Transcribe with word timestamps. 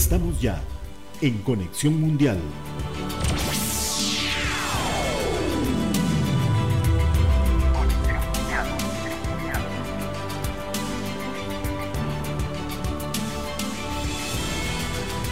Estamos 0.00 0.40
ya 0.40 0.58
en 1.20 1.36
Conexión 1.42 2.00
Mundial. 2.00 2.38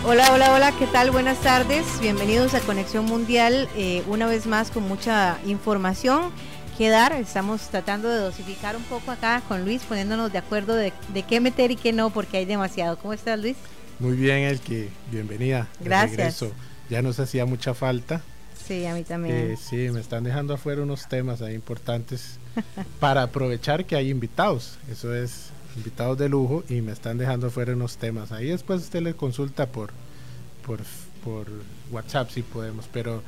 Hola, 0.04 0.32
hola, 0.34 0.52
hola, 0.52 0.72
¿qué 0.78 0.86
tal? 0.88 1.12
Buenas 1.12 1.38
tardes, 1.40 1.86
bienvenidos 2.02 2.52
a 2.52 2.60
Conexión 2.60 3.06
Mundial, 3.06 3.70
eh, 3.74 4.02
una 4.06 4.26
vez 4.26 4.46
más 4.46 4.70
con 4.70 4.82
mucha 4.82 5.38
información 5.46 6.30
que 6.76 6.90
dar, 6.90 7.14
estamos 7.14 7.62
tratando 7.70 8.10
de 8.10 8.18
dosificar 8.18 8.76
un 8.76 8.84
poco 8.84 9.12
acá 9.12 9.42
con 9.48 9.64
Luis, 9.64 9.82
poniéndonos 9.84 10.30
de 10.30 10.38
acuerdo 10.38 10.74
de, 10.74 10.92
de 11.14 11.22
qué 11.22 11.40
meter 11.40 11.70
y 11.70 11.76
qué 11.76 11.94
no, 11.94 12.10
porque 12.10 12.36
hay 12.36 12.44
demasiado. 12.44 12.98
¿Cómo 12.98 13.14
estás, 13.14 13.40
Luis? 13.40 13.56
Muy 14.00 14.16
bien, 14.16 14.38
Elke, 14.44 14.90
bienvenida. 15.10 15.66
Gracias. 15.80 16.44
Ya 16.88 17.02
nos 17.02 17.18
hacía 17.18 17.46
mucha 17.46 17.74
falta. 17.74 18.22
Sí, 18.64 18.86
a 18.86 18.94
mí 18.94 19.02
también. 19.02 19.34
Eh, 19.34 19.56
sí, 19.60 19.88
me 19.90 19.98
están 19.98 20.22
dejando 20.22 20.54
afuera 20.54 20.82
unos 20.82 21.08
temas 21.08 21.42
ahí 21.42 21.54
importantes 21.54 22.38
para 23.00 23.24
aprovechar 23.24 23.86
que 23.86 23.96
hay 23.96 24.10
invitados. 24.10 24.78
Eso 24.88 25.12
es 25.12 25.50
invitados 25.74 26.16
de 26.16 26.28
lujo 26.28 26.62
y 26.68 26.80
me 26.80 26.92
están 26.92 27.18
dejando 27.18 27.48
afuera 27.48 27.72
unos 27.72 27.96
temas. 27.96 28.30
Ahí 28.30 28.46
después 28.46 28.82
usted 28.82 29.02
le 29.02 29.14
consulta 29.14 29.66
por, 29.66 29.90
por, 30.64 30.78
por 31.24 31.48
WhatsApp 31.90 32.30
si 32.30 32.42
podemos. 32.42 32.88
Pero, 32.92 33.24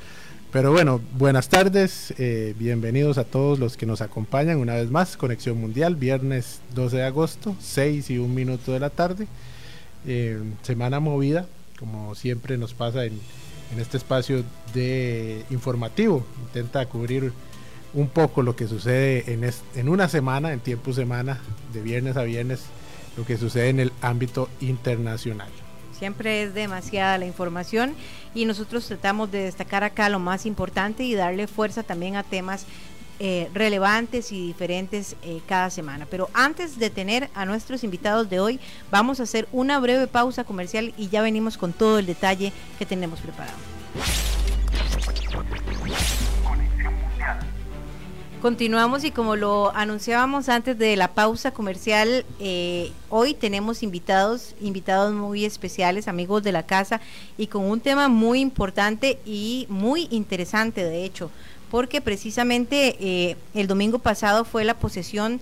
pero 0.52 0.71
bueno, 0.71 1.01
buenas 1.18 1.48
tardes, 1.48 2.15
eh, 2.16 2.55
bienvenidos 2.57 3.18
a 3.18 3.24
todos 3.24 3.59
los 3.59 3.77
que 3.77 3.87
nos 3.87 4.02
acompañan 4.02 4.59
una 4.59 4.74
vez 4.74 4.88
más. 4.88 5.16
Conexión 5.16 5.60
Mundial, 5.60 5.96
viernes 5.96 6.60
12 6.77 6.99
de 6.99 7.05
agosto, 7.05 7.57
6 7.59 8.10
y 8.10 8.18
un 8.18 8.32
minuto 8.37 8.71
de 8.73 8.79
la 8.79 8.90
tarde. 8.90 9.27
Eh, 10.06 10.40
semana 10.62 11.01
movida, 11.01 11.46
como 11.79 12.15
siempre 12.15 12.56
nos 12.56 12.74
pasa 12.74 13.04
en, 13.04 13.20
en 13.73 13.80
este 13.80 13.96
espacio 13.96 14.45
de 14.74 15.45
informativo. 15.51 16.24
Intenta 16.43 16.87
cubrir 16.87 17.32
un 17.93 18.09
poco 18.09 18.43
lo 18.43 18.56
que 18.56 18.68
sucede 18.68 19.32
en, 19.32 19.48
en 19.74 19.88
una 19.88 20.09
semana, 20.09 20.52
en 20.52 20.60
tiempo 20.60 20.93
semana, 20.93 21.40
de 21.73 21.82
viernes 21.82 22.16
a 22.16 22.23
viernes, 22.23 22.62
lo 23.16 23.24
que 23.24 23.37
sucede 23.37 23.68
en 23.68 23.80
el 23.80 23.93
ámbito 24.01 24.48
internacional. 24.60 25.48
Siempre 25.98 26.45
es 26.45 26.54
demasiada 26.54 27.18
la 27.18 27.26
información 27.26 27.95
y 28.34 28.46
nosotros 28.46 28.87
tratamos 28.87 29.30
de 29.30 29.40
destacar 29.40 29.84
acá 29.84 30.09
lo 30.09 30.18
más 30.18 30.46
importante 30.46 31.02
y 31.02 31.15
darle 31.15 31.46
fuerza 31.46 31.82
también 31.82 32.16
a 32.16 32.23
temas 32.23 32.65
eh, 33.23 33.51
relevantes 33.52 34.32
y 34.32 34.46
diferentes 34.46 35.15
eh, 35.23 35.43
cada 35.46 35.68
semana. 35.68 36.07
Pero 36.10 36.30
antes 36.32 36.79
de 36.79 36.88
tener 36.88 37.29
a 37.35 37.45
nuestros 37.45 37.85
invitados 37.85 38.30
de 38.30 38.40
hoy, 38.40 38.60
vamos 38.90 39.21
a 39.21 39.24
hacer 39.24 39.46
una 39.52 39.79
breve 39.79 40.07
pausa 40.07 40.43
comercial 40.45 40.95
y 40.96 41.09
ya 41.09 41.21
venimos 41.21 41.59
con 41.59 41.74
todo 41.74 41.99
el 41.99 42.07
detalle 42.07 42.51
que 42.79 42.87
tenemos 42.87 43.21
preparado. 43.21 43.59
Continuamos 48.40 49.04
y 49.04 49.10
como 49.10 49.37
lo 49.37 49.71
anunciábamos 49.77 50.49
antes 50.49 50.79
de 50.79 50.96
la 50.96 51.09
pausa 51.09 51.51
comercial, 51.51 52.24
eh, 52.38 52.90
hoy 53.10 53.34
tenemos 53.34 53.82
invitados, 53.82 54.55
invitados 54.62 55.12
muy 55.12 55.45
especiales, 55.45 56.09
amigos 56.09 56.43
de 56.43 56.52
la 56.52 56.62
casa, 56.62 57.02
y 57.37 57.49
con 57.49 57.66
un 57.66 57.80
tema 57.80 58.09
muy 58.09 58.40
importante 58.40 59.18
y 59.27 59.66
muy 59.68 60.09
interesante, 60.10 60.82
de 60.82 61.05
hecho, 61.05 61.30
porque 61.71 62.01
precisamente 62.01 62.96
eh, 63.01 63.37
el 63.54 63.66
domingo 63.66 63.99
pasado 63.99 64.44
fue 64.44 64.65
la 64.65 64.75
posesión 64.75 65.41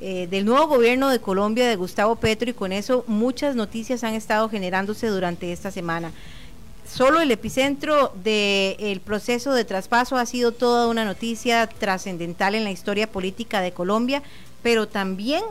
eh, 0.00 0.28
del 0.30 0.44
nuevo 0.44 0.66
gobierno 0.66 1.08
de 1.08 1.20
Colombia 1.20 1.68
de 1.68 1.76
Gustavo 1.76 2.16
Petro 2.16 2.50
y 2.50 2.54
con 2.54 2.72
eso 2.72 3.04
muchas 3.06 3.56
noticias 3.56 4.04
han 4.04 4.14
estado 4.14 4.48
generándose 4.48 5.08
durante 5.08 5.52
esta 5.52 5.70
semana. 5.70 6.12
Solo 6.86 7.20
el 7.20 7.30
epicentro 7.30 8.12
del 8.24 9.00
proceso 9.00 9.52
de 9.52 9.64
traspaso 9.64 10.16
ha 10.16 10.26
sido 10.26 10.52
toda 10.52 10.88
una 10.88 11.04
noticia 11.04 11.66
trascendental 11.66 12.54
en 12.54 12.64
la 12.64 12.72
historia 12.72 13.06
política 13.06 13.60
de 13.60 13.72
Colombia, 13.72 14.22
pero 14.62 14.88
también 14.88 15.42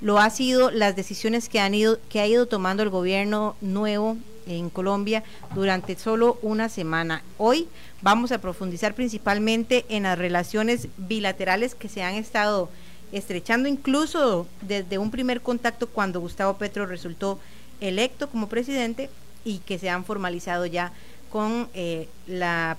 lo 0.00 0.18
ha 0.18 0.30
sido 0.30 0.70
las 0.70 0.96
decisiones 0.96 1.48
que 1.48 1.60
han 1.60 1.74
ido 1.74 1.98
que 2.08 2.20
ha 2.20 2.26
ido 2.26 2.46
tomando 2.46 2.82
el 2.82 2.88
gobierno 2.88 3.54
nuevo 3.60 4.16
en 4.50 4.70
Colombia 4.70 5.22
durante 5.54 5.96
solo 5.96 6.38
una 6.42 6.68
semana. 6.68 7.22
Hoy 7.38 7.68
vamos 8.02 8.32
a 8.32 8.40
profundizar 8.40 8.94
principalmente 8.94 9.84
en 9.88 10.04
las 10.04 10.18
relaciones 10.18 10.88
bilaterales 10.96 11.74
que 11.74 11.88
se 11.88 12.02
han 12.02 12.14
estado 12.14 12.68
estrechando 13.12 13.68
incluso 13.68 14.46
desde 14.62 14.98
un 14.98 15.10
primer 15.10 15.40
contacto 15.40 15.88
cuando 15.88 16.20
Gustavo 16.20 16.54
Petro 16.54 16.86
resultó 16.86 17.38
electo 17.80 18.28
como 18.28 18.48
presidente 18.48 19.10
y 19.44 19.58
que 19.58 19.78
se 19.78 19.90
han 19.90 20.04
formalizado 20.04 20.66
ya 20.66 20.92
con 21.30 21.68
eh, 21.74 22.08
la, 22.26 22.76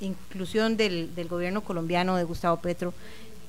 inclusión 0.00 0.76
del, 0.76 1.10
gobierno 1.28 1.62
colombiano 1.62 2.16
de 2.16 2.24
Gustavo 2.24 2.58
Petro 2.58 2.92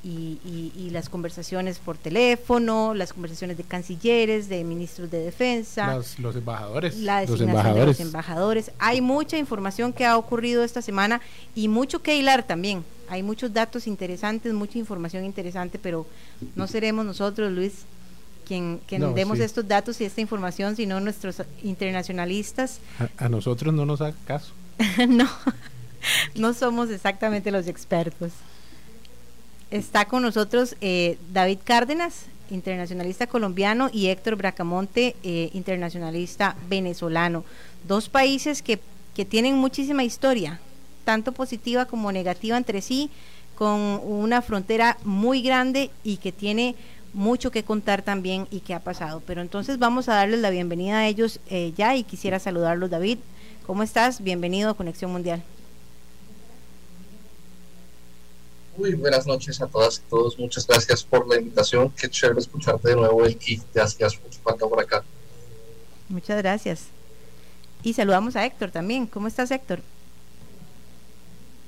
y, 0.06 0.72
y, 0.76 0.90
las 0.92 1.10
conversaciones 1.10 1.80
por 1.80 1.98
teléfono, 1.98 2.94
las 2.94 3.12
conversaciones 3.12 3.58
de 3.58 3.64
cancilleres, 3.64 4.48
de 4.48 4.64
ministros 4.64 5.10
de 5.10 5.20
defensa, 5.20 5.96
los, 5.96 6.36
embajadores, 6.36 6.96
la 6.98 7.26
los 7.26 7.42
embajadores. 7.42 7.80
de 7.80 7.86
los 7.88 8.00
embajadores. 8.00 8.72
Hay 8.78 9.02
mucha 9.02 9.38
información 9.38 9.94
que 9.94 10.06
ha 10.06 10.16
ocurrido 10.18 10.64
esta 10.64 10.84
semana 10.84 11.22
y 11.56 11.70
mucho 11.70 12.04
que 12.04 12.16
hilar 12.16 12.44
también. 12.44 12.84
Hay 13.10 13.24
muchos 13.24 13.52
datos 13.52 13.88
interesantes, 13.88 14.54
mucha 14.54 14.78
información 14.78 15.26
interesante, 15.26 15.80
pero 15.80 16.06
no 16.56 16.68
seremos 16.68 17.04
nosotros, 17.04 17.52
Luis, 17.52 17.74
quien, 18.46 18.82
demos 19.16 19.40
estos 19.40 19.68
datos 19.68 20.00
y 20.02 20.06
esta 20.06 20.22
información, 20.22 20.76
sino 20.76 21.00
nuestros 21.00 21.42
internacionalistas. 21.64 22.80
A, 23.18 23.28
nosotros 23.28 23.74
no 23.74 23.88
nos 23.88 24.02
haga 24.02 24.16
caso. 24.28 24.54
no, 25.10 25.28
no 26.36 26.54
somos 26.54 26.92
exactamente 26.92 27.50
los 27.50 27.68
expertos. 27.68 28.32
Está 29.72 30.06
con 30.06 30.22
nosotros 30.22 30.76
eh, 30.82 31.18
David 31.34 31.60
Cárdenas, 31.64 32.26
internacionalista 32.52 33.26
colombiano, 33.26 33.90
y 33.92 34.08
Héctor 34.08 34.36
Bracamonte, 34.36 35.16
eh, 35.24 35.50
internacionalista 35.54 36.56
venezolano. 36.70 37.44
Dos 37.88 38.08
países 38.08 38.62
que, 38.62 38.80
que 39.16 39.26
tienen 39.26 39.56
muchísima 39.56 40.04
historia, 40.04 40.60
tanto 41.04 41.32
positiva 41.32 41.86
como 41.86 42.12
negativa 42.12 42.58
entre 42.58 42.82
sí, 42.82 43.10
con 43.56 44.02
una 44.04 44.42
frontera 44.42 44.98
muy 45.04 45.42
grande 45.42 45.90
y 46.04 46.18
que 46.18 46.32
tiene 46.32 46.76
mucho 47.14 47.50
que 47.50 47.64
contar 47.64 48.02
también 48.02 48.48
y 48.52 48.60
qué 48.60 48.74
ha 48.76 48.82
pasado. 48.82 49.24
Pero 49.26 49.42
entonces 49.42 49.80
vamos 49.80 50.10
a 50.10 50.16
darles 50.16 50.42
la 50.42 50.52
bienvenida 50.52 51.00
a 51.00 51.08
ellos 51.08 51.40
eh, 51.50 51.74
ya 51.76 51.96
y 51.96 52.04
quisiera 52.04 52.40
saludarlos, 52.40 52.92
David. 52.92 53.18
¿Cómo 53.66 53.82
estás? 53.82 54.22
Bienvenido 54.22 54.70
a 54.70 54.76
Conexión 54.76 55.12
Mundial. 55.12 55.42
Muy 58.78 58.94
buenas 58.94 59.26
noches 59.26 59.62
a 59.62 59.68
todas 59.68 60.00
y 60.00 60.10
todos. 60.10 60.38
Muchas 60.38 60.68
gracias 60.68 61.04
por 61.04 61.28
la 61.28 61.40
invitación. 61.40 61.90
Qué 61.92 62.10
chévere 62.10 62.40
escucharte 62.40 62.90
de 62.90 62.96
nuevo. 62.96 63.24
Te 63.72 63.82
hacías 63.82 64.20
mucho 64.22 64.40
falta 64.44 64.68
por 64.68 64.82
acá. 64.82 65.04
Muchas 66.10 66.38
gracias. 66.38 66.88
Y 67.84 67.94
saludamos 67.94 68.36
a 68.36 68.46
Héctor 68.46 68.72
también. 68.72 69.08
¿Cómo 69.08 69.28
estás, 69.28 69.50
Héctor? 69.52 69.80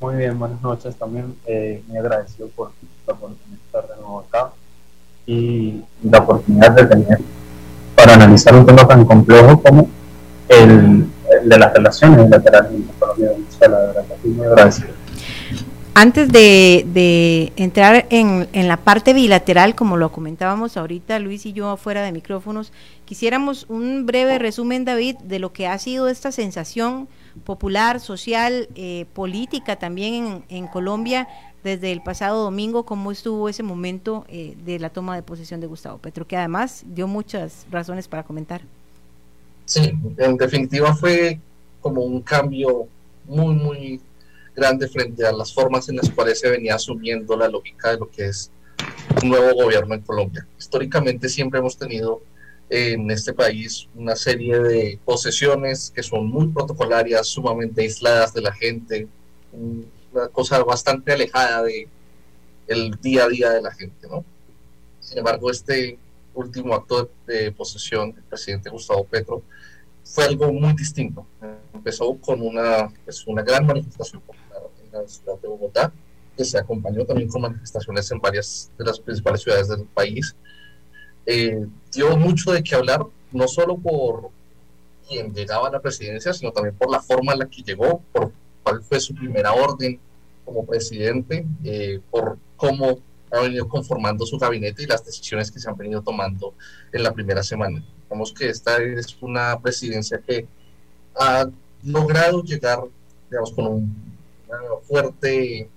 Muy 0.02 0.16
bien, 0.16 0.38
buenas 0.38 0.62
noches 0.62 0.96
también. 0.98 1.36
Eh, 1.46 1.82
muy 1.88 1.98
agradecido 1.98 2.50
por 2.50 2.72
la 3.06 3.14
oportunidad 3.14 3.58
de 3.58 3.66
estar 3.66 3.88
de 3.88 3.96
nuevo 4.02 4.20
acá 4.20 4.52
y 5.26 5.82
la 6.04 6.20
oportunidad 6.20 6.72
de 6.72 6.86
tener 6.86 7.20
para 7.96 8.16
analizar 8.16 8.54
un 8.54 8.66
tema 8.66 8.86
tan 8.86 9.06
complejo 9.06 9.62
como 9.62 9.90
el, 10.50 11.08
de 11.46 11.58
las 11.58 11.74
relaciones 11.74 12.26
bilaterales 12.26 12.72
entre 12.72 12.96
Colombia 13.00 13.32
y 13.32 13.36
Venezuela. 13.42 13.80
De 13.80 13.88
verdad, 13.88 14.06
muy 14.24 14.46
agradecido. 14.46 15.07
Antes 16.00 16.32
de, 16.32 16.86
de 16.94 17.52
entrar 17.56 18.06
en, 18.12 18.48
la 18.54 18.78
parte 18.78 19.14
bilateral, 19.14 19.74
como 19.74 19.98
lo 19.98 20.12
comentábamos 20.12 20.78
ahorita 20.78 21.18
Luis 21.18 21.48
y 21.48 21.54
yo 21.54 21.76
fuera 21.76 22.04
de 22.04 22.12
micrófonos, 22.12 22.72
quisiéramos 23.06 23.66
un 23.68 24.06
breve 24.06 24.38
resumen, 24.38 24.86
David, 24.86 25.16
de 25.24 25.40
lo 25.40 25.54
que 25.54 25.66
ha 25.66 25.76
sido 25.80 26.08
esta 26.08 26.32
sensación 26.32 27.08
popular, 27.46 28.00
social, 28.00 28.70
eh, 28.76 29.08
política 29.16 29.78
también 29.78 30.14
en, 30.14 30.44
en 30.50 30.68
Colombia 30.68 31.28
desde 31.64 31.92
el 31.92 32.04
pasado 32.04 32.44
domingo 32.44 32.86
cómo 32.86 33.12
estuvo 33.12 33.50
ese 33.50 33.64
momento 33.64 34.24
eh, 34.30 34.56
de 34.66 34.78
la 34.78 34.92
toma 34.92 35.16
de 35.16 35.24
posesión 35.24 35.62
de 35.62 35.66
Gustavo 35.66 35.98
Petro, 35.98 36.28
que 36.28 36.38
además 36.38 36.84
dio 36.86 37.08
muchas 37.08 37.66
razones 37.72 38.08
para 38.08 38.22
comentar. 38.22 38.62
Sí, 39.66 39.94
en 40.20 40.38
definitiva 40.38 40.94
fue 40.94 41.40
como 41.82 42.02
un 42.02 42.22
cambio 42.22 42.88
muy, 43.26 43.56
muy 43.56 44.00
grande 44.58 44.88
frente 44.88 45.24
a 45.24 45.32
las 45.32 45.54
formas 45.54 45.88
en 45.88 45.98
las 45.98 46.10
cuales 46.10 46.40
se 46.40 46.50
venía 46.50 46.74
asumiendo 46.74 47.38
la 47.38 47.48
lógica 47.48 47.92
de 47.92 48.00
lo 48.00 48.10
que 48.10 48.26
es 48.26 48.50
un 49.22 49.30
nuevo 49.30 49.54
gobierno 49.54 49.94
en 49.94 50.02
Colombia. 50.02 50.48
Históricamente 50.58 51.30
siempre 51.30 51.60
hemos 51.60 51.78
tenido 51.78 52.24
en 52.68 53.10
este 53.12 53.34
país 53.34 53.88
una 53.94 54.16
serie 54.16 54.60
de 54.60 55.00
posesiones 55.06 55.92
que 55.94 56.02
son 56.02 56.26
muy 56.26 56.48
protocolarias, 56.48 57.28
sumamente 57.28 57.84
aisladas 57.84 58.34
de 58.34 58.42
la 58.42 58.52
gente, 58.52 59.08
una 59.54 60.28
cosa 60.30 60.64
bastante 60.64 61.14
alejada 61.14 61.62
de 61.62 61.88
el 62.66 63.00
día 63.00 63.26
a 63.26 63.30
día 63.30 63.52
de 63.52 63.62
la 63.62 63.72
gente, 63.72 64.08
¿no? 64.10 64.26
Sin 65.00 65.20
embargo, 65.20 65.52
este 65.52 66.00
último 66.34 66.74
acto 66.74 67.12
de, 67.28 67.52
posesión 67.52 68.12
del 68.12 68.24
presidente 68.24 68.72
Gustavo 68.72 69.06
Petro 69.06 69.44
fue 70.04 70.26
algo 70.26 70.52
muy 70.52 70.74
distinto. 70.74 71.28
Empezó 71.74 72.16
con 72.16 72.42
una, 72.42 72.92
pues, 73.06 73.26
una 73.28 73.44
gran 73.44 73.66
manifestación 73.66 74.22
popular 74.22 74.47
la 75.02 75.08
ciudad 75.08 75.40
de 75.40 75.48
Bogotá, 75.48 75.92
que 76.36 76.46
se 76.46 76.58
acompañó 76.58 77.06
también 77.06 77.30
con 77.30 77.42
manifestaciones 77.42 78.10
en 78.12 78.20
varias 78.20 78.72
de 78.78 78.86
las 78.86 79.00
principales 79.00 79.42
ciudades 79.42 79.68
del 79.70 79.86
país. 79.86 80.36
Eh, 81.26 81.66
dio 81.92 82.16
mucho 82.16 82.52
de 82.52 82.64
qué 82.64 82.76
hablar, 82.76 83.06
no 83.32 83.48
solo 83.48 83.78
por 83.78 84.30
quien 85.08 85.34
llegaba 85.34 85.68
a 85.68 85.72
la 85.72 85.82
presidencia, 85.82 86.34
sino 86.34 86.52
también 86.52 86.76
por 86.76 86.90
la 86.90 87.02
forma 87.02 87.34
en 87.34 87.40
la 87.40 87.50
que 87.50 87.64
llegó, 87.64 88.02
por 88.12 88.32
cuál 88.64 88.84
fue 88.84 89.00
su 89.00 89.16
primera 89.16 89.54
orden 89.54 90.00
como 90.46 90.66
presidente, 90.66 91.46
eh, 91.64 92.00
por 92.10 92.38
cómo 92.56 93.00
ha 93.32 93.42
venido 93.42 93.68
conformando 93.68 94.26
su 94.26 94.38
gabinete 94.38 94.84
y 94.84 94.86
las 94.86 95.06
decisiones 95.06 95.52
que 95.52 95.60
se 95.60 95.70
han 95.70 95.76
venido 95.76 96.02
tomando 96.02 96.54
en 96.92 97.04
la 97.04 97.14
primera 97.14 97.44
semana. 97.44 97.84
Vemos 98.10 98.32
que 98.32 98.50
esta 98.50 98.78
es 98.78 99.18
una 99.22 99.60
presidencia 99.60 100.22
que 100.26 100.48
ha 101.16 101.50
logrado 101.84 102.44
llegar, 102.44 102.80
digamos, 103.30 103.52
con 103.52 103.68
un 103.68 104.17
fuerte, 104.84 105.70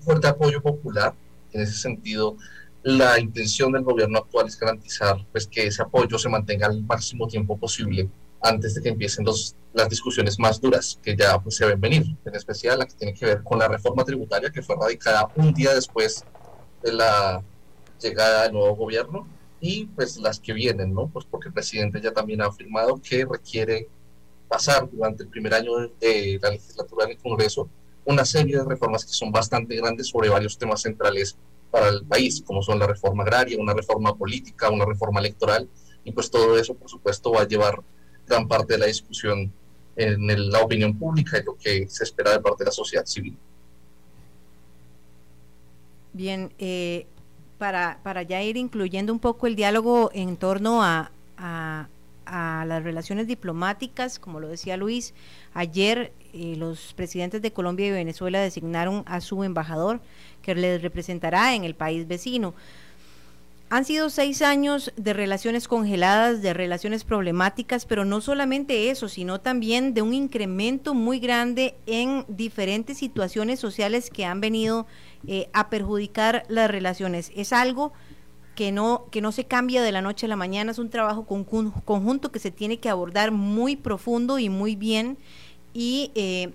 fuerte 0.00 0.26
apoyo 0.26 0.62
popular. 0.62 1.14
En 1.52 1.62
ese 1.62 1.74
sentido, 1.74 2.36
la 2.82 3.18
intención 3.18 3.72
del 3.72 3.82
gobierno 3.82 4.18
actual 4.18 4.46
es 4.46 4.58
garantizar 4.58 5.24
pues, 5.32 5.46
que 5.46 5.66
ese 5.66 5.82
apoyo 5.82 6.18
se 6.18 6.28
mantenga 6.28 6.66
al 6.66 6.82
máximo 6.82 7.26
tiempo 7.26 7.56
posible 7.56 8.08
antes 8.42 8.74
de 8.74 8.82
que 8.82 8.90
empiecen 8.90 9.24
los, 9.24 9.56
las 9.72 9.88
discusiones 9.88 10.38
más 10.38 10.60
duras 10.60 10.98
que 11.02 11.16
ya 11.16 11.38
pues, 11.40 11.56
se 11.56 11.66
ven 11.66 11.80
venir, 11.80 12.04
en 12.24 12.34
especial 12.34 12.78
la 12.78 12.86
que 12.86 12.94
tiene 12.94 13.14
que 13.14 13.26
ver 13.26 13.42
con 13.42 13.58
la 13.58 13.68
reforma 13.68 14.04
tributaria 14.04 14.50
que 14.50 14.62
fue 14.62 14.76
radicada 14.76 15.28
un 15.36 15.52
día 15.52 15.74
después 15.74 16.24
de 16.82 16.92
la 16.92 17.42
llegada 18.00 18.44
del 18.44 18.52
nuevo 18.52 18.76
gobierno 18.76 19.26
y 19.60 19.86
pues 19.86 20.16
las 20.18 20.38
que 20.38 20.52
vienen, 20.52 20.94
¿no? 20.94 21.08
Pues 21.08 21.24
porque 21.24 21.48
el 21.48 21.54
presidente 21.54 22.00
ya 22.00 22.12
también 22.12 22.42
ha 22.42 22.46
afirmado 22.46 23.00
que 23.02 23.24
requiere 23.24 23.88
pasar 24.48 24.88
durante 24.90 25.22
el 25.24 25.28
primer 25.28 25.54
año 25.54 25.72
de 26.00 26.38
la 26.42 26.50
legislatura 26.50 27.04
en 27.04 27.12
el 27.12 27.18
Congreso 27.18 27.68
una 28.04 28.24
serie 28.24 28.56
de 28.56 28.64
reformas 28.64 29.04
que 29.04 29.12
son 29.12 29.32
bastante 29.32 29.74
grandes 29.76 30.08
sobre 30.08 30.28
varios 30.28 30.56
temas 30.56 30.82
centrales 30.82 31.36
para 31.70 31.88
el 31.88 32.04
país, 32.04 32.42
como 32.46 32.62
son 32.62 32.78
la 32.78 32.86
reforma 32.86 33.24
agraria, 33.24 33.58
una 33.60 33.74
reforma 33.74 34.16
política, 34.16 34.70
una 34.70 34.84
reforma 34.84 35.20
electoral, 35.20 35.68
y 36.04 36.12
pues 36.12 36.30
todo 36.30 36.56
eso, 36.56 36.74
por 36.74 36.88
supuesto, 36.88 37.32
va 37.32 37.42
a 37.42 37.48
llevar 37.48 37.82
gran 38.26 38.46
parte 38.46 38.74
de 38.74 38.78
la 38.78 38.86
discusión 38.86 39.52
en 39.96 40.50
la 40.50 40.60
opinión 40.60 40.96
pública 40.96 41.38
y 41.38 41.42
lo 41.42 41.56
que 41.56 41.88
se 41.88 42.04
espera 42.04 42.30
de 42.30 42.40
parte 42.40 42.62
de 42.62 42.66
la 42.66 42.72
sociedad 42.72 43.04
civil. 43.06 43.36
Bien, 46.12 46.52
eh, 46.58 47.06
para, 47.58 47.98
para 48.02 48.22
ya 48.22 48.42
ir 48.42 48.56
incluyendo 48.56 49.12
un 49.12 49.18
poco 49.18 49.46
el 49.46 49.56
diálogo 49.56 50.10
en 50.14 50.36
torno 50.36 50.82
a, 50.82 51.10
a, 51.36 51.88
las 52.26 52.82
relaciones 52.82 53.26
diplomáticas, 53.26 54.18
como 54.18 54.40
lo 54.40 54.48
decía 54.48 54.76
Luis, 54.76 55.14
ayer 55.54 56.12
eh, 56.32 56.54
los 56.56 56.92
presidentes 56.94 57.40
de 57.42 57.52
Colombia 57.52 57.86
y 57.86 57.92
Venezuela 57.92 58.40
designaron 58.40 59.04
a 59.06 59.20
su 59.20 59.44
embajador 59.44 60.00
que 60.42 60.54
les 60.54 60.82
representará 60.82 61.54
en 61.54 61.64
el 61.64 61.74
país 61.74 62.06
vecino. 62.06 62.54
Han 63.68 63.84
sido 63.84 64.10
seis 64.10 64.42
años 64.42 64.92
de 64.96 65.12
relaciones 65.12 65.66
congeladas, 65.66 66.40
de 66.40 66.54
relaciones 66.54 67.02
problemáticas, 67.02 67.84
pero 67.84 68.04
no 68.04 68.20
solamente 68.20 68.90
eso, 68.90 69.08
sino 69.08 69.40
también 69.40 69.92
de 69.92 70.02
un 70.02 70.14
incremento 70.14 70.94
muy 70.94 71.18
grande 71.18 71.74
en 71.86 72.24
diferentes 72.28 72.98
situaciones 72.98 73.58
sociales 73.58 74.08
que 74.08 74.24
han 74.24 74.40
venido 74.40 74.86
eh, 75.26 75.48
a 75.52 75.68
perjudicar 75.68 76.44
las 76.48 76.70
relaciones. 76.70 77.32
Es 77.34 77.52
algo 77.52 77.92
que 78.56 78.72
no, 78.72 79.04
que 79.12 79.20
no 79.20 79.30
se 79.30 79.44
cambia 79.44 79.82
de 79.82 79.92
la 79.92 80.02
noche 80.02 80.26
a 80.26 80.28
la 80.28 80.34
mañana, 80.34 80.72
es 80.72 80.78
un 80.78 80.90
trabajo 80.90 81.26
conjunto 81.26 82.32
que 82.32 82.40
se 82.40 82.50
tiene 82.50 82.78
que 82.78 82.88
abordar 82.88 83.30
muy 83.30 83.76
profundo 83.76 84.40
y 84.40 84.48
muy 84.48 84.74
bien. 84.74 85.18
Y 85.74 86.10
eh, 86.16 86.50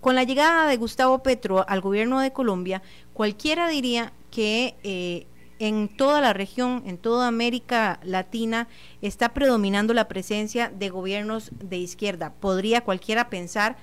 con 0.00 0.14
la 0.14 0.22
llegada 0.22 0.68
de 0.68 0.76
Gustavo 0.76 1.20
Petro 1.20 1.64
al 1.66 1.80
gobierno 1.80 2.20
de 2.20 2.32
Colombia, 2.32 2.82
cualquiera 3.14 3.68
diría 3.68 4.12
que 4.30 4.76
eh, 4.84 5.26
en 5.58 5.88
toda 5.88 6.20
la 6.20 6.34
región, 6.34 6.82
en 6.86 6.98
toda 6.98 7.26
América 7.26 7.98
Latina, 8.04 8.68
está 9.00 9.30
predominando 9.30 9.94
la 9.94 10.08
presencia 10.08 10.68
de 10.68 10.90
gobiernos 10.90 11.50
de 11.52 11.78
izquierda. 11.78 12.34
Podría 12.38 12.82
cualquiera 12.82 13.30
pensar 13.30 13.76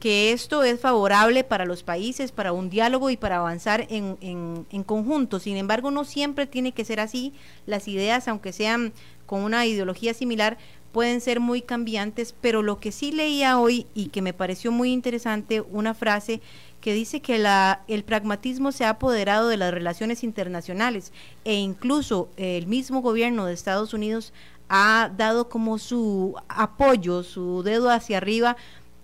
que 0.00 0.32
esto 0.32 0.62
es 0.62 0.80
favorable 0.80 1.44
para 1.44 1.64
los 1.64 1.82
países, 1.82 2.32
para 2.32 2.52
un 2.52 2.68
diálogo 2.68 3.10
y 3.10 3.16
para 3.16 3.36
avanzar 3.36 3.86
en, 3.88 4.18
en, 4.20 4.82
conjunto. 4.84 5.40
Sin 5.40 5.56
embargo, 5.56 5.90
no 5.90 6.04
siempre 6.04 6.46
tiene 6.46 6.72
que 6.72 6.84
ser 6.84 7.00
así. 7.00 7.32
Las 7.66 7.88
ideas, 7.88 8.28
aunque 8.28 8.52
sean 8.52 8.92
con 9.26 9.42
una 9.42 9.64
ideología 9.66 10.12
similar, 10.12 10.58
pueden 10.92 11.20
ser 11.20 11.40
muy 11.40 11.62
cambiantes, 11.62 12.34
pero 12.40 12.62
lo 12.62 12.78
que 12.78 12.92
sí 12.92 13.12
leía 13.12 13.58
hoy 13.58 13.86
y 13.94 14.08
que 14.08 14.22
me 14.22 14.32
pareció 14.32 14.70
muy 14.70 14.92
interesante, 14.92 15.60
una 15.60 15.94
frase 15.94 16.40
que 16.80 16.92
dice 16.92 17.20
que 17.20 17.38
la, 17.38 17.80
el 17.88 18.04
pragmatismo 18.04 18.70
se 18.70 18.84
ha 18.84 18.90
apoderado 18.90 19.48
de 19.48 19.56
las 19.56 19.72
relaciones 19.72 20.22
internacionales 20.22 21.12
e 21.44 21.54
incluso 21.54 22.28
el 22.36 22.66
mismo 22.66 23.00
gobierno 23.00 23.46
de 23.46 23.54
Estados 23.54 23.94
Unidos 23.94 24.34
ha 24.68 25.10
dado 25.16 25.48
como 25.48 25.78
su 25.78 26.36
apoyo, 26.48 27.22
su 27.22 27.62
dedo 27.62 27.90
hacia 27.90 28.18
arriba 28.18 28.56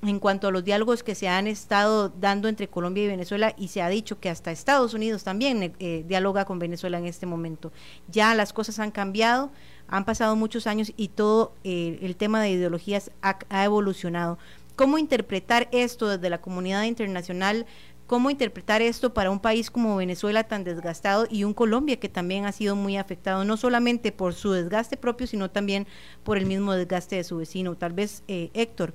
en 0.03 0.19
cuanto 0.19 0.49
a 0.49 0.51
los 0.51 0.65
diálogos 0.65 1.03
que 1.03 1.15
se 1.15 1.29
han 1.29 1.47
estado 1.47 2.09
dando 2.09 2.49
entre 2.49 2.69
Colombia 2.69 3.05
y 3.05 3.09
Venezuela 3.09 3.55
y 3.59 3.69
se 3.69 3.83
ha 3.83 3.89
dicho 3.89 4.19
que 4.19 4.31
hasta 4.31 4.51
Estados 4.51 4.95
Unidos 4.95 5.25
también 5.25 5.75
eh, 5.79 6.05
dialoga 6.09 6.45
con 6.45 6.59
Venezuela 6.59 6.99
en 6.99 7.07
este 7.07 7.27
momento. 7.27 7.73
Ya 8.09 8.35
las 8.35 8.53
cosas 8.53 8.79
han 8.79 8.91
cambiado, 8.91 9.51
han 9.89 10.05
pasado 10.05 10.37
muchos 10.37 10.67
años 10.67 10.93
y 10.97 11.09
todo 11.09 11.53
eh, 11.65 11.99
el 12.03 12.17
tema 12.17 12.41
de 12.41 12.51
ideologías 12.51 13.11
ha 13.21 13.65
evolucionado. 13.65 14.39
¿Cómo 14.77 14.97
interpretar 14.97 15.69
esto 15.73 16.09
desde 16.09 16.31
la 16.31 16.41
comunidad 16.41 16.85
internacional? 16.85 17.67
¿Cómo 18.11 18.29
interpretar 18.29 18.83
esto 18.83 19.15
para 19.15 19.31
un 19.31 19.39
país 19.39 19.71
como 19.71 19.95
Venezuela 19.95 20.43
tan 20.43 20.65
desgastado 20.65 21.29
y 21.31 21.45
un 21.45 21.55
Colombia 21.55 22.01
que 22.01 22.09
también 22.09 22.45
ha 22.45 22.51
sido 22.51 22.75
muy 22.75 22.97
afectado, 22.97 23.45
no 23.45 23.57
solamente 23.57 24.11
por 24.11 24.35
su 24.35 24.51
desgaste 24.51 24.97
propio, 24.97 25.29
sino 25.29 25.49
también 25.49 25.87
por 26.25 26.37
el 26.37 26.47
mismo 26.47 26.73
desgaste 26.73 27.15
de 27.15 27.23
su 27.23 27.37
vecino? 27.37 27.77
Tal 27.77 27.93
vez, 27.93 28.25
eh, 28.27 28.51
Héctor, 28.53 28.95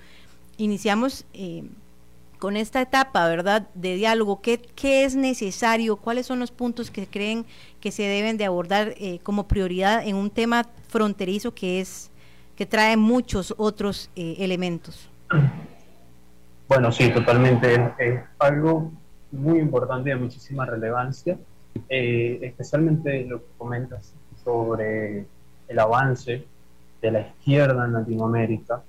iniciamos 0.57 1.25
eh, 1.33 1.63
con 2.39 2.57
esta 2.57 2.81
etapa, 2.81 3.27
¿verdad?, 3.27 3.67
de 3.73 3.95
diálogo. 3.95 4.41
¿Qué, 4.41 4.59
¿Qué, 4.75 5.05
es 5.05 5.15
necesario? 5.15 5.95
¿Cuáles 5.95 6.25
son 6.25 6.39
los 6.39 6.51
puntos 6.51 6.91
que 6.91 7.07
creen 7.07 7.45
que 7.79 7.91
se 7.91 8.03
deben 8.03 8.37
de 8.37 8.45
abordar 8.45 8.93
eh, 8.97 9.19
como 9.23 9.47
prioridad 9.47 10.05
en 10.05 10.15
un 10.15 10.29
tema 10.29 10.65
fronterizo 10.87 11.53
que 11.53 11.81
es 11.81 12.11
que 12.55 12.65
trae 12.65 12.95
muchos 12.95 13.53
otros 13.57 14.09
elementos? 14.15 15.09
Bueno, 16.67 16.91
sí, 16.91 17.09
totalmente. 17.11 17.93
Es, 17.99 18.21
algo 18.39 18.91
muy 19.31 19.59
importante 19.59 20.09
y 20.09 20.13
de 20.13 20.19
muchísima 20.19 20.65
relevancia, 20.65 21.37
eh, 21.89 22.39
especialmente 22.41 23.25
lo 23.25 23.39
que 23.39 23.51
comentas 23.57 24.13
sobre 24.43 25.25
el 25.67 25.79
avance 25.79 26.45
de 27.01 27.11
la 27.11 27.21
izquierda 27.21 27.85
en 27.85 27.93
Latinoamérica, 27.93 28.83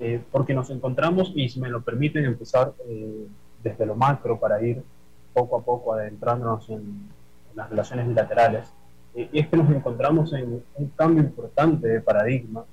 eh, 0.00 0.20
porque 0.32 0.54
nos 0.54 0.70
encontramos, 0.70 1.32
y 1.34 1.48
si 1.48 1.60
me 1.60 1.68
lo 1.68 1.82
permiten, 1.82 2.24
empezar 2.24 2.72
eh, 2.88 3.26
desde 3.62 3.86
lo 3.86 3.94
macro 3.94 4.40
para 4.40 4.62
ir 4.62 4.82
poco 5.32 5.58
a 5.58 5.62
poco 5.62 5.94
adentrándonos 5.94 6.68
en, 6.70 7.08
las 7.54 7.68
relaciones 7.68 8.06
bilaterales, 8.06 8.72
y 9.14 9.40
es 9.40 9.48
que 9.48 9.56
nos 9.56 9.68
encontramos 9.70 10.32
en 10.32 10.62
un 10.76 10.88
cambio 10.90 11.22
importante 11.22 11.88
de 11.88 12.00
paradigma 12.00 12.64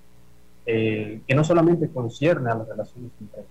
que 0.63 1.33
no 1.33 1.43
solamente 1.43 1.89
concierne 1.89 2.51
a 2.51 2.55
las 2.55 2.67
relaciones 2.67 3.11
entre 3.19 3.41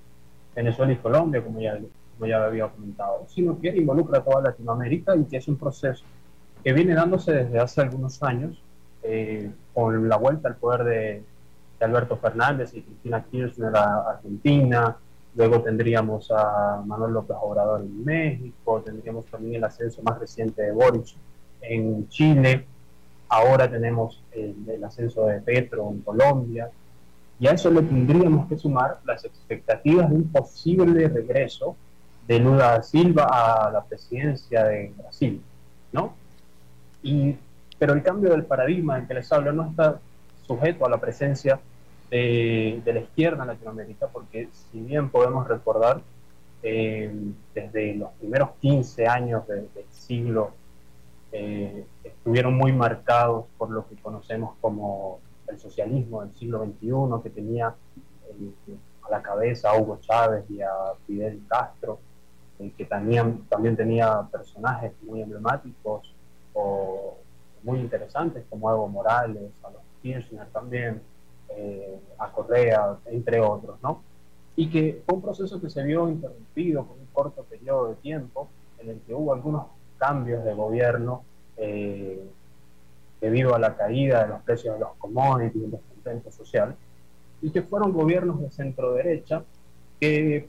Venezuela 0.54 0.92
y 0.92 0.96
Colombia, 0.96 1.42
como 1.42 1.60
ya, 1.60 1.76
como 1.76 2.26
ya 2.26 2.44
había 2.44 2.68
comentado, 2.68 3.24
sino 3.28 3.58
que 3.60 3.76
involucra 3.76 4.18
a 4.18 4.24
toda 4.24 4.40
Latinoamérica 4.40 5.16
y 5.16 5.24
que 5.24 5.38
es 5.38 5.48
un 5.48 5.56
proceso 5.56 6.04
que 6.62 6.72
viene 6.72 6.94
dándose 6.94 7.32
desde 7.32 7.58
hace 7.58 7.80
algunos 7.80 8.22
años 8.22 8.60
eh, 9.02 9.50
con 9.72 10.08
la 10.08 10.16
vuelta 10.16 10.48
al 10.48 10.56
poder 10.56 10.84
de, 10.84 11.22
Alberto 11.84 12.16
Fernández 12.16 12.72
y 12.74 12.82
Cristina 12.82 13.24
Kirchner 13.30 13.76
a 13.76 14.10
Argentina, 14.10 14.96
luego 15.34 15.60
tendríamos 15.60 16.30
a 16.30 16.82
Manuel 16.86 17.12
López 17.12 17.36
Obrador 17.40 17.82
en 17.82 18.04
México, 18.04 18.82
tendríamos 18.84 19.26
también 19.26 19.56
el 19.56 19.64
ascenso 19.64 20.02
más 20.02 20.18
reciente 20.18 20.62
de 20.62 20.72
Boric 20.72 21.14
en 21.60 22.08
Chile, 22.08 22.66
ahora 23.28 23.70
tenemos 23.70 24.22
el 24.32 24.82
ascenso 24.82 25.26
de 25.26 25.40
Petro 25.40 25.90
en 25.90 26.00
Colombia, 26.00 26.70
y 27.38 27.46
a 27.46 27.52
eso 27.52 27.70
le 27.70 27.82
tendríamos 27.82 28.48
que 28.48 28.56
sumar 28.56 28.98
las 29.04 29.24
expectativas 29.24 30.08
de 30.08 30.16
un 30.16 30.28
posible 30.30 31.08
regreso 31.08 31.76
de 32.26 32.38
Lula 32.38 32.82
Silva 32.82 33.24
a 33.30 33.70
la 33.70 33.84
presidencia 33.84 34.64
de 34.64 34.92
Brasil, 34.96 35.42
¿no? 35.92 36.14
Y, 37.02 37.36
pero 37.78 37.92
el 37.92 38.02
cambio 38.02 38.30
del 38.30 38.46
paradigma 38.46 38.98
en 38.98 39.06
que 39.06 39.14
les 39.14 39.30
hablo 39.30 39.52
no 39.52 39.68
está 39.68 40.00
sujeto 40.46 40.86
a 40.86 40.90
la 40.90 40.98
presencia 40.98 41.60
de, 42.10 42.82
la 42.84 43.00
izquierda 43.00 43.42
en 43.42 43.48
Latinoamérica, 43.48 44.08
porque 44.08 44.48
si 44.52 44.80
bien 44.80 45.10
podemos 45.10 45.46
recordar, 45.46 46.00
eh, 46.62 47.12
desde 47.54 47.94
los 47.94 48.10
primeros 48.12 48.50
15 48.60 49.06
años 49.06 49.46
del 49.46 49.68
siglo, 49.90 50.52
eh, 51.32 51.84
estuvieron 52.02 52.54
muy 52.54 52.72
marcados 52.72 53.46
por 53.58 53.70
lo 53.70 53.86
que 53.88 53.96
conocemos 53.96 54.54
como 54.60 55.20
el 55.48 55.58
socialismo 55.58 56.22
del 56.22 56.34
siglo 56.34 56.64
XXI 56.64 57.22
que 57.22 57.30
tenía 57.30 57.68
a 57.68 59.10
la 59.10 59.22
cabeza 59.22 59.70
a 59.70 59.80
Hugo 59.80 59.98
Chávez 60.00 60.44
y 60.48 60.60
a 60.62 60.70
Fidel 61.06 61.40
Castro, 61.48 61.98
que 62.76 62.84
también, 62.86 63.44
también 63.48 63.76
tenía 63.76 64.22
personajes 64.32 64.92
muy 65.02 65.20
emblemáticos 65.20 66.14
o 66.54 67.18
muy 67.62 67.80
interesantes 67.80 68.44
como 68.48 68.70
Evo 68.70 68.88
Morales, 68.88 69.52
a 69.62 69.70
los 69.70 69.82
Kirchner 70.02 70.46
también, 70.48 71.02
eh, 71.48 71.98
a 72.18 72.30
Correa, 72.32 72.96
entre 73.06 73.40
otros, 73.40 73.78
¿no? 73.82 74.02
Y 74.56 74.68
que 74.68 75.02
fue 75.04 75.16
un 75.16 75.22
proceso 75.22 75.60
que 75.60 75.70
se 75.70 75.82
vio 75.82 76.08
interrumpido 76.08 76.84
por 76.84 76.96
un 76.96 77.06
corto 77.12 77.44
periodo 77.44 77.88
de 77.88 77.94
tiempo 77.96 78.48
en 78.78 78.90
el 78.90 79.00
que 79.00 79.14
hubo 79.14 79.32
algunos 79.32 79.66
cambios 79.98 80.44
de 80.44 80.54
gobierno 80.54 81.24
eh, 81.56 82.28
debido 83.20 83.54
a 83.54 83.58
la 83.58 83.76
caída 83.76 84.22
de 84.22 84.28
los 84.28 84.42
precios 84.42 84.74
de 84.74 84.80
los 84.80 84.94
commodities 84.98 85.56
y 85.56 85.64
el 85.64 85.70
descontento 85.70 86.30
social, 86.30 86.76
y 87.42 87.50
que 87.50 87.62
fueron 87.62 87.92
gobiernos 87.92 88.40
de 88.40 88.50
centro 88.50 88.94
derecha 88.94 89.42
que 90.00 90.48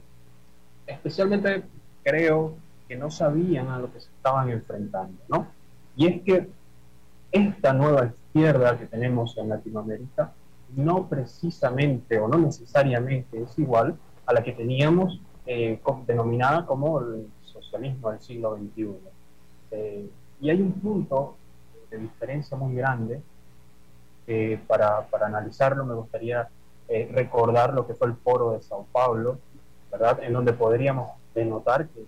especialmente 0.86 1.62
creo 2.02 2.54
que 2.88 2.96
no 2.96 3.10
sabían 3.10 3.68
a 3.68 3.78
lo 3.78 3.92
que 3.92 4.00
se 4.00 4.08
estaban 4.08 4.50
enfrentando, 4.50 5.22
¿no? 5.28 5.48
Y 5.96 6.06
es 6.06 6.22
que 6.22 6.48
esta 7.30 7.72
nueva 7.72 8.12
izquierda 8.38 8.78
que 8.78 8.86
tenemos 8.86 9.36
en 9.36 9.48
Latinoamérica 9.48 10.32
no 10.76 11.08
precisamente 11.08 12.18
o 12.20 12.28
no 12.28 12.38
necesariamente 12.38 13.42
es 13.42 13.58
igual 13.58 13.96
a 14.26 14.32
la 14.32 14.44
que 14.44 14.52
teníamos 14.52 15.20
eh, 15.44 15.80
denominada 16.06 16.64
como 16.64 17.00
el 17.00 17.26
socialismo 17.42 18.10
del 18.10 18.20
siglo 18.20 18.56
XXI. 18.56 18.96
Eh, 19.72 20.10
y 20.40 20.50
hay 20.50 20.62
un 20.62 20.72
punto 20.72 21.36
de 21.90 21.98
diferencia 21.98 22.56
muy 22.56 22.74
grande. 22.74 23.20
Eh, 24.26 24.60
para, 24.66 25.06
para, 25.06 25.26
analizarlo 25.26 25.86
me 25.86 25.94
gustaría 25.94 26.48
eh, 26.86 27.08
recordar 27.10 27.72
lo 27.72 27.86
que 27.86 27.94
fue 27.94 28.08
el 28.08 28.16
foro 28.16 28.52
de 28.52 28.60
Sao 28.62 28.86
Paulo, 28.92 29.38
¿verdad? 29.90 30.22
En 30.22 30.34
donde 30.34 30.52
podríamos 30.52 31.10
denotar 31.34 31.88
que 31.88 32.04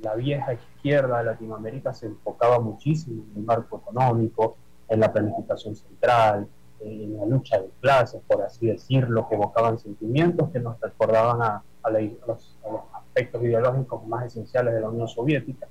la 0.00 0.14
vieja 0.14 0.54
izquierda 0.54 1.18
de 1.18 1.24
Latinoamérica 1.24 1.92
se 1.92 2.06
enfocaba 2.06 2.60
muchísimo 2.60 3.24
en 3.32 3.40
el 3.40 3.44
marco 3.44 3.78
económico, 3.78 4.56
en 4.88 5.00
la 5.00 5.12
planificación 5.12 5.76
central, 5.76 6.48
en 6.80 7.16
la 7.16 7.26
lucha 7.26 7.58
de 7.58 7.68
clases, 7.80 8.20
por 8.26 8.42
así 8.42 8.66
decirlo, 8.66 9.28
que 9.28 9.34
evocaban 9.34 9.78
sentimientos 9.78 10.50
que 10.50 10.60
nos 10.60 10.80
recordaban 10.80 11.42
a, 11.42 11.62
a, 11.82 11.90
los, 11.90 12.56
a 12.64 12.70
los, 12.70 12.80
aspectos 12.94 13.42
ideológicos 13.42 14.06
más 14.06 14.26
esenciales 14.26 14.74
de 14.74 14.80
la 14.80 14.88
Unión 14.88 15.08
Soviética. 15.08 15.66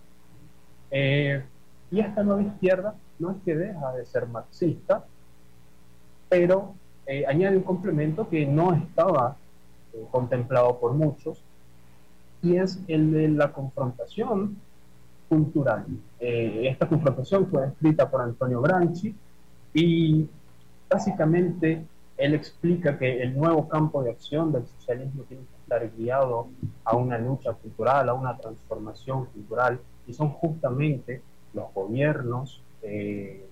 Eh, 0.92 1.42
y 1.92 2.00
esta 2.02 2.24
nueva 2.24 2.42
izquierda 2.42 2.96
no 3.20 3.32
es 3.32 3.38
que 3.46 3.56
deja 3.56 3.94
de 3.94 4.06
ser 4.06 4.28
marxista, 4.28 5.06
pero 6.28 6.74
eh, 7.06 7.26
añade 7.26 7.56
un 7.56 7.64
complemento 7.64 8.28
que 8.28 8.46
no 8.46 8.74
estaba 8.74 9.38
eh, 9.94 10.04
contemplado 10.12 10.78
por 10.78 10.94
muchos, 10.94 11.42
y 12.42 12.58
es 12.58 12.80
el 12.88 13.12
de 13.12 13.30
la 13.30 13.52
confrontación 13.54 14.58
cultural. 15.30 15.86
Eh, 16.20 16.68
esta 16.70 16.88
confrontación 16.88 17.48
fue 17.48 17.68
escrita 17.68 18.10
por 18.10 18.22
Antonio 18.22 18.62
Granchi 18.62 19.16
y 19.74 20.28
básicamente 20.90 21.86
él 22.18 22.34
explica 22.34 22.98
que 22.98 23.22
el 23.22 23.38
nuevo 23.38 23.68
campo 23.68 24.02
de 24.04 24.12
acción 24.12 24.52
del 24.52 24.66
socialismo 24.66 25.24
tiene 25.24 25.44
que 25.44 25.62
estar 25.64 25.92
guiado 25.96 26.48
a 26.84 26.96
una 26.96 27.18
lucha 27.18 27.54
cultural, 27.54 28.10
a 28.10 28.14
una 28.14 28.36
transformación 28.38 29.26
cultural, 29.26 29.80
y 30.08 30.14
son 30.14 30.30
justamente 30.30 31.22
los 31.54 31.72
gobiernos 31.74 32.62
eh, 32.82 33.46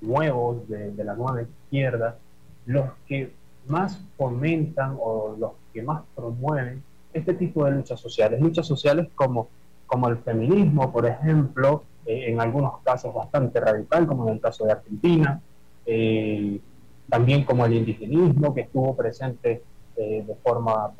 nuevos 0.00 0.68
de, 0.68 0.92
de, 0.92 1.04
la 1.04 1.14
nueva 1.14 1.42
izquierda 1.42 2.18
los 2.66 2.90
que 3.06 3.32
más 3.66 4.00
fomentan 4.16 4.96
o 5.00 5.34
los 5.38 5.52
que 5.72 5.82
más 5.82 6.02
promueven 6.14 6.82
este 7.12 7.34
tipo 7.34 7.64
de 7.64 7.72
luchas 7.72 7.98
sociales. 7.98 8.40
Luchas 8.40 8.66
sociales 8.66 9.08
como, 9.14 9.48
como 9.86 10.08
el 10.08 10.18
feminismo, 10.18 10.92
por 10.92 11.06
ejemplo, 11.06 11.84
eh, 12.04 12.30
en 12.30 12.40
algunos 12.40 12.80
casos 12.82 13.14
bastante 13.14 13.60
radical, 13.60 14.06
como 14.06 14.28
en 14.28 14.34
el 14.34 14.40
caso 14.40 14.64
de 14.64 14.72
Argentina, 14.72 15.40
eh, 15.84 16.60
también 17.08 17.44
como 17.44 17.64
el 17.66 17.74
indigenismo, 17.74 18.54
que 18.54 18.62
estuvo 18.62 18.96
presente 18.96 19.62
eh, 19.96 20.24
de 20.26 20.34
forma, 20.36 20.92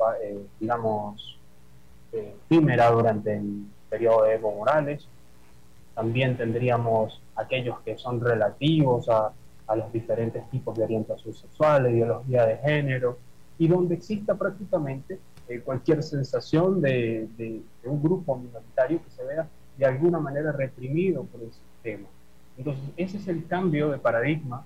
digamos, 0.59 1.37
efímera 2.11 2.89
durante 2.91 3.35
el 3.35 3.65
periodo 3.89 4.23
de 4.23 4.35
Evo 4.35 4.55
Morales, 4.55 5.07
también 5.93 6.37
tendríamos 6.37 7.21
aquellos 7.35 7.79
que 7.81 7.97
son 7.97 8.21
relativos 8.21 9.09
a, 9.09 9.31
a 9.67 9.75
los 9.75 9.91
diferentes 9.91 10.49
tipos 10.49 10.77
de 10.77 10.83
orientación 10.83 11.33
sexual, 11.33 11.91
ideología 11.91 12.45
de 12.45 12.57
género, 12.57 13.17
y 13.59 13.67
donde 13.67 13.95
exista 13.95 14.35
prácticamente 14.35 15.19
eh, 15.49 15.61
cualquier 15.61 16.03
sensación 16.03 16.81
de, 16.81 17.27
un 17.83 18.03
grupo 18.03 18.37
minoritario 18.37 19.01
que 19.03 19.09
se 19.09 19.23
vea 19.23 19.47
de 19.77 19.85
alguna 19.85 20.19
manera 20.19 20.51
reprimido 20.51 21.23
por 21.23 21.41
el 21.41 21.51
sistema. 21.51 22.07
Entonces, 22.57 22.83
ese 22.97 23.17
es 23.17 23.27
el 23.27 23.45
cambio 23.47 23.89
de 23.89 23.97
paradigma 23.97 24.65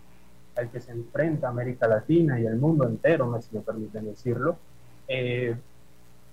al 0.56 0.70
que 0.70 0.80
se 0.80 0.92
enfrenta 0.92 1.50
América 1.50 1.88
Latina 1.88 2.40
y 2.40 2.46
el 2.46 2.56
mundo 2.56 2.88
entero, 2.88 3.40
si 3.42 3.56
me 3.56 3.62
permiten 3.62 4.06
decirlo, 4.06 4.58
eh, 5.08 5.56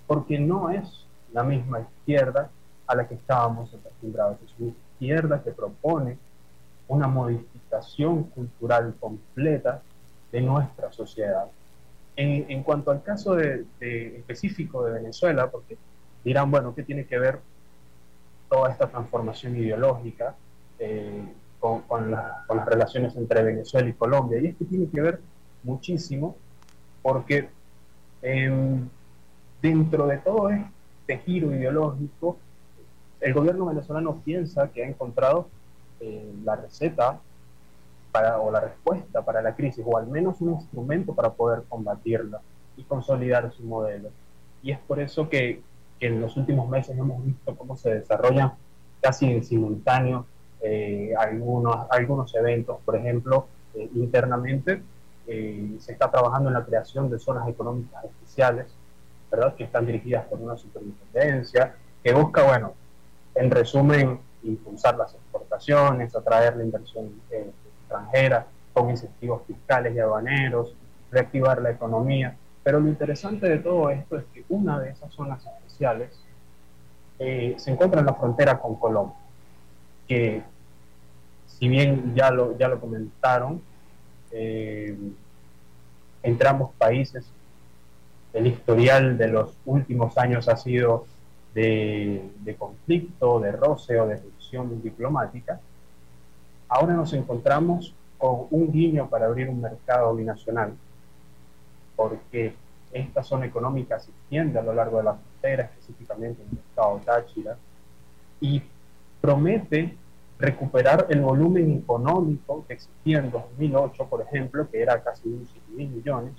porque 0.07 0.38
no 0.38 0.71
es 0.71 1.07
la 1.33 1.43
misma 1.43 1.81
izquierda 1.81 2.50
a 2.87 2.95
la 2.95 3.07
que 3.07 3.14
estábamos 3.14 3.75
acostumbrados. 3.75 4.38
Es 4.45 4.55
una 4.59 4.73
izquierda 4.95 5.43
que 5.43 5.50
propone 5.50 6.17
una 6.88 7.07
modificación 7.07 8.25
cultural 8.25 8.95
completa 8.99 9.83
de 10.33 10.40
nuestra 10.40 10.90
sociedad. 10.90 11.47
En, 12.21 12.65
cuanto 12.65 12.91
al 12.91 13.05
caso 13.05 13.37
de, 13.37 13.65
específico 13.81 14.85
de 14.85 14.93
Venezuela, 14.93 15.49
porque 15.53 15.77
dirán, 16.25 16.51
bueno, 16.51 16.75
¿qué 16.75 16.83
tiene 16.83 17.07
que 17.07 17.17
ver 17.17 17.39
toda 18.49 18.73
esta 18.73 18.89
transformación 18.89 19.57
ideológica 19.57 20.35
eh, 20.81 21.23
con, 21.61 21.83
con, 21.83 22.11
la, 22.11 22.43
con, 22.49 22.57
las 22.57 22.67
relaciones 22.67 23.15
entre 23.15 23.45
Venezuela 23.45 23.89
y 23.89 23.93
Colombia? 23.93 24.41
Y 24.41 24.47
esto 24.47 24.65
tiene 24.65 24.89
que 24.89 25.01
ver 25.01 25.21
muchísimo 25.63 26.37
porque 27.03 27.51
eh, 28.23 28.81
dentro 29.63 30.09
de 30.09 30.19
todo 30.19 30.51
este 30.51 31.19
giro 31.19 31.55
ideológico, 31.55 32.37
el 33.21 33.33
gobierno 33.33 33.67
venezolano 33.67 34.21
piensa 34.25 34.73
que 34.73 34.83
ha 34.83 34.89
encontrado 34.89 35.49
eh, 36.01 36.33
la 36.45 36.57
receta 36.57 37.21
para, 38.19 38.41
o 38.41 38.51
la 38.51 38.61
respuesta 38.61 39.23
para 39.23 39.41
la 39.41 39.55
crisis, 39.55 39.85
o 39.87 39.97
al 39.97 40.09
menos 40.09 40.41
un 40.41 40.55
instrumento 40.55 41.15
para 41.15 41.31
poder 41.31 41.63
combatirla 41.69 42.41
y 42.77 42.83
consolidar 42.83 43.53
su 43.53 43.63
modelo. 43.63 44.11
Y 44.61 44.73
es 44.73 44.79
por 44.81 44.99
eso 44.99 45.29
que, 45.29 45.63
que 46.01 46.07
en 46.09 46.21
los 46.21 46.37
últimos 46.37 46.69
meses 46.69 46.99
hemos 46.99 47.25
visto 47.25 47.55
cómo 47.55 47.77
se 47.77 47.95
desarrollan 47.95 48.55
casi 49.01 49.31
en 49.31 49.45
simultáneo 49.45 50.27
eh, 50.61 51.15
algunos, 51.17 51.87
algunos 51.91 52.35
eventos, 52.35 52.79
por 52.85 52.97
ejemplo, 52.97 53.47
eh, 53.75 53.89
internamente 53.95 54.83
eh, 55.29 55.77
se 55.79 55.93
está 55.93 56.11
trabajando 56.11 56.49
en 56.49 56.55
la 56.55 56.65
creación 56.65 57.09
de 57.09 57.21
zonas 57.21 57.47
económicas 57.49 58.05
especiales, 58.05 58.67
¿verdad? 59.31 59.55
Que 59.55 59.63
están 59.63 59.87
dirigidas 59.87 60.27
por 60.27 60.41
una 60.41 60.57
superintendencia, 60.57 61.77
que 62.03 62.13
busca, 62.13 62.43
bueno, 62.43 62.73
en 63.37 63.49
resumen, 63.49 64.19
impulsar 64.43 64.97
las 64.97 65.15
exportaciones, 65.15 66.17
atraer 66.17 66.57
la 66.57 66.65
inversión 66.65 67.13
eh, 67.31 67.51
extranjera 67.88 68.47
con 68.73 68.90
incentivos 68.90 69.42
fiscales 69.47 69.97
y 69.97 69.99
aduaneros, 69.99 70.75
reactivar 71.11 71.62
la 71.62 71.71
economía. 71.71 72.37
Pero 72.62 72.80
lo 72.80 72.88
interesante 72.88 73.49
de 73.49 73.59
todo 73.59 73.90
esto 73.90 74.18
es 74.18 74.25
que 74.33 74.45
una 74.50 74.78
de 74.78 74.90
esas 74.90 75.12
zonas 75.12 75.45
especiales 75.45 76.11
eh, 77.18 77.54
se 77.57 77.71
encuentra 77.71 78.00
en 78.00 78.07
la 78.07 78.14
frontera 78.14 78.59
con 78.59 78.76
Colombia, 78.76 79.16
que 80.07 80.42
si 81.47 81.68
bien 81.68 82.14
ya 82.14 82.30
lo, 82.30 82.57
ya 82.59 82.68
lo 82.68 82.78
comentaron, 82.78 83.61
eh, 84.30 84.97
entre 86.23 86.49
ambos 86.49 86.71
países 86.76 87.26
el 88.35 88.47
historial 88.47 89.16
de 89.16 89.28
los 89.28 89.57
últimos 89.64 90.18
años 90.18 90.49
ha 90.49 90.57
sido 90.57 91.07
de, 91.54 92.23
de 92.40 92.54
conflicto, 92.54 93.40
de 93.40 93.52
roce 93.52 93.99
o 93.99 94.07
de 94.07 94.18
fricción 94.18 94.83
diplomática, 94.83 95.61
ahora 96.69 96.95
nos 96.95 97.13
encontramos 97.13 97.95
con 98.17 98.47
un 98.51 98.73
guiño 98.73 99.09
para 99.09 99.27
abrir 99.27 99.49
un 99.49 99.61
mercado 99.61 100.15
binacional, 100.15 100.75
porque 101.97 102.55
esta 102.93 103.23
zona 103.23 103.47
económica 103.47 103.99
se 103.99 104.11
extiende 104.11 104.59
a 104.59 104.63
lo 104.63 104.73
largo 104.73 104.99
de 104.99 105.05
la 105.05 105.15
frontera, 105.15 105.65
específicamente 105.65 106.43
en 106.43 106.49
el 106.53 106.59
estado 106.59 107.01
Táchira, 107.05 107.57
y 108.41 108.63
promete 109.21 109.97
recuperar 110.39 111.07
el 111.09 111.21
volumen 111.21 111.79
económico 111.79 112.65
que 112.67 112.75
existía 112.75 113.19
en 113.19 113.31
2008, 113.31 114.07
por 114.07 114.23
ejemplo, 114.23 114.69
que 114.71 114.81
era 114.81 115.03
casi 115.03 115.29
11 115.29 115.53
mil 115.75 115.89
millones 115.89 116.35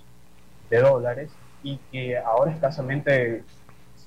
de 0.69 0.79
dólares, 0.79 1.31
y 1.63 1.77
que 1.91 2.17
ahora 2.17 2.51
escasamente 2.51 3.43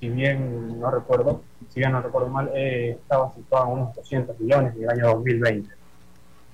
si 0.03 0.09
bien 0.09 0.79
no 0.81 0.91
recuerdo, 0.91 1.43
si 1.69 1.79
bien 1.79 1.93
no 1.93 2.01
recuerdo 2.01 2.27
mal, 2.27 2.51
eh, 2.53 2.97
estaba 2.99 3.33
situado 3.33 3.67
en 3.67 3.71
unos 3.73 3.95
200 3.95 4.37
millones 4.37 4.75
en 4.75 4.83
el 4.83 4.89
año 4.89 5.07
2020. 5.07 5.82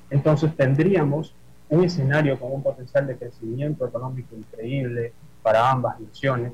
Entonces 0.10 0.56
tendríamos 0.56 1.34
un 1.70 1.84
escenario 1.84 2.40
con 2.40 2.52
un 2.52 2.64
potencial 2.64 3.06
de 3.08 3.18
crecimiento 3.18 3.88
económico 3.88 4.36
increíble 4.36 5.14
para 5.44 5.70
ambas 5.70 6.00
naciones. 6.00 6.54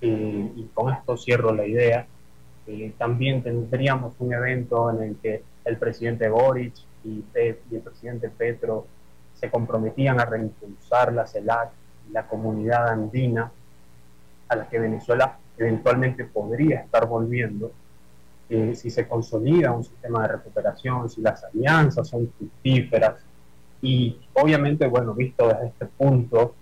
Eh, 0.00 0.52
y 0.56 0.64
con 0.74 0.92
esto 0.92 1.16
cierro 1.16 1.54
la 1.54 1.66
idea. 1.66 2.06
Eh, 2.66 2.92
también 2.98 3.42
tendríamos 3.42 4.14
un 4.18 4.32
evento 4.32 4.90
en 4.90 5.02
el 5.02 5.16
que 5.16 5.42
el 5.64 5.76
presidente 5.76 6.28
Boric 6.28 6.74
y, 7.04 7.24
y 7.34 7.74
el 7.74 7.82
presidente 7.82 8.28
Petro 8.30 8.86
se 9.34 9.50
comprometían 9.50 10.20
a 10.20 10.24
reimpulsar 10.24 11.12
la 11.12 11.26
CELAC, 11.26 11.70
la 12.12 12.26
comunidad 12.26 12.88
andina, 12.88 13.50
a 14.48 14.56
la 14.56 14.68
que 14.68 14.78
Venezuela 14.78 15.38
eventualmente 15.56 16.24
podría 16.24 16.80
estar 16.80 17.06
volviendo, 17.06 17.72
eh, 18.50 18.74
si 18.74 18.90
se 18.90 19.08
consolida 19.08 19.72
un 19.72 19.84
sistema 19.84 20.22
de 20.22 20.28
recuperación, 20.28 21.08
si 21.08 21.22
las 21.22 21.44
alianzas 21.44 22.08
son 22.08 22.30
fructíferas. 22.36 23.22
Y 23.80 24.18
obviamente, 24.34 24.86
bueno, 24.86 25.14
visto 25.14 25.48
desde 25.48 25.68
este 25.68 25.86
punto, 25.86 26.54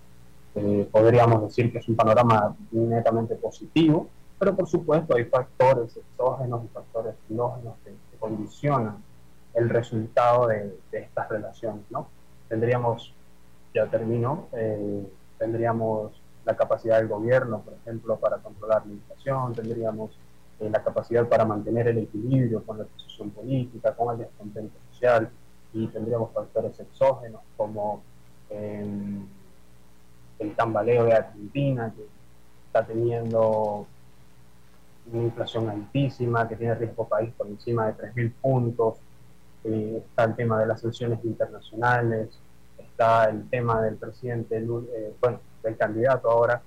eh, 0.55 0.87
podríamos 0.91 1.43
decir 1.43 1.71
que 1.71 1.79
es 1.79 1.87
un 1.89 1.95
panorama 1.95 2.55
netamente 2.71 3.35
positivo, 3.35 4.07
pero 4.37 4.55
por 4.55 4.67
supuesto 4.67 5.15
hay 5.15 5.25
factores 5.25 5.97
exógenos 5.97 6.63
y 6.63 6.67
factores 6.69 7.15
endógenos 7.29 7.75
que, 7.83 7.93
condicionan 8.19 8.97
el 9.53 9.69
resultado 9.69 10.47
de, 10.47 10.77
de 10.91 10.99
estas 10.99 11.29
relaciones, 11.29 11.85
¿no? 11.89 12.09
tendríamos, 12.49 13.13
ya 13.73 13.85
terminó, 13.85 14.47
eh, 14.51 15.07
tendríamos 15.37 16.11
la 16.43 16.57
capacidad 16.57 16.97
del 16.97 17.07
gobierno, 17.07 17.61
por 17.61 17.75
ejemplo, 17.75 18.17
para 18.17 18.37
controlar 18.37 18.85
la 18.85 18.93
inflación, 18.93 19.53
tendríamos 19.53 20.11
eh, 20.59 20.69
la 20.69 20.83
capacidad 20.83 21.27
para 21.27 21.45
mantener 21.45 21.87
el 21.87 21.99
equilibrio 21.99 22.63
con 22.63 22.77
la 22.77 22.83
posición 22.85 23.29
política, 23.31 23.93
con 23.95 24.13
el 24.13 24.19
descontento 24.19 24.77
social, 24.91 25.29
y 25.73 25.87
tendríamos 25.87 26.31
factores 26.33 26.79
exógenos 26.79 27.41
como 27.55 28.01
em, 28.49 29.25
el 30.39 30.55
tambaleo 30.55 31.05
de 31.05 31.13
Argentina, 31.13 31.93
que 31.95 32.03
está 32.67 32.85
teniendo 32.85 33.85
una 35.11 35.23
inflación 35.23 35.69
altísima, 35.69 36.47
que 36.47 36.55
tiene 36.55 36.75
riesgo 36.75 37.07
país 37.07 37.31
por 37.37 37.47
encima 37.47 37.87
de 37.87 37.93
3.000 37.93 38.33
puntos, 38.41 38.97
eh, 39.63 40.03
está 40.05 40.23
el 40.25 40.35
tema 40.35 40.59
de 40.59 40.67
las 40.67 40.81
sanciones 40.81 41.23
internacionales, 41.23 42.29
está 42.77 43.29
el 43.29 43.49
tema 43.49 43.81
del 43.81 43.95
presidente, 43.95 44.57
eh, 44.57 45.13
bueno, 45.21 45.39
del 45.63 45.77
candidato 45.77 46.29
ahora, 46.29 46.61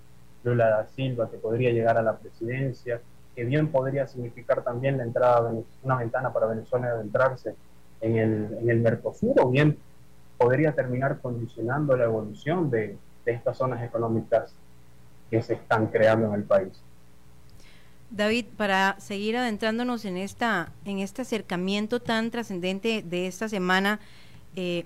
Lula 0.45 0.69
da 0.69 0.87
Silva, 0.89 1.31
que 1.31 1.39
podría 1.39 1.71
llegar 1.71 1.97
a 1.97 2.03
la 2.03 2.17
presidencia, 2.19 3.01
que 3.35 3.45
bien 3.45 3.69
podría 3.69 4.07
significar 4.07 4.62
también 4.62 4.99
la 4.99 5.05
entrada 5.05 5.51
de 5.51 5.65
una 5.83 5.97
ventana 5.97 6.33
para 6.33 6.47
Venezuela 6.47 6.95
de 6.95 7.03
entrarse 7.03 7.55
en 8.01 8.17
el, 8.17 8.59
en 8.61 8.71
el 8.71 8.81
Mercosur, 8.81 9.35
o 9.41 9.51
bien 9.51 9.79
podría 10.37 10.73
terminar 10.73 11.21
condicionando 11.21 11.97
la 11.97 12.05
evolución 12.05 12.71
de, 12.71 12.97
de 13.25 13.33
estas 13.33 13.57
zonas 13.57 13.83
económicas 13.83 14.55
que 15.31 15.43
se 15.43 15.55
están 15.55 15.87
creando 15.87 16.27
en 16.29 16.35
el 16.35 16.45
país. 16.45 16.83
David, 18.11 18.45
para 18.59 18.97
seguir 19.01 19.39
adentrándonos 19.39 20.05
en 20.05 20.19
esta, 20.19 20.71
en 20.85 20.99
este 20.99 21.23
acercamiento 21.23 22.01
tan 22.01 22.31
trascendente 22.31 23.03
de 23.03 23.27
esta 23.27 23.49
semana, 23.49 24.01
eh, 24.55 24.85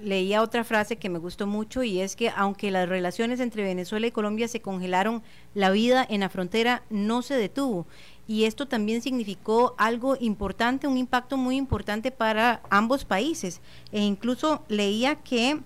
leía 0.00 0.42
otra 0.42 0.64
frase 0.64 0.96
que 0.96 1.08
me 1.08 1.18
gustó 1.18 1.46
mucho 1.46 1.82
y 1.82 2.00
es 2.00 2.16
que 2.16 2.30
aunque 2.30 2.70
las 2.70 2.88
relaciones 2.88 3.40
entre 3.40 3.62
Venezuela 3.62 4.06
y 4.06 4.12
Colombia 4.12 4.48
se 4.48 4.60
congelaron, 4.60 5.22
la 5.54 5.70
vida 5.70 6.06
en 6.08 6.20
la 6.20 6.28
frontera 6.28 6.82
no 6.90 7.22
se 7.22 7.34
detuvo. 7.34 7.86
Y 8.26 8.44
esto 8.44 8.68
también 8.68 9.00
significó 9.00 9.74
algo 9.78 10.16
importante, 10.20 10.86
un 10.86 10.98
impacto 10.98 11.36
muy 11.36 11.56
importante 11.56 12.10
para 12.10 12.62
ambos 12.68 13.04
países. 13.04 13.60
E 13.90 14.00
incluso 14.00 14.64
leía 14.68 15.16
que 15.16 15.60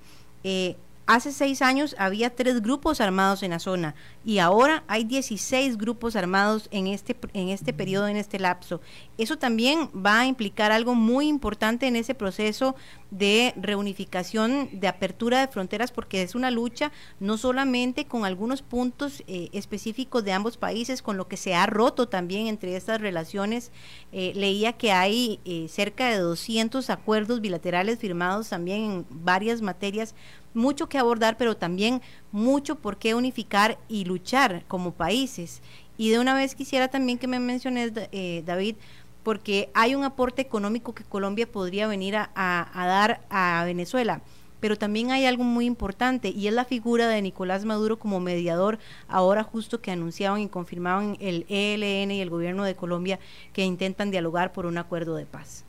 eh, 0.44 0.76
Hace 1.06 1.32
seis 1.32 1.62
años 1.62 1.96
había 1.98 2.30
tres 2.30 2.62
grupos 2.62 3.00
armados 3.00 3.42
en 3.42 3.50
la 3.50 3.58
zona 3.58 3.96
y 4.24 4.38
ahora 4.38 4.84
hay 4.86 5.02
16 5.02 5.76
grupos 5.76 6.14
armados 6.14 6.68
en 6.70 6.86
este, 6.86 7.16
en 7.32 7.48
este 7.48 7.72
periodo, 7.72 8.06
en 8.06 8.16
este 8.16 8.38
lapso. 8.38 8.80
Eso 9.18 9.36
también 9.36 9.90
va 9.94 10.20
a 10.20 10.26
implicar 10.26 10.70
algo 10.70 10.94
muy 10.94 11.26
importante 11.26 11.88
en 11.88 11.96
ese 11.96 12.14
proceso 12.14 12.76
de 13.10 13.52
reunificación, 13.56 14.68
de 14.72 14.86
apertura 14.86 15.40
de 15.40 15.52
fronteras, 15.52 15.90
porque 15.90 16.22
es 16.22 16.36
una 16.36 16.52
lucha 16.52 16.92
no 17.18 17.36
solamente 17.36 18.06
con 18.06 18.24
algunos 18.24 18.62
puntos 18.62 19.24
eh, 19.26 19.48
específicos 19.52 20.24
de 20.24 20.32
ambos 20.32 20.56
países, 20.56 21.02
con 21.02 21.16
lo 21.16 21.26
que 21.26 21.36
se 21.36 21.54
ha 21.54 21.66
roto 21.66 22.08
también 22.08 22.46
entre 22.46 22.76
estas 22.76 23.00
relaciones. 23.00 23.72
Eh, 24.12 24.32
leía 24.36 24.74
que 24.74 24.92
hay 24.92 25.40
eh, 25.44 25.66
cerca 25.68 26.08
de 26.08 26.18
200 26.18 26.88
acuerdos 26.90 27.40
bilaterales 27.40 27.98
firmados 27.98 28.48
también 28.48 28.84
en 28.84 29.06
varias 29.10 29.62
materias 29.62 30.14
mucho 30.54 30.88
que 30.88 30.98
abordar, 30.98 31.36
pero 31.36 31.56
también 31.56 32.02
mucho 32.30 32.76
por 32.76 32.98
qué 32.98 33.14
unificar 33.14 33.78
y 33.88 34.04
luchar 34.04 34.64
como 34.68 34.92
países. 34.92 35.62
Y 35.96 36.10
de 36.10 36.18
una 36.18 36.34
vez 36.34 36.54
quisiera 36.54 36.88
también 36.88 37.18
que 37.18 37.28
me 37.28 37.38
menciones, 37.38 37.92
eh, 38.12 38.42
David, 38.44 38.76
porque 39.22 39.70
hay 39.74 39.94
un 39.94 40.04
aporte 40.04 40.42
económico 40.42 40.94
que 40.94 41.04
Colombia 41.04 41.50
podría 41.50 41.86
venir 41.86 42.16
a, 42.16 42.30
a, 42.34 42.86
dar 42.86 43.20
a 43.30 43.62
Venezuela. 43.64 44.20
Pero 44.60 44.76
también 44.76 45.10
hay 45.10 45.26
algo 45.26 45.42
muy 45.42 45.64
importante 45.66 46.28
y 46.28 46.46
es 46.46 46.54
la 46.54 46.64
figura 46.64 47.08
de 47.08 47.20
Nicolás 47.20 47.64
Maduro 47.64 47.98
como 47.98 48.20
mediador, 48.20 48.78
ahora 49.08 49.42
justo 49.42 49.80
que 49.80 49.90
anunciaban 49.90 50.40
y 50.40 50.48
confirmaban 50.48 51.16
el 51.20 51.46
ELN 51.48 52.12
y 52.12 52.20
el 52.20 52.30
gobierno 52.30 52.62
de 52.62 52.76
Colombia 52.76 53.18
que 53.52 53.64
intentan 53.64 54.12
dialogar 54.12 54.52
por 54.52 54.66
un 54.66 54.78
acuerdo 54.78 55.16
de 55.16 55.26
paz. 55.26 55.64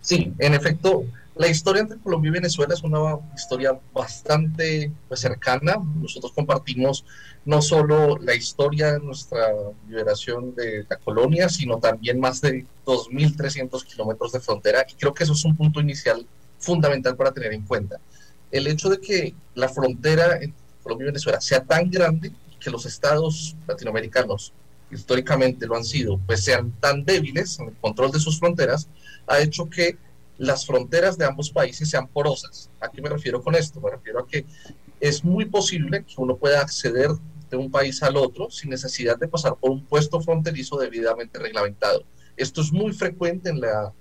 Sí, 0.00 0.32
en 0.38 0.54
efecto, 0.54 1.04
la 1.38 1.46
historia 1.46 1.82
entre 1.82 1.98
Colombia 1.98 2.30
y 2.30 2.32
Venezuela 2.32 2.74
es 2.74 2.82
una 2.82 3.16
historia 3.34 3.78
bastante 3.94 4.90
pues, 5.06 5.20
cercana. 5.20 5.76
Nosotros 5.94 6.32
compartimos 6.32 7.04
no 7.44 7.62
solo 7.62 8.18
la 8.18 8.34
historia 8.34 8.92
de 8.92 8.98
nuestra 8.98 9.46
liberación 9.88 10.56
de 10.56 10.84
la 10.90 10.96
colonia, 10.96 11.48
sino 11.48 11.78
también 11.78 12.18
más 12.18 12.40
de 12.40 12.66
2.300 12.84 13.84
kilómetros 13.84 14.32
de 14.32 14.40
frontera. 14.40 14.84
Y 14.88 14.94
creo 14.94 15.14
que 15.14 15.22
eso 15.22 15.32
es 15.32 15.44
un 15.44 15.56
punto 15.56 15.80
inicial 15.80 16.26
fundamental 16.58 17.16
para 17.16 17.30
tener 17.30 17.52
en 17.52 17.62
cuenta. 17.62 18.00
El 18.50 18.66
hecho 18.66 18.88
de 18.88 18.98
que 19.00 19.32
la 19.54 19.68
frontera 19.68 20.38
entre 20.40 20.58
Colombia 20.82 21.04
y 21.04 21.10
Venezuela 21.10 21.40
sea 21.40 21.62
tan 21.62 21.88
grande 21.88 22.32
que 22.58 22.70
los 22.70 22.84
estados 22.84 23.54
latinoamericanos 23.68 24.52
históricamente 24.90 25.66
lo 25.66 25.76
han 25.76 25.84
sido, 25.84 26.18
pues 26.26 26.42
sean 26.42 26.72
tan 26.80 27.04
débiles 27.04 27.60
en 27.60 27.68
el 27.68 27.76
control 27.76 28.10
de 28.10 28.18
sus 28.18 28.40
fronteras, 28.40 28.88
ha 29.28 29.38
hecho 29.38 29.68
que 29.68 29.98
las 30.38 30.64
fronteras 30.64 31.18
de 31.18 31.26
ambos 31.26 31.50
países 31.50 31.90
sean 31.90 32.06
porosas. 32.08 32.70
¿A 32.80 32.88
qué 32.88 33.02
me 33.02 33.08
refiero 33.08 33.42
con 33.42 33.54
esto? 33.54 33.80
Me 33.80 33.90
refiero 33.90 34.20
a 34.20 34.26
que 34.26 34.46
es 35.00 35.24
muy 35.24 35.44
posible 35.44 36.04
que 36.04 36.14
uno 36.16 36.36
pueda 36.36 36.60
acceder 36.60 37.10
de 37.50 37.56
un 37.56 37.70
país 37.70 38.02
al 38.02 38.16
otro 38.16 38.50
sin 38.50 38.70
necesidad 38.70 39.18
de 39.18 39.28
pasar 39.28 39.56
por 39.56 39.70
un 39.70 39.84
puesto 39.84 40.20
fronterizo 40.20 40.78
debidamente 40.78 41.38
reglamentado. 41.38 42.04
Esto 42.36 42.60
es 42.60 42.72
muy 42.72 42.92
frecuente 42.92 43.50
en 43.50 43.60
la, 43.60 43.92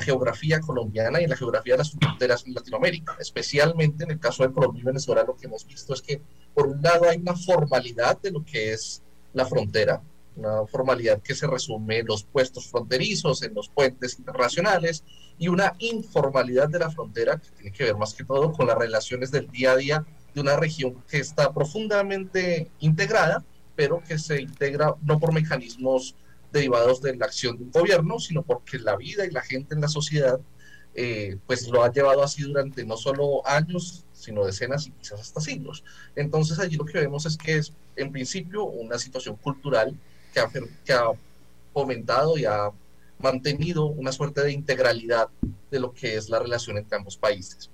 geografía 0.00 0.60
colombiana 0.60 1.20
y 1.20 1.24
en 1.24 1.30
la 1.30 1.36
geografía 1.36 1.74
de 1.74 1.78
las 1.78 1.92
fronteras 1.92 2.44
en 2.44 2.54
Latinoamérica, 2.54 3.16
especialmente 3.20 4.02
en 4.02 4.10
el 4.10 4.18
caso 4.18 4.42
de 4.42 4.52
Colombia 4.52 4.80
y 4.82 4.84
Venezuela, 4.84 5.22
lo 5.24 5.36
que 5.36 5.46
hemos 5.46 5.64
visto 5.64 5.94
es 5.94 6.02
que 6.02 6.20
por 6.54 6.66
un 6.66 6.82
lado 6.82 7.08
hay 7.08 7.18
una 7.18 7.36
formalidad 7.36 8.20
de 8.20 8.32
lo 8.32 8.44
que 8.44 8.72
es 8.72 9.02
la 9.32 9.46
frontera, 9.46 10.02
una 10.34 10.66
formalidad 10.66 11.22
que 11.22 11.36
se 11.36 11.46
resume 11.46 11.98
en 11.98 12.06
los 12.06 12.24
puestos 12.24 12.66
fronterizos, 12.66 13.44
en 13.44 13.54
los 13.54 13.68
puentes 13.68 14.18
internacionales, 14.18 15.04
y 15.38 15.48
una 15.48 15.74
informalidad 15.78 16.68
de 16.68 16.78
la 16.78 16.90
frontera 16.90 17.38
que 17.38 17.50
tiene 17.50 17.72
que 17.72 17.84
ver 17.84 17.96
más 17.96 18.14
que 18.14 18.24
todo 18.24 18.52
con 18.52 18.66
las 18.66 18.78
relaciones 18.78 19.30
del 19.30 19.48
día 19.50 19.72
a 19.72 19.76
día 19.76 20.06
de 20.34 20.40
una 20.40 20.56
región 20.56 21.02
que 21.08 21.18
está 21.18 21.52
profundamente 21.52 22.70
integrada, 22.80 23.44
pero 23.74 24.02
que 24.06 24.18
se 24.18 24.40
integra 24.40 24.94
no 25.02 25.18
por 25.18 25.32
mecanismos 25.32 26.14
derivados 26.52 27.02
de 27.02 27.16
la 27.16 27.26
acción 27.26 27.56
de 27.56 27.64
un 27.64 27.70
gobierno, 27.70 28.18
sino 28.18 28.42
porque 28.42 28.78
la 28.78 28.96
vida 28.96 29.26
y 29.26 29.30
la 29.30 29.42
gente 29.42 29.74
en 29.74 29.80
la 29.80 29.88
sociedad 29.88 30.40
eh, 30.94 31.36
pues 31.46 31.68
lo 31.68 31.84
ha 31.84 31.92
llevado 31.92 32.22
así 32.22 32.42
durante 32.42 32.82
no 32.84 32.96
solo 32.96 33.46
años, 33.46 34.04
sino 34.12 34.46
decenas 34.46 34.86
y 34.86 34.92
quizás 34.92 35.20
hasta 35.20 35.42
siglos. 35.42 35.84
Entonces 36.14 36.58
allí 36.58 36.76
lo 36.76 36.86
que 36.86 36.98
vemos 36.98 37.26
es 37.26 37.36
que 37.36 37.56
es 37.56 37.72
en 37.96 38.10
principio 38.10 38.64
una 38.64 38.98
situación 38.98 39.36
cultural 39.36 39.94
que 40.32 40.40
ha, 40.40 40.50
que 40.84 40.92
ha 40.94 41.08
fomentado 41.74 42.38
y 42.38 42.46
ha 42.46 42.70
mantenido 43.18 43.86
una 43.86 44.12
suerte 44.12 44.42
de 44.42 44.52
integralidad 44.52 45.28
de 45.70 45.80
lo 45.80 45.92
que 45.92 46.16
es 46.16 46.28
la 46.28 46.38
relación 46.38 46.78
entre 46.78 46.96
ambos 46.96 47.16
países. 47.16 47.70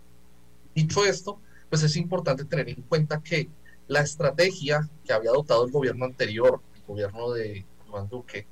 Dicho 0.74 1.05
esto, 1.05 1.40
pues 1.68 1.83
es 1.83 1.96
importante 1.96 2.44
tener 2.44 2.68
en 2.68 2.83
cuenta 2.83 3.22
que 3.22 3.48
la 3.88 4.00
estrategia 4.00 4.88
que 5.05 5.12
había 5.12 5.31
adoptado 5.31 5.64
el 5.64 5.72
gobierno 5.72 6.05
anterior, 6.05 6.61
el 6.74 6.83
gobierno 6.83 7.33
de 7.33 7.64
Juan 7.88 8.09
Duque, 8.09 8.46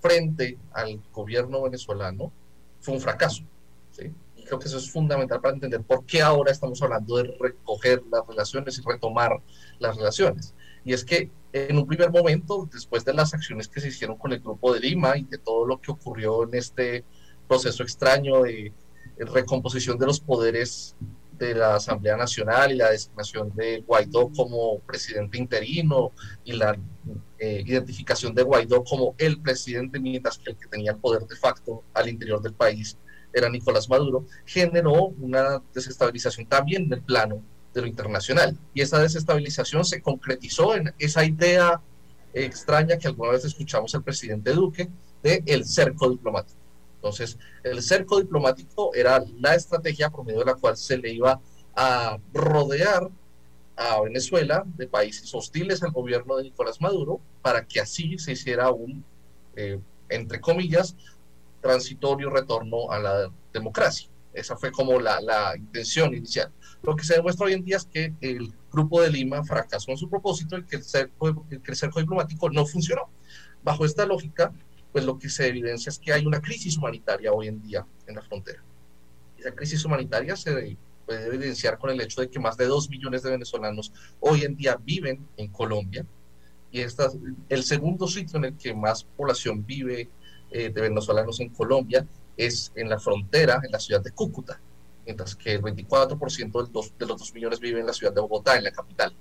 frente 0.00 0.58
al 0.72 1.00
gobierno 1.12 1.62
venezolano, 1.62 2.32
fue 2.80 2.94
un 2.94 3.00
fracaso. 3.00 3.42
Y 4.36 4.44
creo 4.44 4.58
que 4.58 4.68
eso 4.68 4.78
es 4.78 4.90
fundamental 4.90 5.40
para 5.40 5.54
entender 5.54 5.82
por 5.82 6.04
qué 6.04 6.22
ahora 6.22 6.52
estamos 6.52 6.80
hablando 6.82 7.16
de 7.16 7.36
recoger 7.40 8.02
las 8.10 8.26
relaciones 8.26 8.78
y 8.78 8.82
retomar 8.82 9.42
las 9.78 9.96
relaciones. 9.96 10.54
Y 10.84 10.92
es 10.92 11.04
que 11.04 11.30
en 11.52 11.78
un 11.78 11.86
primer 11.86 12.10
momento, 12.10 12.68
después 12.72 13.04
de 13.04 13.14
las 13.14 13.32
acciones 13.34 13.68
que 13.68 13.80
se 13.80 13.88
hicieron 13.88 14.16
con 14.16 14.32
el 14.32 14.40
Grupo 14.40 14.72
de 14.74 14.80
Lima 14.80 15.16
y 15.16 15.24
de 15.24 15.38
todo 15.38 15.66
lo 15.66 15.80
que 15.80 15.90
ocurrió 15.90 16.44
en 16.44 16.54
este 16.54 17.04
proceso 17.46 17.82
extraño 17.82 18.42
de 18.42 18.72
recomposición 19.18 19.98
de 19.98 20.06
los 20.06 20.20
poderes 20.20 20.94
de 21.38 21.54
la 21.54 21.76
Asamblea 21.76 22.16
Nacional 22.16 22.72
y 22.72 22.76
la 22.76 22.90
designación 22.90 23.52
de 23.54 23.80
Guaidó 23.86 24.30
como 24.30 24.80
presidente 24.80 25.38
interino 25.38 26.12
y 26.44 26.52
la 26.52 26.76
eh, 27.38 27.62
identificación 27.64 28.34
de 28.34 28.42
Guaidó 28.42 28.82
como 28.84 29.14
el 29.18 29.40
presidente, 29.40 30.00
mientras 30.00 30.38
que 30.38 30.50
el 30.50 30.56
que 30.56 30.66
tenía 30.66 30.92
el 30.92 30.98
poder 30.98 31.26
de 31.26 31.36
facto 31.36 31.84
al 31.94 32.08
interior 32.08 32.42
del 32.42 32.54
país 32.54 32.98
era 33.32 33.48
Nicolás 33.48 33.88
Maduro, 33.88 34.26
generó 34.44 35.06
una 35.20 35.62
desestabilización 35.72 36.46
también 36.46 36.84
en 36.84 36.94
el 36.94 37.02
plano 37.02 37.42
de 37.74 37.80
lo 37.82 37.86
internacional. 37.86 38.56
Y 38.74 38.80
esa 38.80 38.98
desestabilización 38.98 39.84
se 39.84 40.00
concretizó 40.00 40.74
en 40.74 40.92
esa 40.98 41.24
idea 41.24 41.80
extraña 42.32 42.98
que 42.98 43.08
alguna 43.08 43.32
vez 43.32 43.44
escuchamos 43.44 43.94
al 43.94 44.02
presidente 44.02 44.52
Duque 44.52 44.88
de 45.22 45.42
el 45.46 45.64
cerco 45.64 46.10
diplomático. 46.10 46.58
Entonces, 46.96 47.38
el 47.62 47.82
cerco 47.82 48.18
diplomático 48.18 48.94
era 48.94 49.22
la 49.38 49.54
estrategia 49.54 50.10
por 50.10 50.24
medio 50.24 50.40
de 50.40 50.46
la 50.46 50.54
cual 50.54 50.76
se 50.76 50.98
le 50.98 51.12
iba 51.12 51.40
a 51.74 52.18
rodear 52.32 53.08
a 53.76 54.00
Venezuela 54.00 54.64
de 54.76 54.88
países 54.88 55.32
hostiles 55.32 55.82
al 55.84 55.92
gobierno 55.92 56.36
de 56.36 56.44
Nicolás 56.44 56.80
Maduro 56.80 57.20
para 57.40 57.64
que 57.64 57.80
así 57.80 58.18
se 58.18 58.32
hiciera 58.32 58.72
un, 58.72 59.04
eh, 59.54 59.78
entre 60.08 60.40
comillas, 60.40 60.96
transitorio 61.60 62.30
retorno 62.30 62.90
a 62.90 62.98
la 62.98 63.30
democracia. 63.52 64.08
Esa 64.32 64.56
fue 64.56 64.70
como 64.70 65.00
la, 65.00 65.20
la, 65.20 65.56
intención 65.56 66.14
inicial. 66.14 66.52
Lo 66.82 66.94
que 66.94 67.04
se 67.04 67.14
demuestra 67.14 67.46
hoy 67.46 67.54
en 67.54 67.64
día 67.64 67.76
es 67.76 67.86
que 67.86 68.14
el 68.20 68.52
Grupo 68.70 69.00
de 69.00 69.10
Lima 69.10 69.42
fracasó 69.44 69.90
en 69.90 69.96
su 69.96 70.08
propósito 70.08 70.56
y 70.58 70.64
que 70.64 70.76
el 70.76 70.84
cerco, 70.84 71.46
el 71.50 71.76
cerco 71.76 72.00
diplomático 72.00 72.50
no 72.50 72.66
funcionó. 72.66 73.08
Bajo 73.62 73.84
esta 73.84 74.06
lógica, 74.06 74.52
pues 74.92 75.04
lo 75.04 75.18
que 75.18 75.28
se 75.28 75.48
evidencia 75.48 75.90
es 75.90 75.98
que 75.98 76.12
hay 76.12 76.26
una 76.26 76.40
crisis 76.40 76.76
humanitaria 76.76 77.32
hoy 77.32 77.48
en 77.48 77.60
día 77.62 77.86
en 78.06 78.14
la 78.14 78.22
frontera. 78.22 78.62
Esa 79.38 79.54
crisis 79.54 79.84
humanitaria 79.84 80.36
se 80.36 80.76
puede 81.06 81.26
evidenciar 81.26 81.78
con 81.78 81.90
el 81.90 82.00
hecho 82.00 82.20
de 82.20 82.28
que 82.28 82.38
más 82.38 82.56
de 82.56 82.66
dos 82.66 82.88
millones 82.90 83.22
de 83.22 83.30
venezolanos 83.30 83.92
hoy 84.20 84.42
en 84.42 84.56
día 84.56 84.76
viven 84.76 85.26
en 85.36 85.48
Colombia 85.48 86.06
y 86.70 86.80
esta, 86.80 87.10
el 87.48 87.62
segundo 87.64 88.06
sitio 88.06 88.38
en 88.38 88.46
el 88.46 88.56
que 88.56 88.74
más 88.74 89.04
población 89.04 89.64
vive 89.64 90.10
eh, 90.50 90.70
de 90.70 90.80
venezolanos 90.80 91.40
en 91.40 91.48
Colombia 91.50 92.06
es 92.38 92.72
en 92.76 92.88
la 92.88 92.98
frontera, 92.98 93.60
en 93.62 93.72
la 93.72 93.80
ciudad 93.80 94.00
de 94.00 94.12
Cúcuta, 94.12 94.58
mientras 95.04 95.36
que 95.36 95.52
el 95.52 95.62
24% 95.62 96.66
de 96.66 96.72
los, 96.72 96.96
de 96.96 97.06
los 97.06 97.18
2 97.18 97.34
millones 97.34 97.60
vive 97.60 97.80
en 97.80 97.86
la 97.86 97.92
ciudad 97.92 98.14
de 98.14 98.20
Bogotá, 98.20 98.56
en 98.56 98.64
la 98.64 98.70
capital. 98.70 99.14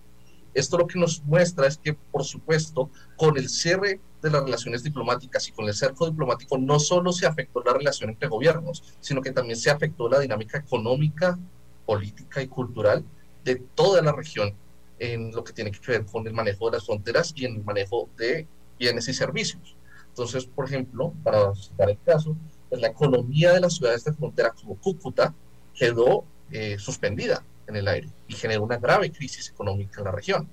Esto 0.53 0.77
lo 0.77 0.87
que 0.87 0.97
nos 0.97 1.23
muestra 1.23 1.67
es 1.67 1.77
que, 1.77 1.93
por 1.93 2.23
supuesto, 2.23 2.89
con 3.17 3.37
el 3.37 3.49
cierre 3.49 3.99
de 4.21 4.31
las 4.31 4.43
relaciones 4.43 4.83
diplomáticas 4.83 5.47
y 5.47 5.51
con 5.51 5.67
el 5.67 5.73
cerco 5.73 6.05
diplomático, 6.07 6.57
no 6.57 6.79
solo 6.79 7.11
se 7.11 7.27
afectó 7.27 7.61
la 7.63 7.73
relación 7.73 8.09
entre 8.09 8.29
gobiernos, 8.29 8.83
sino 8.99 9.21
que 9.21 9.31
también 9.31 9.57
se 9.57 9.69
afectó 9.69 10.09
la 10.09 10.19
dinámica 10.19 10.57
económica, 10.57 11.37
política 11.85 12.41
y 12.41 12.47
cultural 12.47 13.03
de 13.43 13.55
toda 13.75 14.01
la 14.01 14.11
región 14.11 14.53
en 14.99 15.31
lo 15.31 15.43
que 15.43 15.53
tiene 15.53 15.71
que 15.71 15.91
ver 15.91 16.05
con 16.05 16.25
el 16.27 16.33
manejo 16.33 16.69
de 16.69 16.77
las 16.77 16.85
fronteras 16.85 17.33
y 17.35 17.45
en 17.45 17.55
el 17.55 17.63
manejo 17.63 18.09
de 18.17 18.47
bienes 18.79 19.07
y 19.07 19.13
servicios. 19.13 19.75
Entonces, 20.09 20.45
por 20.45 20.65
ejemplo, 20.65 21.13
para 21.23 21.53
citar 21.53 21.91
el 21.91 21.99
caso, 22.03 22.35
pues 22.69 22.81
la 22.81 22.87
economía 22.87 23.53
de 23.53 23.61
las 23.61 23.75
ciudades 23.75 24.03
de 24.03 24.13
frontera 24.13 24.51
como 24.51 24.75
Cúcuta 24.75 25.33
quedó 25.73 26.25
eh, 26.51 26.77
suspendida 26.79 27.43
en 27.67 27.75
el 27.75 27.87
aire 27.87 28.09
y 28.27 28.33
generó 28.33 28.63
una 28.63 28.77
grave 28.77 29.11
crisis 29.11 29.49
económica 29.49 29.99
en 29.99 30.05
la 30.05 30.11
región. 30.11 30.49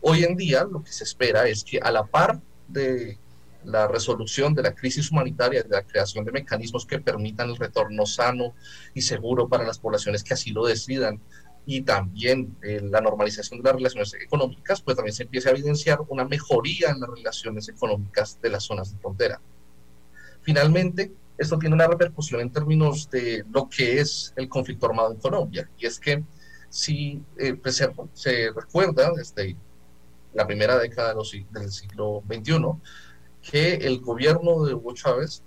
Hoy 0.00 0.24
en 0.24 0.36
día 0.36 0.64
lo 0.64 0.82
que 0.82 0.92
se 0.92 1.04
espera 1.04 1.48
es 1.48 1.64
que 1.64 1.78
a 1.78 1.90
la 1.90 2.04
par 2.04 2.40
de 2.68 3.18
la 3.64 3.88
resolución 3.88 4.54
de 4.54 4.62
la 4.62 4.74
crisis 4.74 5.10
humanitaria, 5.10 5.62
de 5.62 5.70
la 5.70 5.82
creación 5.82 6.24
de 6.24 6.32
mecanismos 6.32 6.84
que 6.84 6.98
permitan 6.98 7.48
el 7.48 7.56
retorno 7.56 8.04
sano 8.04 8.54
y 8.92 9.00
seguro 9.00 9.48
para 9.48 9.64
las 9.64 9.78
poblaciones 9.78 10.22
que 10.22 10.34
así 10.34 10.50
lo 10.50 10.66
decidan, 10.66 11.20
y 11.66 11.82
también 11.82 12.56
eh, 12.62 12.80
la 12.82 13.00
normalización 13.00 13.60
de 13.60 13.64
las 13.64 13.76
relaciones 13.76 14.14
económicas, 14.14 14.82
pues 14.82 14.96
también 14.96 15.14
se 15.14 15.22
empieza 15.22 15.48
a 15.48 15.52
evidenciar 15.52 15.98
una 16.08 16.24
mejoría 16.24 16.90
en 16.90 17.00
las 17.00 17.08
relaciones 17.08 17.68
económicas 17.68 18.38
de 18.42 18.50
las 18.50 18.64
zonas 18.64 18.92
de 18.92 18.98
frontera. 18.98 19.40
Finalmente, 20.42 21.12
esto 21.36 21.58
tiene 21.58 21.74
una 21.74 21.88
repercusión 21.88 22.40
en 22.40 22.50
términos 22.50 23.10
de 23.10 23.44
lo 23.50 23.68
que 23.68 24.00
es 24.00 24.32
el 24.36 24.48
conflicto 24.48 24.86
armado 24.86 25.12
en 25.12 25.18
Colombia. 25.18 25.68
Y 25.78 25.86
es 25.86 25.98
que 25.98 26.22
si 26.68 27.22
eh, 27.38 27.54
pues, 27.54 27.82
se, 28.12 28.50
recuerda 28.50 29.12
desde 29.16 29.56
la 30.32 30.46
primera 30.46 30.78
década 30.78 31.14
del 31.14 31.70
siglo 31.70 32.22
XXI 32.28 32.58
que 33.42 33.74
el 33.74 34.00
gobierno 34.00 34.64
de 34.64 34.74
Hugo 34.74 34.94
Chávez 34.94 35.42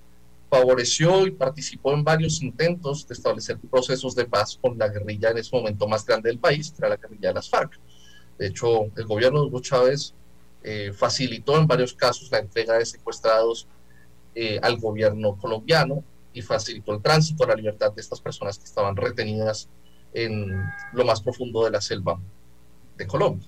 favoreció 0.49 1.25
y 1.27 1.31
participó 1.31 1.93
en 1.93 2.03
varios 2.03 2.41
intentos 2.41 3.07
de 3.07 3.13
establecer 3.13 3.57
procesos 3.69 4.15
de 4.15 4.25
paz 4.25 4.57
con 4.61 4.77
la 4.77 4.87
guerrilla 4.87 5.31
en 5.31 5.39
ese 5.39 5.55
momento 5.55 5.87
más 5.87 6.05
grande 6.05 6.29
del 6.29 6.39
país, 6.39 6.71
que 6.71 6.77
era 6.79 6.89
la 6.89 6.95
guerrilla 6.95 7.29
de 7.29 7.35
las 7.35 7.49
FARC. 7.49 7.77
De 8.37 8.47
hecho, 8.47 8.85
el 8.95 9.05
gobierno 9.05 9.41
de 9.41 9.47
Hugo 9.47 9.61
Chávez 9.61 10.13
eh, 10.63 10.93
facilitó 10.93 11.57
en 11.57 11.67
varios 11.67 11.93
casos 11.93 12.31
la 12.31 12.39
entrega 12.39 12.77
de 12.77 12.85
secuestrados 12.85 13.67
eh, 14.39 14.59
al 14.61 14.77
gobierno 14.77 15.35
colombiano 15.35 16.03
y 16.31 16.43
facilitó 16.43 16.93
el 16.93 17.01
tránsito 17.01 17.43
a 17.43 17.47
la 17.47 17.55
libertad 17.55 17.91
de 17.91 18.01
estas 18.01 18.21
personas 18.21 18.59
que 18.59 18.65
estaban 18.65 18.95
retenidas 18.95 19.67
en 20.13 20.63
lo 20.93 21.05
más 21.05 21.21
profundo 21.21 21.65
de 21.65 21.71
la 21.71 21.81
selva 21.81 22.19
de 22.97 23.07
Colombia. 23.07 23.47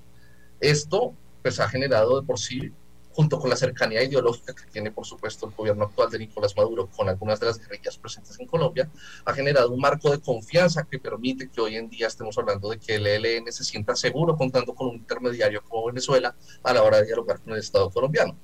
Esto 0.60 1.13
pues 1.43 1.60
ha 1.60 1.69
generado 1.69 2.19
de 2.19 2.25
por 2.25 2.39
sí, 2.39 2.71
junto 3.12 3.39
con 3.39 3.52
la 3.52 3.56
cercanía 3.56 4.02
ideológica 4.02 4.56
que 4.56 4.63
tiene 4.71 4.89
por 4.89 5.06
supuesto 5.06 5.45
el 5.45 5.54
gobierno 5.54 5.84
actual 5.84 6.10
de 6.10 6.17
Nicolás 6.17 6.58
Maduro 6.58 6.88
con 6.88 7.08
algunas 7.08 7.39
de 7.39 7.45
las 7.45 7.60
guerrillas 7.60 7.99
presentes 7.99 8.39
en 8.39 8.47
Colombia, 8.47 8.89
ha 9.25 9.34
generado 9.34 9.69
un 9.69 9.80
marco 9.80 10.10
de 10.10 10.19
confianza 10.19 10.88
que 10.89 10.97
permite 10.97 11.52
que 11.52 11.62
hoy 11.62 11.75
en 11.75 11.88
día 11.88 12.08
estemos 12.08 12.36
hablando 12.39 12.67
de 12.67 12.80
que 12.80 12.95
el 12.95 13.06
ELN 13.06 13.52
se 13.52 13.63
sienta 13.63 13.95
seguro 13.95 14.36
contando 14.36 14.73
con 14.73 14.88
un 14.88 14.95
intermediario 14.95 15.62
como 15.69 15.86
Venezuela 15.86 16.36
a 16.63 16.73
la 16.73 16.82
hora 16.82 16.97
de 16.97 17.06
dialogar 17.06 17.39
con 17.41 17.54
el 17.54 17.60
Estado 17.60 17.91
colombiano 17.91 18.36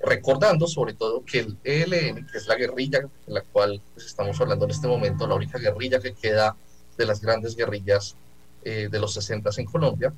recordando 0.00 0.66
sobre 0.66 0.94
todo 0.94 1.24
que 1.24 1.40
el 1.40 1.56
ELN, 1.64 2.26
que 2.26 2.38
es 2.38 2.46
la 2.46 2.54
guerrilla 2.54 3.00
de 3.00 3.32
la 3.32 3.42
cual 3.42 3.80
pues, 3.94 4.06
estamos 4.06 4.40
hablando 4.40 4.64
en 4.64 4.70
este 4.70 4.86
momento, 4.86 5.26
la 5.26 5.34
única 5.34 5.58
guerrilla 5.58 6.00
que 6.00 6.14
queda 6.14 6.56
de 6.96 7.06
las 7.06 7.20
grandes 7.20 7.56
guerrillas 7.56 8.16
eh, 8.64 8.88
de 8.90 8.98
los 9.00 9.14
60 9.14 9.50
en 9.56 9.66
Colombia, 9.66 10.12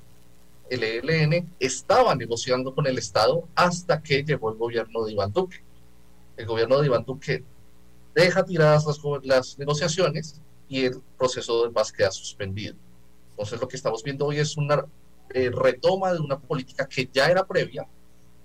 el 0.68 0.84
ELN 0.84 1.52
estaba 1.58 2.14
negociando 2.14 2.74
con 2.74 2.86
el 2.86 2.96
Estado 2.98 3.44
hasta 3.54 4.00
que 4.00 4.22
llegó 4.22 4.50
el 4.50 4.56
gobierno 4.56 5.04
de 5.04 5.12
Iván 5.12 5.32
Duque. 5.32 5.62
El 6.36 6.46
gobierno 6.46 6.78
de 6.78 6.86
Iván 6.86 7.04
Duque 7.04 7.42
deja 8.14 8.44
tiradas 8.44 8.86
las, 8.86 9.00
las 9.24 9.58
negociaciones 9.58 10.40
y 10.68 10.84
el 10.84 11.02
proceso 11.18 11.64
de 11.64 11.72
paz 11.72 11.90
queda 11.90 12.12
suspendido. 12.12 12.76
Entonces 13.30 13.60
lo 13.60 13.66
que 13.66 13.76
estamos 13.76 14.02
viendo 14.02 14.26
hoy 14.26 14.38
es 14.38 14.56
una 14.56 14.84
eh, 15.34 15.50
retoma 15.52 16.12
de 16.12 16.20
una 16.20 16.38
política 16.38 16.86
que 16.86 17.08
ya 17.12 17.26
era 17.26 17.46
previa, 17.46 17.86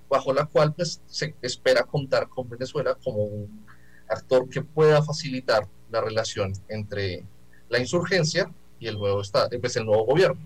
bajo 0.09 0.33
la 0.33 0.45
cual 0.45 0.73
pues, 0.73 1.01
se 1.05 1.35
espera 1.41 1.83
contar 1.83 2.29
con 2.29 2.49
Venezuela 2.49 2.97
como 3.03 3.23
un 3.23 3.65
actor 4.07 4.47
que 4.49 4.61
pueda 4.61 5.01
facilitar 5.03 5.67
la 5.89 6.01
relación 6.01 6.53
entre 6.69 7.25
la 7.69 7.79
insurgencia 7.79 8.51
y 8.79 8.87
el 8.87 8.97
nuevo, 8.97 9.21
estado, 9.21 9.49
pues, 9.59 9.75
el 9.75 9.85
nuevo 9.85 10.05
gobierno. 10.05 10.41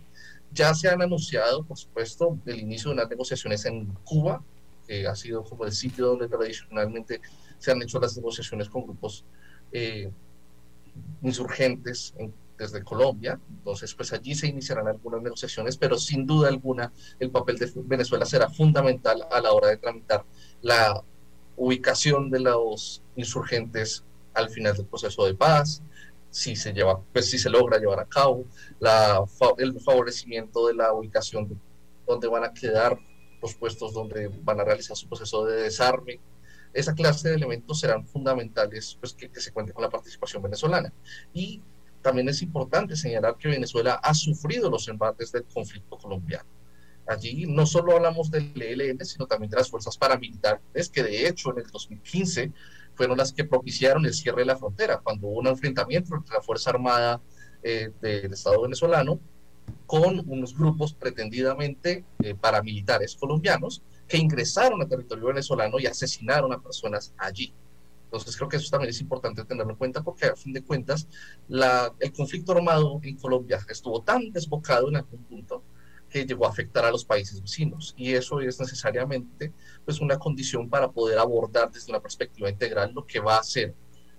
Ya 0.51 0.73
se 0.73 0.89
han 0.89 1.01
anunciado, 1.01 1.63
por 1.63 1.77
supuesto, 1.77 2.37
el 2.45 2.59
inicio 2.59 2.89
de 2.89 2.95
unas 2.95 3.09
negociaciones 3.09 3.65
en 3.65 3.85
Cuba, 4.03 4.43
que 4.87 5.05
ha 5.05 5.15
sido 5.15 5.43
como 5.43 5.65
el 5.65 5.71
sitio 5.71 6.07
donde 6.07 6.27
tradicionalmente 6.27 7.21
se 7.59 7.71
han 7.71 7.81
hecho 7.81 7.99
las 7.99 8.15
negociaciones 8.15 8.69
con 8.69 8.83
grupos 8.83 9.23
eh, 9.71 10.09
insurgentes 11.21 12.13
en 12.17 12.33
desde 12.59 12.83
Colombia. 12.83 13.39
Entonces, 13.49 13.95
pues 13.95 14.13
allí 14.13 14.35
se 14.35 14.47
iniciarán 14.47 14.87
algunas 14.87 15.21
negociaciones, 15.21 15.77
pero 15.77 15.97
sin 15.97 16.27
duda 16.27 16.49
alguna 16.49 16.93
el 17.19 17.31
papel 17.31 17.57
de 17.57 17.71
Venezuela 17.75 18.25
será 18.25 18.49
fundamental 18.49 19.25
a 19.31 19.39
la 19.39 19.51
hora 19.53 19.69
de 19.69 19.77
tramitar 19.77 20.25
la 20.61 21.03
ubicación 21.55 22.29
de 22.29 22.41
los 22.41 23.01
insurgentes 23.15 24.03
al 24.33 24.49
final 24.49 24.75
del 24.75 24.85
proceso 24.85 25.25
de 25.25 25.35
paz, 25.35 25.81
si 26.29 26.55
se 26.55 26.73
lleva, 26.73 27.01
pues 27.11 27.29
si 27.29 27.37
se 27.37 27.49
logra 27.49 27.79
llevar 27.79 27.99
a 27.99 28.05
cabo, 28.05 28.45
la, 28.79 29.23
el 29.57 29.79
favorecimiento 29.79 30.67
de 30.67 30.75
la 30.75 30.93
ubicación 30.93 31.49
de 31.49 31.55
donde 32.05 32.27
van 32.27 32.43
a 32.43 32.53
quedar 32.53 32.97
los 33.41 33.55
puestos 33.55 33.93
donde 33.93 34.27
van 34.43 34.59
a 34.59 34.63
realizar 34.63 34.97
su 34.97 35.07
proceso 35.07 35.45
de 35.45 35.61
desarme. 35.61 36.19
Esa 36.73 36.93
clase 36.93 37.29
de 37.29 37.35
elementos 37.35 37.79
serán 37.79 38.05
fundamentales 38.05 38.97
pues, 38.99 39.13
que, 39.13 39.29
que 39.29 39.39
se 39.39 39.51
cuente 39.51 39.73
con 39.73 39.83
la 39.83 39.89
participación 39.89 40.41
venezolana. 40.41 40.91
Y 41.33 41.61
también 42.01 42.29
es 42.29 42.41
importante 42.41 42.95
señalar 42.95 43.37
que 43.37 43.49
Venezuela 43.49 43.95
ha 43.95 44.13
sufrido 44.13 44.69
los 44.69 44.87
embates 44.87 45.31
del 45.31 45.43
conflicto 45.45 45.97
colombiano. 45.97 46.49
Allí 47.07 47.45
no 47.47 47.65
solo 47.65 47.95
hablamos 47.95 48.29
del 48.29 48.53
ELN, 48.61 49.03
sino 49.03 49.25
también 49.25 49.49
de 49.49 49.57
las 49.57 49.69
fuerzas 49.69 49.97
paramilitares, 49.97 50.89
que 50.89 51.03
de 51.03 51.27
hecho 51.27 51.51
en 51.51 51.59
el 51.59 51.71
2015 51.71 52.51
fueron 52.93 53.17
las 53.17 53.33
que 53.33 53.45
propiciaron 53.45 54.05
el 54.05 54.13
cierre 54.13 54.41
de 54.41 54.45
la 54.45 54.57
frontera, 54.57 54.99
cuando 54.99 55.27
hubo 55.27 55.39
un 55.39 55.47
enfrentamiento 55.47 56.15
entre 56.15 56.35
la 56.35 56.41
Fuerza 56.41 56.69
Armada 56.69 57.21
eh, 57.63 57.91
del 58.01 58.33
Estado 58.33 58.61
venezolano 58.61 59.19
con 59.85 60.23
unos 60.27 60.55
grupos 60.55 60.93
pretendidamente 60.93 62.05
eh, 62.19 62.35
paramilitares 62.35 63.15
colombianos 63.15 63.81
que 64.07 64.17
ingresaron 64.17 64.81
al 64.81 64.87
territorio 64.87 65.27
venezolano 65.27 65.79
y 65.79 65.85
asesinaron 65.85 66.53
a 66.53 66.61
personas 66.61 67.13
allí. 67.17 67.53
Entonces 68.09 68.35
creo 68.35 68.49
que 68.49 68.57
eso 68.57 68.69
también 68.71 68.89
es 68.89 68.99
importante 69.01 69.45
tenerlo 69.45 69.73
en 69.73 69.77
cuenta 69.77 70.01
porque 70.01 70.25
a 70.25 70.35
fin 70.35 70.51
de 70.51 70.63
cuentas 70.63 71.07
la, 71.47 71.93
el 71.99 72.11
conflicto 72.11 72.53
armado 72.53 72.99
en 73.03 73.17
Colombia 73.17 73.59
estuvo 73.69 74.01
tan 74.01 74.31
desbocado 74.31 74.89
en 74.89 74.95
algún 74.97 75.23
punto 75.25 75.63
que 76.09 76.25
llegó 76.25 76.47
a 76.47 76.49
afectar 76.49 76.83
a 76.85 76.91
los 76.91 77.05
países 77.05 77.39
vecinos 77.39 77.93
y 77.95 78.13
eso 78.13 78.41
es 78.41 78.59
necesariamente 78.59 79.53
pues 79.85 80.01
una 80.01 80.17
condición 80.17 80.67
para 80.67 80.89
poder 80.89 81.19
abordar 81.19 81.71
desde 81.71 81.91
una 81.91 81.99
perspectiva 81.99 82.49
integral 82.49 82.93
lo 82.93 83.05
que 83.05 83.19
va 83.19 83.37
a 83.37 83.43
ser 83.43 83.75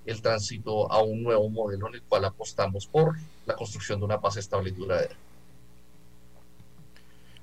el 0.07 0.23
tránsito 0.23 0.91
a 0.91 1.03
un 1.03 1.23
nuevo 1.23 1.51
modelo 1.51 1.89
en 1.89 1.95
el 1.95 2.03
cual 2.03 2.25
apostamos 2.25 2.87
por 2.87 3.17
la 3.45 3.55
construcción 3.55 3.99
de 3.99 4.05
una 4.05 4.21
paz 4.21 4.37
estable 4.37 4.71
y 4.71 4.73
duradera. 4.73 5.17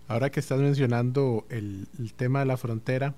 Ahora 0.08 0.30
que 0.30 0.40
estás 0.40 0.60
mencionando 0.60 1.46
el, 1.50 1.88
tema 2.16 2.40
de 2.40 2.46
la 2.46 2.58
frontera, 2.58 3.14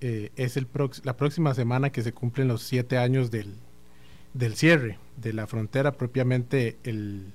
eh, 0.00 0.30
es 0.36 0.56
el 0.56 0.66
la 1.04 1.16
próxima 1.16 1.54
semana 1.54 1.90
que 1.90 2.02
se 2.02 2.12
cumplen 2.12 2.48
los 2.48 2.62
siete 2.62 2.96
años 2.98 3.30
del, 3.30 3.54
del 4.34 4.54
cierre 4.56 4.98
de 5.16 5.32
la 5.32 5.46
frontera, 5.46 5.92
propiamente 5.92 6.78
el 6.84 7.32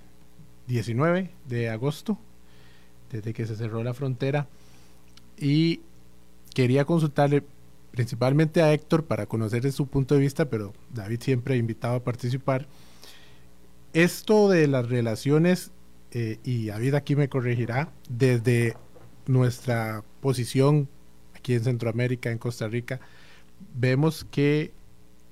19 0.67 1.29
de 1.47 1.69
agosto, 1.69 2.17
desde 3.11 3.33
que 3.33 3.45
se 3.45 3.55
cerró 3.55 3.83
la 3.83 3.93
frontera. 3.93 4.47
Y 5.37 5.81
quería 6.53 6.85
consultarle 6.85 7.43
principalmente 7.91 8.61
a 8.61 8.73
Héctor 8.73 9.05
para 9.05 9.25
conocer 9.25 9.71
su 9.71 9.87
punto 9.87 10.15
de 10.15 10.21
vista, 10.21 10.49
pero 10.49 10.73
David 10.93 11.21
siempre 11.21 11.55
ha 11.55 11.57
invitado 11.57 11.95
a 11.95 12.03
participar. 12.03 12.67
Esto 13.93 14.49
de 14.49 14.67
las 14.67 14.89
relaciones 14.89 15.71
eh, 16.11 16.39
y 16.43 16.67
David 16.67 16.95
aquí 16.95 17.15
me 17.15 17.29
corregirá, 17.29 17.91
desde 18.09 18.75
nuestra 19.27 20.03
posición 20.21 20.89
aquí 21.45 21.53
en 21.53 21.63
Centroamérica, 21.63 22.31
en 22.31 22.39
Costa 22.39 22.67
Rica, 22.67 22.99
vemos 23.75 24.25
que, 24.31 24.71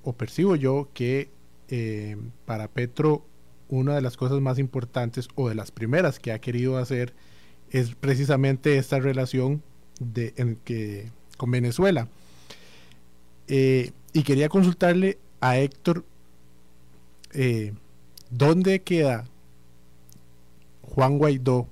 o 0.04 0.12
percibo 0.12 0.54
yo, 0.54 0.88
que 0.94 1.28
eh, 1.68 2.16
para 2.46 2.68
Petro 2.68 3.26
una 3.68 3.96
de 3.96 4.00
las 4.00 4.16
cosas 4.16 4.40
más 4.40 4.60
importantes 4.60 5.26
o 5.34 5.48
de 5.48 5.56
las 5.56 5.72
primeras 5.72 6.20
que 6.20 6.30
ha 6.30 6.38
querido 6.38 6.76
hacer 6.78 7.14
es 7.70 7.96
precisamente 7.96 8.78
esta 8.78 9.00
relación 9.00 9.60
de, 9.98 10.34
en 10.36 10.54
que, 10.64 11.10
con 11.36 11.50
Venezuela. 11.50 12.06
Eh, 13.48 13.90
y 14.12 14.22
quería 14.22 14.48
consultarle 14.48 15.18
a 15.40 15.58
Héctor 15.58 16.04
dónde 18.30 18.82
queda 18.82 19.24
Juan 20.82 21.18
Guaidó 21.18 21.66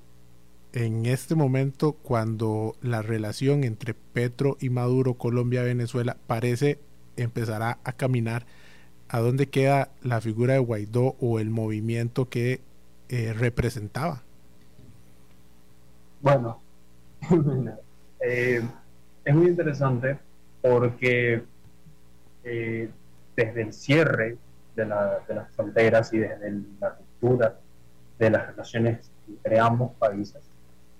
en 0.73 1.05
este 1.05 1.35
momento 1.35 1.93
cuando 1.93 2.75
la 2.81 3.01
relación 3.03 3.63
entre 3.63 3.93
Petro 3.93 4.57
y 4.59 4.69
Maduro, 4.69 5.13
Colombia-Venezuela, 5.13 6.17
parece 6.25 6.79
empezará 7.15 7.77
a 7.83 7.93
caminar, 7.93 8.45
¿a 9.07 9.19
dónde 9.19 9.49
queda 9.49 9.89
la 10.01 10.19
figura 10.19 10.53
de 10.53 10.59
Guaidó 10.59 11.15
o 11.19 11.39
el 11.39 11.51
movimiento 11.51 12.27
que 12.27 12.61
eh, 13.09 13.33
representaba? 13.33 14.23
Bueno, 16.21 16.59
eh, 18.19 18.61
es 19.25 19.35
muy 19.35 19.47
interesante 19.47 20.17
porque 20.61 21.43
eh, 22.43 22.89
desde 23.35 23.61
el 23.61 23.73
cierre 23.73 24.37
de, 24.75 24.85
de, 24.85 25.35
las 25.35 25.51
fronteras 25.55 26.11
y 26.13 26.17
desde 26.17 26.63
la 26.79 26.97
ruptura 26.97 27.59
de 28.17 28.29
las 28.31 28.47
relaciones 28.47 29.11
entre 29.27 29.59
ambos 29.59 29.91
países, 29.99 30.41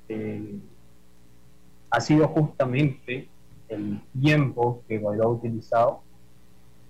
eh, 0.09 0.59
ha 1.89 2.01
sido 2.01 2.27
justamente 2.27 3.29
el 3.69 4.01
tiempo 4.19 4.83
que 4.87 4.97
Guaidó 4.97 5.23
ha 5.23 5.27
utilizado 5.29 6.01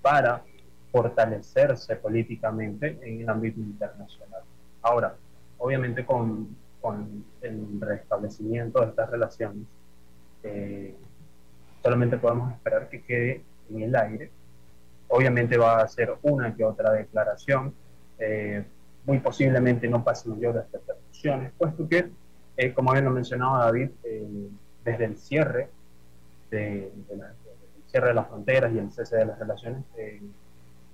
para 0.02 0.44
fortalecerse 0.92 1.96
políticamente 1.96 3.00
en 3.02 3.22
el 3.22 3.30
ámbito 3.30 3.60
internacional. 3.60 4.42
Ahora, 4.82 5.16
obviamente 5.58 6.06
con, 6.06 6.56
con 6.82 7.26
el 7.42 7.80
restablecimiento 7.80 8.82
de 8.82 8.88
estas 8.88 9.10
relaciones, 9.10 9.66
eh, 10.44 10.96
solamente 11.82 12.18
podemos 12.18 12.54
esperar 12.54 12.90
que 12.90 13.02
quede 13.02 13.44
en 13.70 13.82
el 13.82 13.96
aire. 13.96 14.32
Obviamente 15.08 15.58
va 15.58 15.82
a 15.82 15.88
ser 15.88 16.16
una 16.22 16.56
que 16.56 16.64
otra 16.64 16.92
declaración, 16.92 17.74
eh, 18.20 18.64
muy 19.06 19.20
posiblemente 19.20 19.88
no 19.88 20.04
pase 20.04 20.30
mayores 20.30 20.64
repercusiones, 20.72 21.52
puesto 21.58 21.88
que, 21.88 22.10
eh, 22.56 22.74
como 22.74 22.92
bien 22.92 23.06
lo 23.06 23.12
mencionaba 23.12 23.66
David, 23.66 23.90
eh, 24.04 24.50
desde 24.86 25.06
el 25.06 25.18
cierre 25.18 25.70
de, 26.52 26.92
cierre 27.88 28.10
de 28.10 28.14
las 28.14 28.28
fronteras 28.28 28.72
y 28.74 28.78
el 28.78 28.92
cese 28.92 29.18
de 29.18 29.26
las 29.26 29.40
relaciones, 29.40 29.84
eh, 29.98 30.22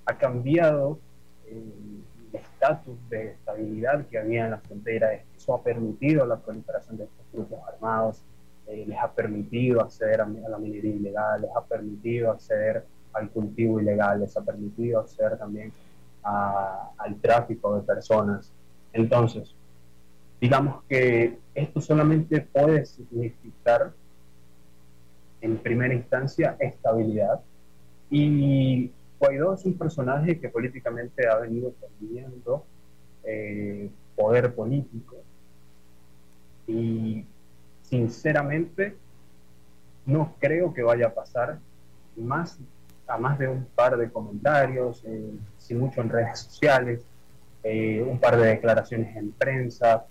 ha 0.06 0.18
cambiado 0.18 1.00
el 1.48 2.04
estatus 2.32 2.98
de 3.10 3.32
estabilidad 3.32 4.06
que 4.06 4.20
había 4.20 4.46
en 4.46 4.52
las 4.52 4.64
fronteras. 4.64 5.20
Eso 5.36 5.56
ha 5.56 5.64
permitido 5.64 6.26
la 6.26 6.38
proliferación 6.38 6.98
de 6.98 7.06
estos 7.06 7.26
grupos 7.34 7.60
armados, 7.68 8.24
les 8.68 8.98
ha 9.00 9.12
permitido 9.12 9.82
acceder 9.82 10.22
a, 10.22 10.26
a 10.26 10.50
la 10.50 10.58
minería 10.60 10.94
ilegal, 10.94 11.42
les 11.42 11.50
ha 11.56 11.62
permitido 11.66 12.32
acceder 12.32 12.86
al 13.14 13.30
cultivo 13.32 13.80
ilegal, 13.80 14.20
les 14.20 14.38
ha 14.38 14.42
permitido 14.42 15.00
acceder 15.00 15.38
también 15.38 15.74
al 16.24 17.16
tráfico 17.20 17.76
de 17.76 17.82
personas. 17.82 18.52
Entonces, 18.94 19.56
digamos 20.40 20.84
que 20.88 21.38
esto 21.54 21.82
solamente 21.82 22.42
puede 22.42 22.86
significar 22.86 23.92
en 25.42 25.58
primera 25.58 25.94
instancia 25.94 26.56
estabilidad. 26.60 27.42
Y 28.10 28.92
Guaidó 29.20 29.54
es 29.54 29.66
un 29.66 29.78
personaje 29.78 30.40
que 30.40 30.50
políticamente 30.50 31.28
ha 31.28 31.38
venido 31.38 31.74
teniendo 32.00 32.66
eh, 33.24 33.90
poder 34.16 34.54
político. 34.54 35.18
Y 36.68 37.26
sinceramente 37.84 38.96
no 40.06 40.36
creo 40.40 40.74
que 40.74 40.84
vaya 40.84 41.08
a 41.08 41.14
pasar 41.14 41.60
más 42.16 42.60
a 43.08 43.18
más 43.18 43.40
de 43.40 43.48
un 43.48 43.66
par 43.66 43.98
de 43.98 44.10
comentarios, 44.12 45.04
eh, 45.06 45.32
sin 45.58 45.80
mucho 45.80 46.02
en 46.02 46.10
redes 46.10 46.40
sociales, 46.40 47.02
eh, 47.64 48.06
un 48.08 48.20
par 48.20 48.38
de 48.38 48.48
declaraciones 48.48 49.16
en 49.16 49.32
prensa, 49.32 50.06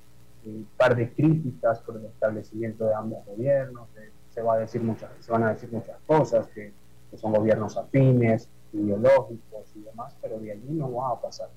un 0.48 0.68
par 0.76 0.96
de 0.96 1.12
críticas 1.12 1.80
por 1.80 1.96
el 1.96 2.06
establecimiento 2.06 2.84
de 2.86 2.94
ambos 2.94 3.24
gobiernos. 3.26 3.88
Eh, 3.96 4.10
se, 4.30 4.42
va 4.42 4.54
a 4.54 4.58
decir 4.58 4.82
muchas, 4.82 5.10
se 5.20 5.32
van 5.32 5.44
a 5.44 5.50
decir 5.50 5.70
muchas 5.72 5.96
cosas, 6.06 6.46
que, 6.48 6.72
son 7.16 7.32
gobiernos 7.32 7.76
afines, 7.78 8.50
ideológicos 8.72 9.72
y 9.74 9.80
demás, 9.80 10.14
pero 10.20 10.38
de 10.38 10.52
allí 10.52 10.68
no 10.68 10.92
va 10.92 11.12
a 11.12 11.20
pasar. 11.20 11.48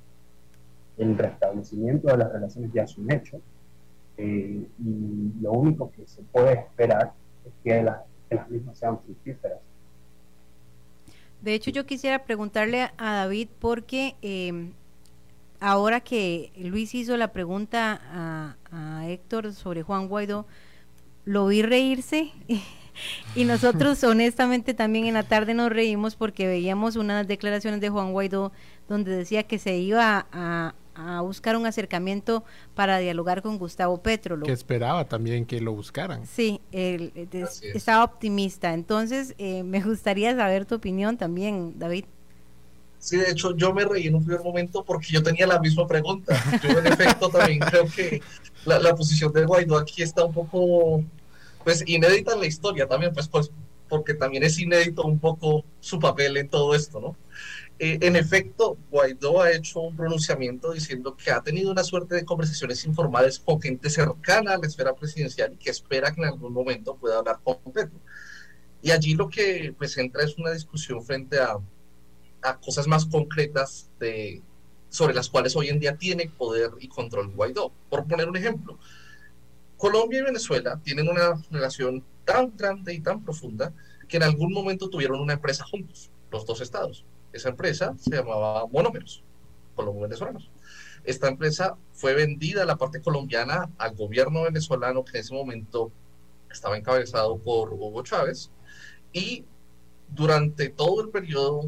El 0.97 1.17
restablecimiento 1.17 2.07
de 2.07 2.17
las 2.17 2.31
relaciones 2.31 2.71
ya 2.71 2.83
es 2.83 2.97
un 2.97 3.11
hecho 3.11 3.41
y 4.17 4.67
lo 5.41 5.51
único 5.51 5.91
que 5.91 6.07
se 6.07 6.21
puede 6.21 6.53
esperar 6.53 7.11
es 7.45 7.51
que 7.63 7.83
las, 7.83 8.01
que 8.29 8.35
las 8.35 8.49
mismas 8.49 8.77
sean 8.77 8.99
fructíferas 8.99 9.59
de 11.41 11.55
hecho, 11.55 11.71
yo 11.71 11.85
quisiera 11.87 12.23
preguntarle 12.23 12.91
a 12.97 13.15
David 13.15 13.49
porque 13.59 14.15
em, 14.21 14.73
ahora 15.61 16.01
que 16.01 16.51
Luis 16.57 16.93
hizo 16.93 17.15
la 17.15 17.31
pregunta 17.31 18.01
a, 18.11 18.57
Héctor 19.07 19.53
sobre 19.53 19.83
Juan 19.83 20.07
Guaidó, 20.07 20.45
lo 21.25 21.47
vi 21.47 21.61
reírse 21.61 22.31
y 23.35 23.43
nosotros 23.45 24.01
honestamente 24.03 24.73
también 24.73 25.05
en 25.05 25.13
la 25.13 25.23
tarde 25.23 25.53
nos 25.53 25.69
reímos 25.69 26.15
porque 26.15 26.47
veíamos 26.47 26.95
unas 26.95 27.27
declaraciones 27.27 27.81
de 27.81 27.89
Juan 27.89 28.11
Guaidó 28.11 28.51
donde 28.87 29.15
decía 29.15 29.43
que 29.43 29.59
se 29.59 29.77
iba 29.77 30.27
a, 30.31 30.75
a 30.95 31.21
buscar 31.21 31.55
un 31.55 31.65
acercamiento 31.65 32.43
para 32.75 32.97
dialogar 32.99 33.41
con 33.41 33.57
Gustavo 33.57 34.01
Petro. 34.01 34.39
que 34.41 34.51
esperaba 34.51 35.05
también 35.05 35.45
que 35.45 35.61
lo 35.61 35.73
buscaran. 35.73 36.25
Sí, 36.25 36.61
él, 36.71 37.11
estaba 37.73 38.03
optimista. 38.03 38.73
Entonces, 38.73 39.35
eh, 39.37 39.63
me 39.63 39.81
gustaría 39.81 40.35
saber 40.35 40.65
tu 40.65 40.75
opinión 40.75 41.17
también, 41.17 41.77
David. 41.77 42.05
Sí, 43.01 43.17
de 43.17 43.31
hecho, 43.31 43.57
yo 43.57 43.73
me 43.73 43.83
reí 43.83 44.07
en 44.07 44.15
un 44.15 44.23
primer 44.23 44.43
momento 44.43 44.85
porque 44.85 45.07
yo 45.11 45.23
tenía 45.23 45.47
la 45.47 45.59
misma 45.59 45.87
pregunta. 45.87 46.39
Yo, 46.61 46.77
en 46.77 46.85
efecto, 46.85 47.29
también 47.29 47.59
creo 47.59 47.87
que 47.87 48.21
la, 48.63 48.77
la, 48.77 48.95
posición 48.95 49.33
de 49.33 49.43
Guaidó 49.43 49.75
aquí 49.79 50.03
está 50.03 50.23
un 50.23 50.31
poco, 50.31 51.03
pues, 51.63 51.83
inédita 51.87 52.33
en 52.33 52.41
la 52.41 52.45
historia 52.45 52.87
también, 52.87 53.11
pues, 53.11 53.27
pues, 53.27 53.51
porque 53.89 54.13
también 54.13 54.43
es 54.43 54.59
inédito 54.59 55.01
un 55.01 55.17
poco 55.17 55.65
su 55.79 55.99
papel 55.99 56.37
en 56.37 56.47
todo 56.47 56.75
esto, 56.75 56.99
¿no? 57.01 57.17
Eh, 57.79 57.97
en 58.01 58.15
efecto, 58.15 58.77
Guaidó 58.91 59.41
ha 59.41 59.51
hecho 59.51 59.79
un 59.79 59.95
pronunciamiento 59.95 60.71
diciendo 60.71 61.17
que 61.17 61.31
ha 61.31 61.41
tenido 61.41 61.71
una 61.71 61.83
suerte 61.83 62.13
de 62.13 62.23
conversaciones 62.23 62.85
informales 62.85 63.39
con 63.39 63.59
gente 63.59 63.89
cercana 63.89 64.53
a 64.53 64.57
la 64.59 64.67
esfera 64.67 64.93
presidencial 64.93 65.53
y 65.53 65.57
que 65.57 65.71
espera 65.71 66.13
que 66.13 66.21
en 66.21 66.27
algún 66.27 66.53
momento 66.53 66.95
pueda 66.97 67.17
hablar 67.17 67.39
con 67.43 67.57
Petro. 67.73 67.99
Y 68.83 68.91
allí 68.91 69.15
lo 69.15 69.27
que 69.27 69.73
pues 69.75 69.97
entra 69.97 70.23
es 70.23 70.37
una 70.37 70.51
discusión 70.51 71.03
frente 71.03 71.39
a, 71.39 71.57
a 72.41 72.57
cosas 72.57 72.87
más 72.87 73.05
concretas 73.05 73.89
de, 73.99 74.41
sobre 74.89 75.13
las 75.13 75.29
cuales 75.29 75.55
hoy 75.55 75.69
en 75.69 75.79
día 75.79 75.95
tiene 75.95 76.29
poder 76.29 76.71
y 76.79 76.87
control 76.87 77.31
Guaidó. 77.33 77.71
Por 77.89 78.05
poner 78.05 78.27
un 78.27 78.37
ejemplo, 78.37 78.77
Colombia 79.77 80.19
y 80.19 80.23
Venezuela 80.23 80.79
tienen 80.83 81.09
una 81.09 81.41
relación 81.49 82.03
tan 82.25 82.55
grande 82.55 82.93
y 82.93 82.99
tan 82.99 83.23
profunda 83.23 83.73
que 84.07 84.17
en 84.17 84.23
algún 84.23 84.53
momento 84.53 84.89
tuvieron 84.89 85.19
una 85.19 85.33
empresa 85.33 85.63
juntos, 85.63 86.11
los 86.31 86.45
dos 86.45 86.61
estados 86.61 87.05
Esa 87.33 87.49
empresa 87.49 87.95
se 87.97 88.15
llamaba 88.15 88.67
Monómeros, 88.67 89.23
Colombo 89.75 90.01
Venezolanos. 90.01 90.51
Esta 91.03 91.29
empresa 91.29 91.77
fue 91.93 92.13
vendida 92.13 92.63
a 92.63 92.65
la 92.65 92.75
parte 92.75 93.01
colombiana 93.01 93.71
al 93.77 93.95
gobierno 93.95 94.43
venezolano 94.43 95.03
que 95.03 95.17
en 95.17 95.23
ese 95.23 95.33
momento 95.33 95.91
estaba 96.51 96.77
encabezado 96.77 97.37
por 97.37 97.73
Hugo 97.73 98.03
Chávez 98.03 98.51
y 99.13 99.45
durante 100.09 100.69
todo 100.69 101.01
el 101.01 101.09
periodo, 101.09 101.63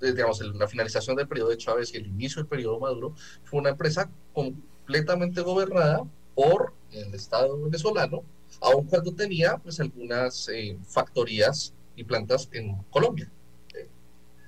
digamos, 0.00 0.40
la 0.40 0.68
finalización 0.68 1.16
del 1.16 1.28
periodo 1.28 1.50
de 1.50 1.56
Chávez 1.56 1.92
y 1.92 1.96
el 1.96 2.06
inicio 2.06 2.42
del 2.42 2.48
periodo 2.48 2.78
Maduro, 2.78 3.14
fue 3.44 3.60
una 3.60 3.70
empresa 3.70 4.10
completamente 4.32 5.40
gobernada 5.40 6.04
por 6.34 6.72
el 6.92 7.14
Estado 7.14 7.60
venezolano, 7.62 8.22
aun 8.60 8.86
cuando 8.86 9.12
tenía 9.12 9.58
pues 9.58 9.80
algunas 9.80 10.48
eh, 10.48 10.78
factorías 10.86 11.74
y 11.96 12.04
plantas 12.04 12.48
en 12.52 12.76
Colombia. 12.90 13.30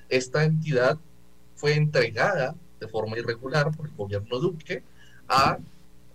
Esta 0.09 0.45
entidad 0.45 0.99
fue 1.55 1.75
entregada 1.75 2.55
de 2.81 2.89
forma 2.89 3.19
irregular 3.19 3.71
por 3.77 3.87
el 3.87 3.95
gobierno 3.95 4.39
Duque 4.39 4.83
a 5.29 5.59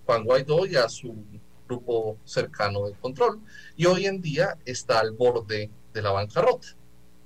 Juan 0.06 0.24
Guaidó 0.24 0.65
y 0.65 0.76
a 0.76 0.89
su 0.89 1.15
grupo 1.67 2.17
cercano 2.26 2.88
de 2.88 2.93
control 2.93 3.39
y 3.76 3.86
hoy 3.86 4.06
en 4.06 4.21
día 4.21 4.58
está 4.65 5.00
al 5.00 5.12
borde 5.12 5.69
de 5.93 6.02
la 6.02 6.12
bancarrota. 6.12 6.67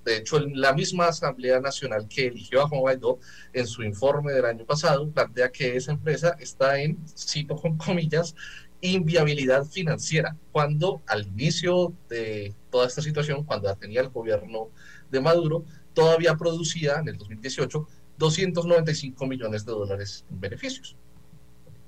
De 0.06 0.18
hecho, 0.18 0.40
la 0.40 0.74
misma 0.74 1.08
Asamblea 1.08 1.60
Nacional 1.60 2.08
que 2.08 2.28
eligió 2.28 2.62
a 2.62 2.68
Juan 2.68 2.82
Guaidó 2.82 3.20
en 3.54 3.68
su 3.68 3.84
informe 3.84 4.34
del 4.34 4.46
año 4.46 4.66
pasado 4.66 5.10
plantea 5.10 5.52
que 5.52 5.76
esa 5.76 5.92
empresa 5.92 6.36
está 6.40 6.80
en, 6.80 6.98
cito 7.08 7.56
con 7.56 7.78
comillas, 7.78 8.36
inviabilidad 8.82 9.66
financiera, 9.66 10.38
cuando 10.52 11.02
al 11.06 11.28
inicio 11.28 11.94
de 12.08 12.56
toda 12.72 12.88
esta 12.88 13.02
situación, 13.02 13.44
cuando 13.44 13.74
tenía 13.76 14.02
el 14.02 14.10
gobierno 14.10 14.70
de 15.12 15.20
Maduro, 15.20 15.66
todavía 15.94 16.36
producía 16.36 17.00
en 17.00 17.10
el 17.10 17.18
2018 17.18 17.88
295 18.18 19.28
millones 19.28 19.66
de 19.66 19.72
dólares 19.72 20.26
en 20.30 20.40
beneficios. 20.40 20.96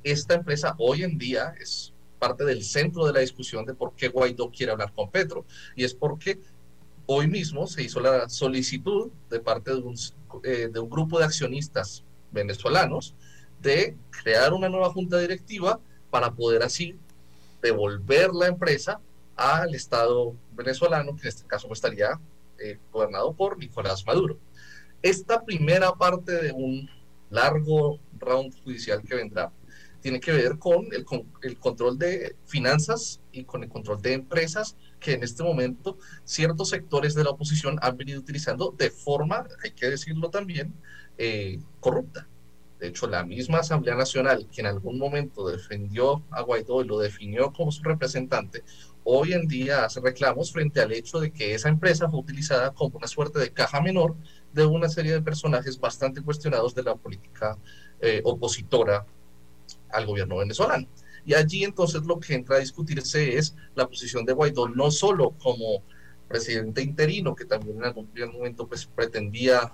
Esta 0.04 0.36
empresa 0.36 0.76
hoy 0.80 1.04
en 1.04 1.17
día 1.17 1.54
es 1.60 1.93
parte 2.19 2.45
del 2.45 2.63
centro 2.63 3.06
de 3.06 3.13
la 3.13 3.19
discusión 3.19 3.65
de 3.65 3.74
por 3.74 3.93
qué 3.95 4.08
Guaidó 4.08 4.50
quiere 4.50 4.71
hablar 4.71 4.93
con 4.93 5.12
Petro, 5.12 5.45
y 5.76 5.84
es 5.84 5.93
porque 5.93 6.39
hoy 7.06 7.28
mismo 7.28 7.68
se 7.68 7.84
hizo 7.84 8.00
la 8.00 8.30
solicitud 8.30 9.12
de 9.30 9.40
parte 9.40 9.72
de 9.72 9.78
un, 9.78 9.96
eh, 10.44 10.70
de 10.72 10.80
un 10.80 10.90
grupo 10.90 11.20
de 11.20 11.26
accionistas 11.26 12.04
venezolanos 12.32 13.16
de 13.62 13.96
crear 14.10 14.54
una 14.54 14.70
nueva 14.70 14.92
junta 14.92 15.20
directiva 15.20 15.80
para 16.10 16.34
poder 16.34 16.64
así 16.64 16.98
devolver 17.62 18.32
la 18.34 18.48
empresa 18.48 19.00
al 19.36 19.74
Estado 19.76 20.36
venezolano, 20.54 21.16
que 21.16 21.24
en 21.24 21.28
este 21.28 21.48
caso 21.48 21.72
estaría 21.72 22.20
eh, 22.60 22.80
gobernado 22.92 23.34
por 23.34 23.58
Nicolás 23.58 24.06
Maduro. 24.06 24.38
Esta 25.02 25.44
primera 25.44 25.94
parte 25.94 26.32
de 26.32 26.52
un 26.52 26.90
largo 27.30 28.00
round 28.20 28.54
judicial 28.64 29.02
que 29.02 29.16
vendrá 29.16 29.52
tiene 30.02 30.20
que 30.20 30.32
ver 30.32 30.58
con 30.58 30.88
el, 30.92 31.06
con 31.06 31.32
el, 31.42 31.58
control 31.58 31.98
de 31.98 32.36
finanzas 32.46 33.22
y 33.32 33.44
con 33.44 33.64
el 33.64 33.70
control 33.70 34.02
de 34.02 34.14
empresas 34.14 34.76
que 35.02 35.14
en 35.14 35.24
este 35.24 35.44
momento 35.44 35.98
ciertos 36.24 36.70
sectores 36.70 37.14
de 37.16 37.26
la 37.26 37.32
oposición 37.32 37.78
han 37.82 37.98
venido 37.98 38.20
utilizando 38.20 38.74
de 38.78 38.90
forma, 38.92 39.46
hay 39.64 39.72
que 39.72 39.90
decirlo 39.90 40.30
también, 40.30 40.74
eh, 41.18 41.60
corrupta. 41.82 42.28
De 42.80 42.88
hecho, 42.88 43.08
la 43.08 43.24
misma 43.24 43.60
Asamblea 43.60 43.96
Nacional, 43.96 44.48
que 44.52 44.62
en 44.62 44.68
algún 44.68 44.98
momento 44.98 45.48
defendió 45.48 46.24
a 46.32 46.42
Guaidó 46.42 46.82
y 46.82 46.88
lo 46.88 46.98
definió 46.98 47.52
como 47.52 47.72
su 47.72 47.84
representante, 47.84 48.64
hoy 49.04 49.34
en 49.34 49.48
día 49.48 49.86
hace 49.86 50.00
reclamos 50.00 50.52
frente 50.52 50.82
al 50.82 50.92
hecho 50.92 51.20
de 51.20 51.32
que 51.32 51.54
esa 51.54 51.70
empresa 51.70 52.10
fue 52.10 52.20
utilizada 52.20 52.72
como 52.72 52.98
una 52.98 53.08
suerte 53.08 53.40
de 53.40 53.52
caja 53.52 53.82
menor 53.82 54.16
de 54.54 54.66
una 54.66 54.90
serie 54.90 55.14
de 55.14 55.22
personajes 55.22 55.80
bastante 55.80 56.22
cuestionados 56.22 56.74
de 56.74 56.84
la 56.84 56.96
política 56.96 57.58
eh, 58.00 58.22
opositora 58.24 59.06
al 59.92 60.06
gobierno 60.06 60.38
venezolano. 60.38 60.88
Y 61.26 61.34
allí 61.34 61.64
entonces 61.64 62.04
lo 62.04 62.20
que 62.20 62.36
entra 62.36 62.58
a 62.58 62.60
discutirse 62.60 63.38
es 63.38 63.56
la 63.76 63.88
posición 63.88 64.26
de 64.26 64.34
Guaidó, 64.34 64.70
no 64.70 64.92
solo 64.92 65.32
como 65.42 65.84
presidente 66.28 66.82
interino, 66.82 67.36
que 67.36 67.46
también 67.46 67.78
en 67.78 67.84
algún 67.84 68.10
momento 68.34 68.68
pues, 68.68 68.86
pretendía 68.86 69.74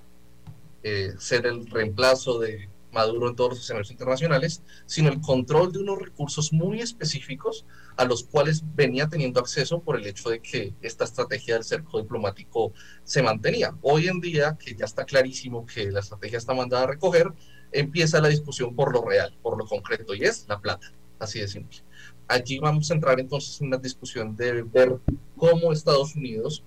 eh, 0.84 1.14
ser 1.18 1.46
el 1.46 1.68
reemplazo 1.68 2.40
de 2.40 2.70
Maduro 2.92 3.30
en 3.30 3.36
todos 3.36 3.52
los 3.52 3.60
escenarios 3.60 3.92
internacionales, 3.92 4.64
sino 4.86 5.10
el 5.10 5.22
control 5.22 5.72
de 5.72 5.80
unos 5.80 6.00
recursos 6.00 6.54
muy 6.54 6.82
específicos 6.82 7.66
a 7.96 8.06
los 8.06 8.24
cuales 8.24 8.64
venía 8.76 9.08
teniendo 9.08 9.40
acceso 9.40 9.82
por 9.82 9.98
el 9.98 10.08
hecho 10.08 10.30
de 10.30 10.40
que 10.40 10.74
esta 10.82 11.04
estrategia 11.04 11.56
del 11.56 11.64
cerco 11.64 12.02
diplomático 12.02 12.74
se 13.04 13.22
mantenía. 13.22 13.76
Hoy 13.82 14.08
en 14.08 14.20
día, 14.20 14.58
que 14.60 14.76
ya 14.76 14.86
está 14.86 15.06
clarísimo 15.06 15.66
que 15.66 15.92
la 15.92 16.00
estrategia 16.00 16.38
está 16.38 16.54
mandada 16.54 16.84
a 16.84 16.88
recoger, 16.88 17.32
empieza 17.72 18.22
la 18.22 18.30
discusión 18.30 18.76
por 18.76 18.94
lo 18.94 19.04
real, 19.04 19.38
por 19.42 19.58
lo 19.58 19.66
concreto, 19.66 20.16
y 20.16 20.24
es 20.24 20.46
la 20.48 20.60
plata, 20.60 20.92
así 21.20 21.40
de 21.40 21.48
simple. 21.48 21.80
Allí 22.28 22.60
vamos 22.60 22.90
a 22.92 22.94
entrar 22.94 23.20
entonces 23.20 23.62
en 23.62 23.70
la 23.70 23.78
discusión 23.78 24.36
de 24.36 24.64
ver 24.64 24.98
cómo 25.36 25.72
Estados 25.72 26.16
Unidos 26.16 26.64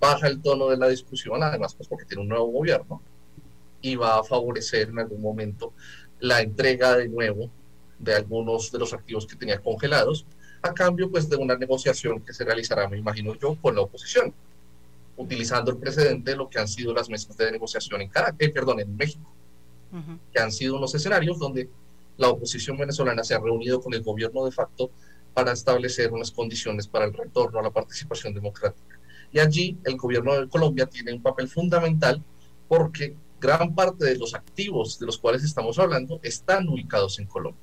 baja 0.00 0.28
el 0.28 0.40
tono 0.40 0.68
de 0.68 0.76
la 0.76 0.88
discusión, 0.88 1.42
además 1.42 1.74
pues 1.74 1.88
porque 1.88 2.04
tiene 2.04 2.22
un 2.22 2.28
nuevo 2.28 2.46
gobierno, 2.46 3.02
y 3.80 3.96
va 3.96 4.18
a 4.18 4.24
favorecer 4.24 4.88
en 4.88 4.98
algún 4.98 5.20
momento 5.20 5.72
la 6.20 6.40
entrega 6.40 6.96
de 6.96 7.08
nuevo 7.08 7.50
de 7.98 8.14
algunos 8.14 8.70
de 8.70 8.78
los 8.78 8.92
activos 8.92 9.26
que 9.26 9.36
tenía 9.36 9.60
congelados, 9.60 10.24
a 10.62 10.72
cambio 10.72 11.10
pues 11.10 11.28
de 11.28 11.36
una 11.36 11.56
negociación 11.56 12.20
que 12.20 12.32
se 12.32 12.44
realizará, 12.44 12.88
me 12.88 12.98
imagino 12.98 13.34
yo, 13.34 13.56
con 13.56 13.74
la 13.74 13.82
oposición, 13.82 14.32
utilizando 15.16 15.72
el 15.72 15.78
precedente 15.78 16.32
de 16.32 16.36
lo 16.36 16.48
que 16.48 16.58
han 16.58 16.68
sido 16.68 16.94
las 16.94 17.08
mesas 17.08 17.36
de 17.36 17.50
negociación 17.50 18.00
en 18.00 18.08
Caracas, 18.08 18.36
eh, 18.38 18.50
perdón, 18.50 18.80
en 18.80 18.96
México, 18.96 19.28
que 20.32 20.38
han 20.40 20.52
sido 20.52 20.76
unos 20.76 20.94
escenarios 20.94 21.38
donde 21.38 21.68
la 22.18 22.28
oposición 22.28 22.76
venezolana 22.76 23.24
se 23.24 23.34
ha 23.34 23.40
reunido 23.40 23.80
con 23.80 23.94
el 23.94 24.02
gobierno 24.02 24.44
de 24.44 24.52
facto 24.52 24.90
para 25.32 25.52
establecer 25.52 26.12
unas 26.12 26.30
condiciones 26.30 26.86
para 26.86 27.06
el 27.06 27.14
retorno 27.14 27.60
a 27.60 27.62
la 27.62 27.70
participación 27.70 28.34
democrática. 28.34 28.98
Y 29.32 29.38
allí 29.38 29.78
el 29.84 29.96
gobierno 29.96 30.34
de 30.34 30.48
Colombia 30.48 30.86
tiene 30.86 31.12
un 31.12 31.22
papel 31.22 31.48
fundamental 31.48 32.22
porque 32.66 33.16
gran 33.40 33.74
parte 33.74 34.04
de 34.04 34.16
los 34.16 34.34
activos 34.34 34.98
de 34.98 35.06
los 35.06 35.16
cuales 35.16 35.44
estamos 35.44 35.78
hablando 35.78 36.18
están 36.22 36.68
ubicados 36.68 37.18
en 37.18 37.26
Colombia. 37.26 37.62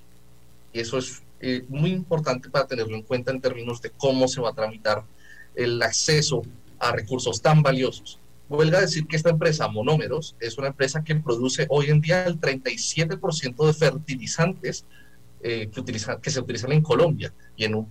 Y 0.72 0.80
eso 0.80 0.98
es 0.98 1.22
eh, 1.42 1.66
muy 1.68 1.92
importante 1.92 2.50
para 2.50 2.66
tenerlo 2.66 2.96
en 2.96 3.04
cuenta 3.04 3.32
en 3.32 3.42
términos 3.42 3.82
de 3.82 3.92
cómo 3.92 4.28
se 4.28 4.42
va 4.42 4.52
a 4.52 4.54
tramitar 4.54 5.04
el 5.54 5.82
acceso 5.82 6.44
a 6.80 6.92
recursos 6.92 7.42
tan 7.42 7.62
valiosos. 7.62 8.20
Vuelvo 8.48 8.78
a 8.78 8.82
decir 8.82 9.08
que 9.08 9.16
esta 9.16 9.32
empresa, 9.32 9.68
Monómeros, 9.68 10.36
es 10.40 10.58
una 10.58 10.68
empresa 10.68 11.04
que 11.04 11.16
produce 11.16 11.66
hoy 11.70 11.90
en 11.90 12.00
día 12.00 12.26
el 12.26 12.40
37% 12.40 13.66
de 13.66 13.74
fertilizantes 13.74 14.86
eh, 15.42 15.68
que, 15.72 15.80
utiliza, 15.80 16.22
que 16.22 16.30
se 16.30 16.40
utilizan 16.40 16.72
en 16.72 16.82
Colombia. 16.82 17.34
Y 17.56 17.66
en 17.66 17.76
un, 17.76 17.88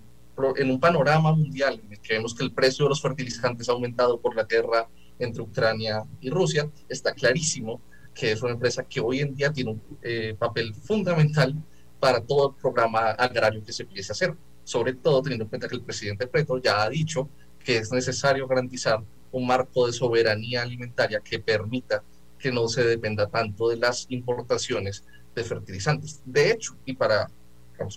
en 0.56 0.70
un 0.70 0.78
panorama 0.78 1.32
mundial 1.32 1.80
en 1.84 1.92
el 1.92 2.00
que 2.00 2.14
vemos 2.14 2.34
que 2.34 2.44
el 2.44 2.52
precio 2.52 2.84
de 2.84 2.90
los 2.90 3.02
fertilizantes 3.02 3.68
ha 3.68 3.72
aumentado 3.72 4.20
por 4.20 4.36
la 4.36 4.44
guerra 4.44 4.88
entre 5.18 5.42
Ucrania 5.42 6.04
y 6.20 6.30
Rusia, 6.30 6.68
está 6.88 7.12
clarísimo 7.12 7.80
que 8.14 8.32
es 8.32 8.42
una 8.42 8.52
empresa 8.52 8.84
que 8.84 9.00
hoy 9.00 9.20
en 9.20 9.34
día 9.34 9.52
tiene 9.52 9.72
un 9.72 9.82
eh, 10.02 10.36
papel 10.38 10.72
fundamental 10.74 11.54
para 11.98 12.20
todo 12.20 12.50
el 12.50 12.54
programa 12.54 13.10
agrario 13.10 13.64
que 13.64 13.72
se 13.72 13.82
empiece 13.82 14.12
a 14.12 14.14
hacer, 14.14 14.34
sobre 14.62 14.94
todo 14.94 15.20
teniendo 15.22 15.44
en 15.44 15.48
cuenta 15.48 15.68
que 15.68 15.74
el 15.74 15.82
presidente 15.82 16.26
Petro 16.26 16.58
ya 16.58 16.82
ha 16.82 16.88
dicho 16.88 17.28
que 17.58 17.78
es 17.78 17.90
necesario 17.90 18.46
garantizar 18.46 19.02
un 19.34 19.46
marco 19.46 19.86
de 19.86 19.92
soberanía 19.92 20.62
alimentaria 20.62 21.20
que 21.20 21.40
permita 21.40 22.04
que 22.38 22.52
no 22.52 22.68
se 22.68 22.84
dependa 22.84 23.28
tanto 23.28 23.68
de 23.68 23.76
las 23.76 24.06
importaciones 24.08 25.04
de 25.34 25.42
fertilizantes. 25.42 26.22
De 26.24 26.52
hecho, 26.52 26.76
y 26.84 26.94
para, 26.94 27.28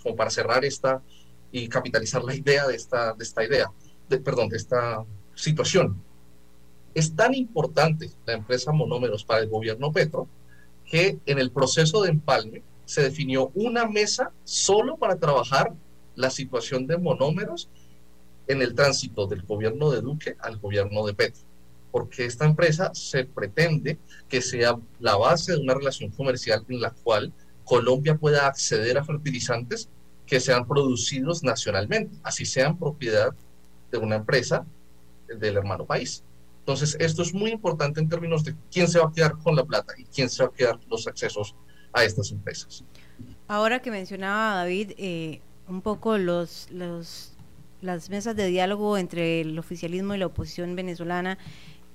como 0.02 0.16
para 0.16 0.32
cerrar 0.32 0.66
esta 0.66 1.02
y 1.52 1.68
capitalizar 1.68 2.24
la 2.24 2.34
idea 2.34 2.66
de 2.66 2.76
esta, 2.76 3.14
de 3.14 3.24
esta 3.24 3.44
idea, 3.44 3.72
de, 4.10 4.18
perdón, 4.20 4.50
de 4.50 4.58
esta 4.58 5.06
situación, 5.36 6.02
es 6.96 7.16
tan 7.16 7.36
importante 7.36 8.10
la 8.26 8.34
empresa 8.34 8.72
Monómeros 8.72 9.24
para 9.24 9.42
el 9.42 9.50
gobierno 9.50 9.92
Petro 9.92 10.28
que 10.86 11.20
en 11.28 11.38
el 11.38 11.52
proceso 11.52 12.02
de 12.02 12.10
empalme 12.10 12.64
se 12.86 13.04
definió 13.04 13.52
una 13.54 13.86
mesa 13.86 14.32
solo 14.44 14.98
para 14.98 15.18
trabajar 15.18 15.74
la 16.16 16.32
situación 16.32 16.88
de 16.88 16.98
monómeros 16.98 17.70
en 18.48 18.62
el 18.62 18.74
tránsito 18.74 19.28
del 19.28 19.44
gobierno 19.44 19.92
de 19.92 20.02
Duque 20.02 20.36
al 20.40 20.58
gobierno 20.58 21.06
de 21.06 21.14
Petro, 21.14 21.42
porque 21.92 22.26
esta 22.26 22.46
empresa 22.46 22.92
se 22.94 23.26
pretende 23.26 23.98
que 24.30 24.42
sea 24.42 24.78
la 25.00 25.16
base 25.18 25.54
de 25.54 25.60
una 25.60 25.74
relación 25.74 26.12
comercial 26.12 26.66
en 26.70 26.82
la 26.82 26.92
cual 26.92 27.34
Colombia 27.66 28.16
pueda 28.16 28.48
acceder 28.48 28.98
a 28.98 29.04
fertilizantes 29.04 29.90
que 30.26 30.40
sean 30.40 30.68
producidos 30.68 31.44
nacionalmente, 31.44 32.18
así 32.24 32.46
sean 32.46 32.78
propiedad 32.78 33.34
de 33.92 33.98
una 33.98 34.16
empresa 34.18 34.66
del 35.28 35.58
hermano 35.58 35.86
país. 35.86 36.24
Entonces, 36.60 36.98
esto 37.00 37.22
es 37.22 37.34
muy 37.34 37.52
importante 37.52 38.02
en 38.02 38.10
términos 38.10 38.44
de 38.44 38.54
quién 38.70 38.90
se 38.90 39.00
va 39.00 39.08
a 39.08 39.12
quedar 39.14 39.38
con 39.38 39.56
la 39.56 39.64
plata 39.64 39.94
y 39.98 40.04
quién 40.04 40.30
se 40.30 40.44
va 40.44 40.50
a 40.50 40.54
quedar 40.54 40.80
los 40.90 41.08
accesos 41.08 41.56
a 41.94 42.04
estas 42.04 42.32
empresas. 42.32 42.84
Ahora 43.48 43.82
que 43.82 43.90
mencionaba 43.90 44.56
David, 44.56 44.92
eh, 44.98 45.40
un 45.70 45.82
poco 45.82 46.18
los, 46.18 46.68
los, 46.72 47.37
las 47.88 48.12
mesas 48.12 48.36
de 48.36 48.46
diálogo 48.48 48.98
entre 48.98 49.42
el 49.42 49.58
oficialismo 49.58 50.14
y 50.14 50.20
la 50.20 50.28
oposición 50.28 50.76
venezolana, 50.76 51.40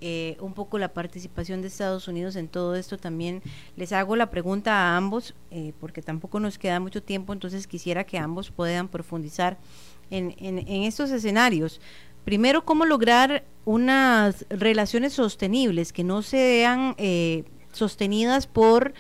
eh, 0.00 0.36
un 0.40 0.52
poco 0.52 0.78
la 0.78 0.92
participación 0.92 1.62
de 1.62 1.68
Estados 1.68 2.08
Unidos 2.08 2.34
en 2.34 2.48
todo 2.48 2.74
esto 2.74 2.98
también. 2.98 3.40
Les 3.76 3.92
hago 3.92 4.16
la 4.16 4.30
pregunta 4.30 4.72
a 4.72 4.96
ambos, 4.96 5.36
eh, 5.52 5.74
porque 5.78 6.02
tampoco 6.02 6.40
nos 6.40 6.58
queda 6.58 6.80
mucho 6.80 7.04
tiempo, 7.04 7.32
entonces 7.32 7.68
quisiera 7.68 8.02
que 8.02 8.18
ambos 8.18 8.50
puedan 8.50 8.88
profundizar 8.88 9.58
en, 10.10 10.58
estos 10.84 11.10
escenarios. 11.12 11.80
Primero, 12.24 12.64
cómo 12.64 12.84
lograr 12.84 13.44
unas 13.64 14.44
relaciones 14.50 15.12
sostenibles 15.12 15.92
que 15.92 16.04
no 16.04 16.22
sean 16.22 16.94
eh, 16.98 17.44
sostenidas 17.72 18.46
por 18.46 18.94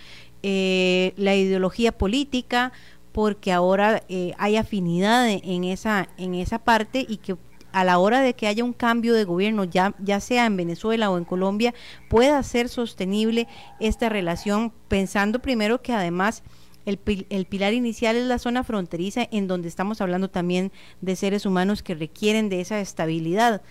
la 0.44 1.36
ideología 1.36 1.92
política, 1.92 2.72
porque 3.12 3.52
ahora 3.52 4.02
hay 4.38 4.56
afinidad 4.56 5.28
en 5.28 5.64
esa, 5.64 6.08
en 6.16 6.34
esa 6.34 6.58
parte 6.58 7.04
y 7.08 7.18
que 7.18 7.36
a 7.72 7.84
la 7.84 7.98
hora 7.98 8.20
de 8.20 8.34
que 8.34 8.46
haya 8.46 8.64
un 8.64 8.72
cambio 8.72 9.14
de 9.14 9.24
gobierno, 9.24 9.64
ya, 9.64 9.94
ya 9.98 10.20
sea 10.20 10.46
en 10.46 10.56
Venezuela 10.56 11.10
o 11.10 11.18
en 11.18 11.24
Colombia, 11.24 11.74
pueda 12.08 12.42
ser 12.42 12.68
sostenible 12.68 13.48
esta 13.80 14.08
relación, 14.08 14.72
pensando 14.88 15.40
primero 15.40 15.82
que 15.82 15.92
además 15.92 16.42
el, 16.84 16.98
el, 17.30 17.46
pilar 17.46 17.72
inicial 17.72 18.16
es 18.16 18.26
la 18.26 18.38
zona 18.38 18.64
fronteriza, 18.64 19.26
en 19.30 19.46
donde 19.46 19.68
estamos 19.68 20.00
hablando 20.00 20.28
también 20.28 20.72
de 21.00 21.16
seres 21.16 21.46
humanos 21.46 21.82
que 21.82 21.94
requieren 21.94 22.48
de 22.48 22.60
esa 22.60 22.80
estabilidad. 22.80 23.62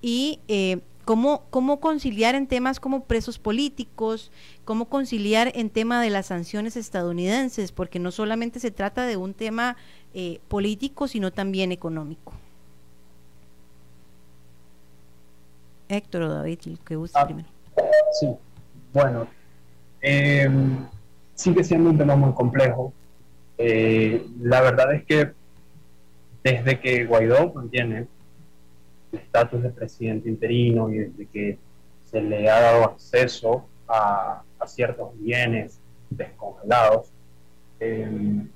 Y 0.00 0.40
eh, 0.48 0.78
cómo, 1.08 1.44
cómo 1.48 1.80
conciliar 1.80 2.34
en 2.34 2.46
temas 2.46 2.80
como 2.80 3.04
presos 3.04 3.38
políticos, 3.38 4.30
cómo 4.66 4.90
conciliar 4.90 5.50
en 5.54 5.70
tema 5.70 6.02
de 6.02 6.10
las 6.10 6.26
sanciones 6.26 6.76
estadounidenses, 6.76 7.72
porque 7.72 7.98
no 7.98 8.10
solamente 8.10 8.60
se 8.60 8.70
trata 8.70 9.06
de 9.06 9.16
un 9.16 9.32
tema 9.32 9.78
eh, 10.12 10.38
político, 10.48 11.08
sino 11.08 11.30
también 11.32 11.72
económico. 11.72 12.34
Héctor 15.88 16.24
o 16.24 16.28
David, 16.28 16.58
el 16.66 16.78
que 16.80 16.96
guste 16.96 17.18
ah, 17.18 17.24
primero. 17.24 17.48
Sí, 18.20 18.28
bueno, 18.92 19.26
em, 20.02 20.76
sigue 21.32 21.64
siendo 21.64 21.88
un 21.88 21.96
tema 21.96 22.16
muy 22.16 22.34
complejo. 22.34 22.92
Eh, 23.56 24.26
la 24.42 24.60
verdad 24.60 24.92
es 24.92 25.06
que 25.06 25.32
desde 26.44 26.78
que 26.80 27.06
Guaidó 27.06 27.50
mantiene 27.54 28.08
estatus 29.12 29.62
de 29.62 29.70
presidente 29.70 30.28
interino 30.28 30.90
y 30.90 30.98
desde 30.98 31.26
que 31.26 31.58
se 32.04 32.20
le 32.20 32.48
ha 32.48 32.60
dado 32.60 32.84
acceso 32.84 33.66
a, 33.88 34.42
ciertos 34.66 35.18
bienes 35.18 35.80
descongelados, 36.10 37.10
em, 37.80 38.50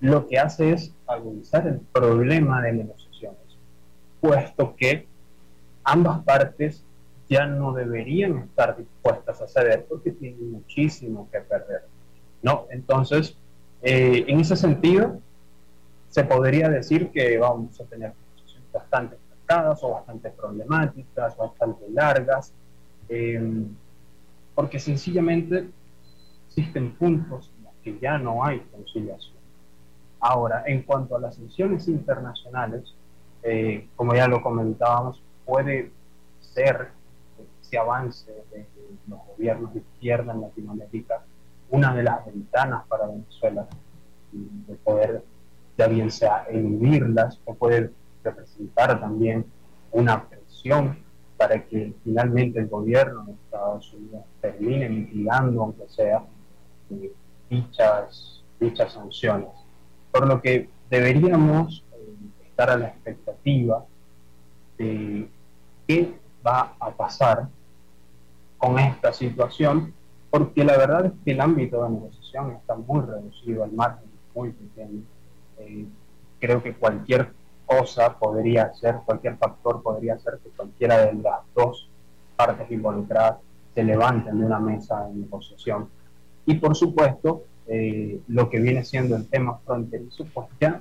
lo 0.00 0.26
que 0.26 0.40
hace 0.40 0.72
es 0.72 0.92
agudizar 1.06 1.68
el 1.68 1.78
problema 1.78 2.60
de 2.62 2.72
negociaciones, 2.72 3.58
puesto 4.20 4.74
que 4.74 5.06
ambas 5.84 6.24
partes 6.24 6.84
ya 7.28 7.46
no 7.46 7.72
deberían 7.72 8.38
estar 8.38 8.76
dispuestas 8.76 9.40
a 9.40 9.46
ceder 9.46 9.86
porque 9.88 10.10
tienen 10.10 10.52
muchísimo 10.52 11.28
que 11.30 11.40
perder. 11.40 11.82
¿no? 12.42 12.66
Entonces, 12.70 13.36
eh, 13.82 14.24
en 14.26 14.40
ese 14.40 14.56
sentido, 14.56 15.20
se 16.08 16.24
podría 16.24 16.68
decir 16.68 17.10
que 17.10 17.38
vamos 17.38 17.80
a 17.80 17.84
tener 17.84 18.12
bastante 18.72 19.16
marcadas 19.46 19.82
o 19.82 19.90
bastante 19.90 20.30
problemáticas, 20.30 21.36
bastante 21.36 21.88
largas, 21.90 22.52
eh, 23.08 23.66
porque 24.54 24.78
sencillamente 24.78 25.68
existen 26.48 26.92
puntos 26.96 27.50
en 27.56 27.64
los 27.64 27.72
que 27.82 27.98
ya 27.98 28.18
no 28.18 28.44
hay 28.44 28.60
conciliación. 28.72 29.36
Ahora, 30.20 30.64
en 30.66 30.82
cuanto 30.82 31.16
a 31.16 31.20
las 31.20 31.36
sanciones 31.36 31.86
internacionales, 31.88 32.94
eh, 33.42 33.88
como 33.94 34.14
ya 34.14 34.26
lo 34.26 34.42
comentábamos, 34.42 35.22
puede 35.44 35.92
ser 36.40 36.88
ese 37.62 37.78
avance 37.78 38.32
de 38.50 38.66
los 39.08 39.20
gobiernos 39.26 39.74
de 39.74 39.80
izquierda 39.80 40.32
en 40.32 40.40
Latinoamérica 40.40 41.22
una 41.68 41.94
de 41.94 42.02
las 42.02 42.24
ventanas 42.24 42.86
para 42.86 43.06
Venezuela 43.06 43.66
de 44.32 44.74
poder 44.76 45.22
ya 45.76 45.88
bien 45.88 46.10
sea 46.10 46.46
eludirlas 46.48 47.40
o 47.44 47.54
puede 47.54 47.90
representar 48.26 49.00
también 49.00 49.46
una 49.92 50.28
presión 50.28 50.98
para 51.36 51.64
que 51.66 51.94
finalmente 52.02 52.58
el 52.58 52.68
gobierno 52.68 53.24
de 53.24 53.32
Estados 53.32 53.92
Unidos 53.92 54.24
termine 54.40 54.88
mitigando, 54.88 55.62
aunque 55.62 55.88
sea, 55.88 56.22
eh, 56.90 57.12
dichas, 57.50 58.42
dichas 58.58 58.92
sanciones. 58.92 59.50
Por 60.10 60.26
lo 60.26 60.40
que 60.40 60.68
deberíamos 60.90 61.84
eh, 61.92 62.46
estar 62.48 62.70
a 62.70 62.76
la 62.76 62.88
expectativa 62.88 63.84
de 64.78 65.28
qué 65.86 66.14
va 66.46 66.74
a 66.80 66.90
pasar 66.90 67.48
con 68.58 68.78
esta 68.78 69.12
situación, 69.12 69.92
porque 70.30 70.64
la 70.64 70.76
verdad 70.76 71.06
es 71.06 71.12
que 71.24 71.32
el 71.32 71.40
ámbito 71.40 71.82
de 71.84 71.90
negociación 71.90 72.52
está 72.52 72.74
muy 72.76 73.00
reducido, 73.00 73.64
el 73.64 73.72
margen 73.72 74.04
es 74.04 74.36
muy 74.36 74.50
pequeño. 74.52 75.02
Eh, 75.58 75.86
creo 76.40 76.62
que 76.62 76.74
cualquier 76.74 77.32
cosa 77.66 78.16
podría 78.18 78.72
ser, 78.74 79.00
cualquier 79.04 79.36
factor 79.36 79.82
podría 79.82 80.18
ser 80.18 80.38
que 80.42 80.50
cualquiera 80.50 81.06
de 81.06 81.14
las 81.14 81.40
dos 81.54 81.88
partes 82.36 82.70
involucradas 82.70 83.38
se 83.74 83.82
levanten 83.82 84.38
de 84.38 84.46
una 84.46 84.60
mesa 84.60 85.06
de 85.06 85.14
negociación. 85.14 85.88
Y 86.46 86.54
por 86.54 86.76
supuesto, 86.76 87.42
eh, 87.66 88.20
lo 88.28 88.48
que 88.48 88.60
viene 88.60 88.84
siendo 88.84 89.16
el 89.16 89.28
tema 89.28 89.58
fronterizo, 89.64 90.24
pues 90.32 90.46
ya 90.60 90.80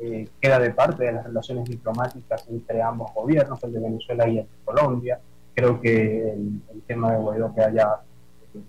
eh, 0.00 0.28
queda 0.40 0.58
de 0.60 0.70
parte 0.70 1.04
de 1.04 1.12
las 1.12 1.24
relaciones 1.24 1.68
diplomáticas 1.68 2.48
entre 2.48 2.80
ambos 2.80 3.12
gobiernos, 3.12 3.62
el 3.64 3.72
de 3.72 3.80
Venezuela 3.80 4.28
y 4.28 4.38
el 4.38 4.44
de 4.44 4.64
Colombia. 4.64 5.20
Creo 5.54 5.80
que 5.80 6.32
el, 6.32 6.62
tema 6.86 7.12
de 7.12 7.18
Guaidó 7.18 7.52
que 7.54 7.62
haya 7.62 8.00
eh, 8.54 8.60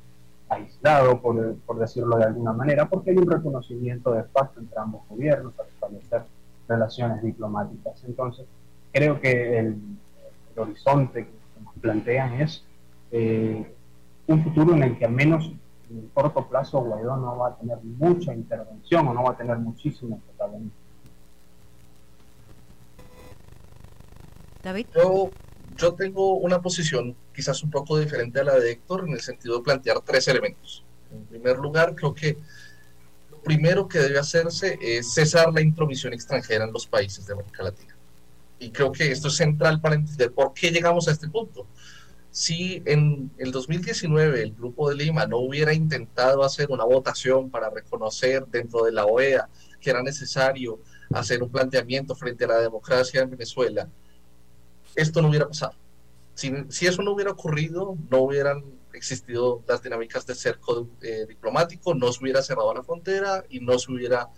aislado, 0.49 1.21
por, 1.21 1.55
por, 1.59 1.79
decirlo 1.79 2.17
de 2.17 2.25
alguna 2.25 2.53
manera, 2.53 2.89
porque 2.89 3.11
hay 3.11 3.17
un 3.17 3.29
reconocimiento 3.29 4.11
de 4.11 4.23
facto 4.23 4.59
entre 4.59 4.79
ambos 4.79 5.07
gobiernos 5.07 5.53
para 5.53 5.69
establecer 5.69 6.23
relaciones 6.71 7.21
diplomáticas. 7.21 8.03
Entonces, 8.05 8.45
creo 8.91 9.19
que 9.19 9.59
el, 9.59 9.77
horizonte 10.55 11.25
que 11.25 11.63
nos 11.63 11.73
plantean 11.75 12.41
es 12.41 12.63
eh, 13.11 13.73
un 14.27 14.43
futuro 14.43 14.75
en 14.75 14.83
el 14.83 14.97
que 14.97 15.05
al 15.05 15.13
menos 15.13 15.49
en 15.89 15.99
el 15.99 16.09
corto 16.13 16.47
plazo 16.47 16.81
Guaidó 16.81 17.15
no 17.17 17.37
va 17.37 17.49
a 17.49 17.55
tener 17.55 17.77
mucha 17.83 18.33
intervención 18.33 19.07
o 19.07 19.13
no 19.13 19.23
va 19.23 19.31
a 19.31 19.37
tener 19.37 19.57
muchísimo 19.57 20.19
protagonismo. 20.19 20.71
David. 24.63 24.87
Yo, 24.93 25.31
yo 25.75 25.93
tengo 25.95 26.35
una 26.35 26.61
posición 26.61 27.15
quizás 27.33 27.63
un 27.63 27.71
poco 27.71 27.97
diferente 27.97 28.41
a 28.41 28.43
la 28.43 28.55
de 28.59 28.71
Héctor 28.71 29.05
en 29.07 29.13
el 29.13 29.21
sentido 29.21 29.57
de 29.57 29.63
plantear 29.63 30.01
tres 30.01 30.27
elementos. 30.27 30.83
En 31.11 31.25
primer 31.25 31.57
lugar, 31.57 31.95
creo 31.95 32.13
que 32.13 32.37
primero 33.43 33.87
que 33.87 33.99
debe 33.99 34.19
hacerse 34.19 34.77
es 34.81 35.13
cesar 35.13 35.53
la 35.53 35.61
intromisión 35.61 36.13
extranjera 36.13 36.65
en 36.65 36.73
los 36.73 36.85
países 36.87 37.25
de 37.25 37.33
América 37.33 37.63
Latina. 37.63 37.95
Y 38.59 38.71
creo 38.71 38.91
que 38.91 39.11
esto 39.11 39.29
es 39.29 39.35
central 39.35 39.81
para 39.81 39.95
entender 39.95 40.31
por 40.31 40.53
qué 40.53 40.71
llegamos 40.71 41.07
a 41.07 41.11
este 41.11 41.27
punto. 41.27 41.67
Si 42.29 42.81
en 42.85 43.31
el 43.37 43.51
2019 43.51 44.41
el 44.41 44.53
Grupo 44.53 44.89
de 44.89 44.95
Lima 44.95 45.25
no 45.25 45.39
hubiera 45.39 45.73
intentado 45.73 46.43
hacer 46.43 46.69
una 46.69 46.85
votación 46.85 47.49
para 47.49 47.69
reconocer 47.69 48.45
dentro 48.47 48.83
de 48.83 48.91
la 48.91 49.05
OEA 49.05 49.49
que 49.81 49.89
era 49.89 50.01
necesario 50.01 50.79
hacer 51.13 51.43
un 51.43 51.49
planteamiento 51.49 52.15
frente 52.15 52.45
a 52.45 52.49
la 52.49 52.59
democracia 52.59 53.21
en 53.21 53.31
Venezuela, 53.31 53.89
esto 54.95 55.21
no 55.21 55.29
hubiera 55.29 55.47
pasado. 55.47 55.73
Si, 56.33 56.53
si, 56.69 56.87
eso 56.87 57.01
no 57.01 57.11
hubiera 57.11 57.31
ocurrido, 57.31 57.97
no 58.09 58.19
hubieran 58.19 58.63
existido 58.93 59.63
las 59.67 59.81
dinámicas 59.81 60.25
de 60.25 60.35
cerco 60.35 60.87
eh, 61.01 61.25
diplomático, 61.27 61.93
no 61.93 62.11
se 62.11 62.23
hubiera 62.23 62.41
cerrado 62.41 62.73
la 62.73 62.83
frontera 62.83 63.43
y 63.49 63.59
no 63.59 63.77
se 63.79 63.91
hubiera 63.91 64.29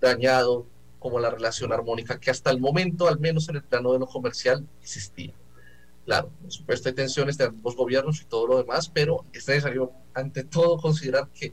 dañado 0.00 0.66
como 0.98 1.18
la 1.18 1.30
relación 1.30 1.72
armónica 1.72 2.18
que 2.18 2.30
hasta 2.30 2.50
el 2.50 2.60
momento, 2.60 3.08
al 3.08 3.18
menos 3.18 3.48
en 3.48 3.56
el 3.56 3.62
plano 3.62 3.92
de 3.92 4.00
lo 4.00 4.06
comercial, 4.06 4.66
existía. 4.80 5.34
Claro, 6.04 6.30
por 6.40 6.50
supuesto 6.50 6.88
hay 6.88 6.94
tensiones 6.94 7.36
de 7.36 7.44
ambos 7.44 7.76
gobiernos 7.76 8.20
y 8.22 8.24
todo 8.24 8.46
lo 8.46 8.58
demás, 8.58 8.88
pero 8.88 9.24
es 9.32 9.46
necesario 9.46 9.92
ante 10.14 10.42
todo 10.42 10.78
considerar 10.78 11.28
que 11.28 11.52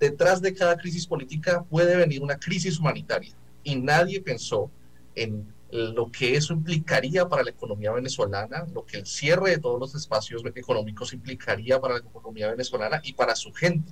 detrás 0.00 0.42
de 0.42 0.52
cada 0.52 0.76
crisis 0.76 1.06
política 1.06 1.62
puede 1.62 1.96
venir 1.96 2.22
una 2.22 2.36
crisis 2.36 2.80
humanitaria 2.80 3.32
y 3.62 3.76
nadie 3.76 4.20
pensó 4.20 4.70
en 5.14 5.54
lo 5.72 6.12
que 6.12 6.36
eso 6.36 6.52
implicaría 6.52 7.26
para 7.26 7.42
la 7.42 7.50
economía 7.50 7.92
venezolana, 7.92 8.66
lo 8.74 8.84
que 8.84 8.98
el 8.98 9.06
cierre 9.06 9.52
de 9.52 9.58
todos 9.58 9.80
los 9.80 9.94
espacios 9.94 10.42
económicos 10.54 11.14
implicaría 11.14 11.80
para 11.80 11.94
la 11.94 12.00
economía 12.00 12.50
venezolana 12.50 13.00
y 13.02 13.14
para 13.14 13.34
su 13.34 13.54
gente. 13.54 13.90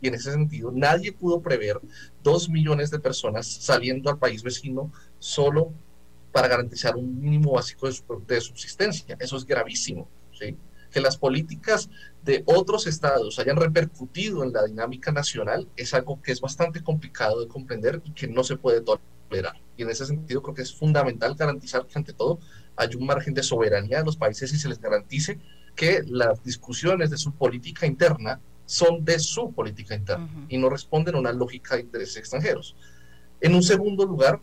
Y 0.00 0.06
en 0.06 0.14
ese 0.14 0.30
sentido, 0.30 0.70
nadie 0.72 1.12
pudo 1.12 1.42
prever 1.42 1.80
dos 2.22 2.48
millones 2.48 2.92
de 2.92 3.00
personas 3.00 3.48
saliendo 3.48 4.10
al 4.10 4.18
país 4.18 4.44
vecino 4.44 4.92
solo 5.18 5.72
para 6.30 6.46
garantizar 6.46 6.94
un 6.94 7.20
mínimo 7.20 7.50
básico 7.52 7.88
de, 7.88 8.40
subsistencia. 8.40 9.16
Eso 9.18 9.36
es 9.36 9.44
gravísimo. 9.44 10.08
Que 10.38 11.00
las 11.00 11.16
políticas 11.16 11.90
de 12.22 12.44
otros 12.46 12.86
estados 12.86 13.40
hayan 13.40 13.56
repercutido 13.56 14.44
en 14.44 14.52
la 14.52 14.64
dinámica 14.64 15.10
nacional 15.10 15.68
es 15.76 15.94
algo 15.94 16.22
que 16.22 16.30
es 16.30 16.40
bastante 16.40 16.80
complicado 16.80 17.40
de 17.40 17.48
comprender 17.48 18.00
y 18.04 18.12
que 18.12 18.28
no 18.28 18.44
se 18.44 18.56
puede 18.56 18.82
tolerar 18.82 19.17
y 19.76 19.82
en 19.82 19.90
ese 19.90 20.06
sentido 20.06 20.42
creo 20.42 20.54
que 20.54 20.62
es 20.62 20.74
fundamental 20.74 21.34
garantizar 21.34 21.86
que 21.86 21.98
ante 21.98 22.12
todo 22.12 22.38
hay 22.76 22.94
un 22.94 23.06
margen 23.06 23.34
de 23.34 23.42
soberanía 23.42 23.98
de 23.98 24.04
los 24.04 24.16
países 24.16 24.52
y 24.52 24.58
se 24.58 24.68
les 24.68 24.80
garantice 24.80 25.38
que 25.74 26.02
las 26.06 26.42
discusiones 26.42 27.10
de 27.10 27.16
su 27.16 27.32
política 27.32 27.86
interna 27.86 28.40
son 28.66 29.04
de 29.04 29.18
su 29.18 29.52
política 29.52 29.94
interna 29.94 30.28
y 30.48 30.58
no 30.58 30.68
responden 30.68 31.14
a 31.14 31.18
una 31.18 31.32
lógica 31.32 31.76
de 31.76 31.82
intereses 31.82 32.16
extranjeros. 32.16 32.76
En 33.40 33.54
un 33.54 33.62
segundo 33.62 34.04
lugar, 34.04 34.40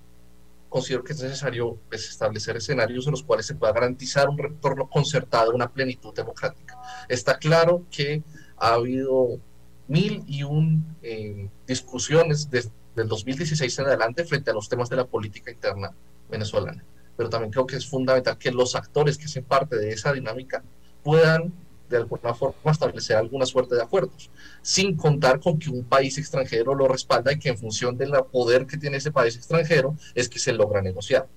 considero 0.70 1.04
que 1.04 1.14
es 1.14 1.22
necesario 1.22 1.78
pues, 1.90 2.10
establecer 2.10 2.58
escenarios 2.58 3.06
en 3.06 3.12
los 3.12 3.24
cuales 3.24 3.46
se 3.46 3.56
pueda 3.56 3.74
garantizar 3.74 4.28
un 4.30 4.38
retorno 4.38 4.90
concertado, 4.90 5.54
una 5.54 5.72
plenitud 5.72 6.14
democrática. 6.14 6.78
Está 7.08 7.38
claro 7.38 7.86
que 7.92 8.24
ha 8.58 8.74
habido 8.74 9.40
mil 9.88 10.24
y 10.28 10.44
un 10.44 10.98
eh, 11.04 11.50
discusiones 11.68 12.50
desde 12.50 12.72
el 12.96 13.08
2016 13.08 13.80
en 13.80 13.86
adelante 13.86 14.24
frente 14.26 14.52
a 14.52 14.54
los 14.54 14.70
temas 14.70 14.90
de 14.90 14.96
la 14.96 15.06
política 15.06 15.52
interna 15.52 15.92
venezolana. 16.30 16.84
Pero 17.18 17.30
también 17.30 17.52
creo 17.52 17.66
que 17.66 17.78
es 17.78 17.88
fundamental 17.88 18.38
que 18.38 18.52
los 18.52 18.76
actores 18.76 19.18
que 19.18 19.26
hacen 19.26 19.44
parte 19.44 19.78
de 19.78 19.92
esa 19.92 20.12
dinámica 20.12 20.64
puedan 21.04 21.54
de 21.90 21.98
alguna 21.98 22.34
forma 22.34 22.72
establecer 22.72 23.16
alguna 23.16 23.46
suerte 23.46 23.76
de 23.76 23.84
acuerdos, 23.84 24.32
sin 24.62 24.96
contar 24.96 25.40
con 25.40 25.60
que 25.60 25.70
un 25.70 25.84
país 25.84 26.18
extranjero 26.18 26.74
lo 26.74 26.88
respalda 26.88 27.32
y 27.32 27.40
que 27.40 27.50
en 27.50 27.58
función 27.58 27.96
del 27.98 28.12
poder 28.32 28.66
que 28.66 28.78
tiene 28.78 28.98
ese 28.98 29.12
país 29.12 29.36
extranjero 29.36 29.96
es 30.16 30.28
que 30.28 30.40
se 30.40 30.52
logra 30.54 30.82
negociar. 30.82 31.28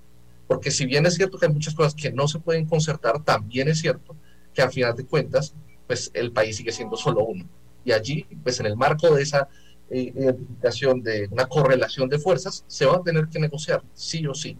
Porque 0.46 0.70
si 0.70 0.86
bien 0.86 1.04
es 1.04 1.14
cierto 1.14 1.38
que 1.38 1.46
hay 1.46 1.52
muchas 1.52 1.74
cosas 1.74 1.94
que 1.94 2.10
no 2.10 2.26
se 2.26 2.38
pueden 2.38 2.66
concertar, 2.66 3.22
también 3.22 3.68
es 3.68 3.80
cierto 3.80 4.16
que 4.54 4.62
a 4.62 4.70
final 4.70 4.96
de 4.96 5.04
cuentas, 5.04 5.54
pues 5.86 6.10
el 6.14 6.32
país 6.32 6.56
sigue 6.56 6.72
siendo 6.72 6.96
solo 6.96 7.24
uno. 7.24 7.46
Y 7.84 7.92
allí, 7.92 8.26
pues 8.42 8.58
en 8.60 8.66
el 8.66 8.76
marco 8.76 9.14
de 9.14 9.22
esa 9.22 9.48
identificación 9.90 11.02
de 11.02 11.28
una 11.30 11.46
correlación 11.46 12.08
de 12.08 12.18
fuerzas, 12.18 12.64
se 12.66 12.86
va 12.86 12.96
a 12.96 13.02
tener 13.02 13.28
que 13.28 13.38
negociar, 13.38 13.82
sí 13.94 14.26
o 14.26 14.34
sí. 14.34 14.56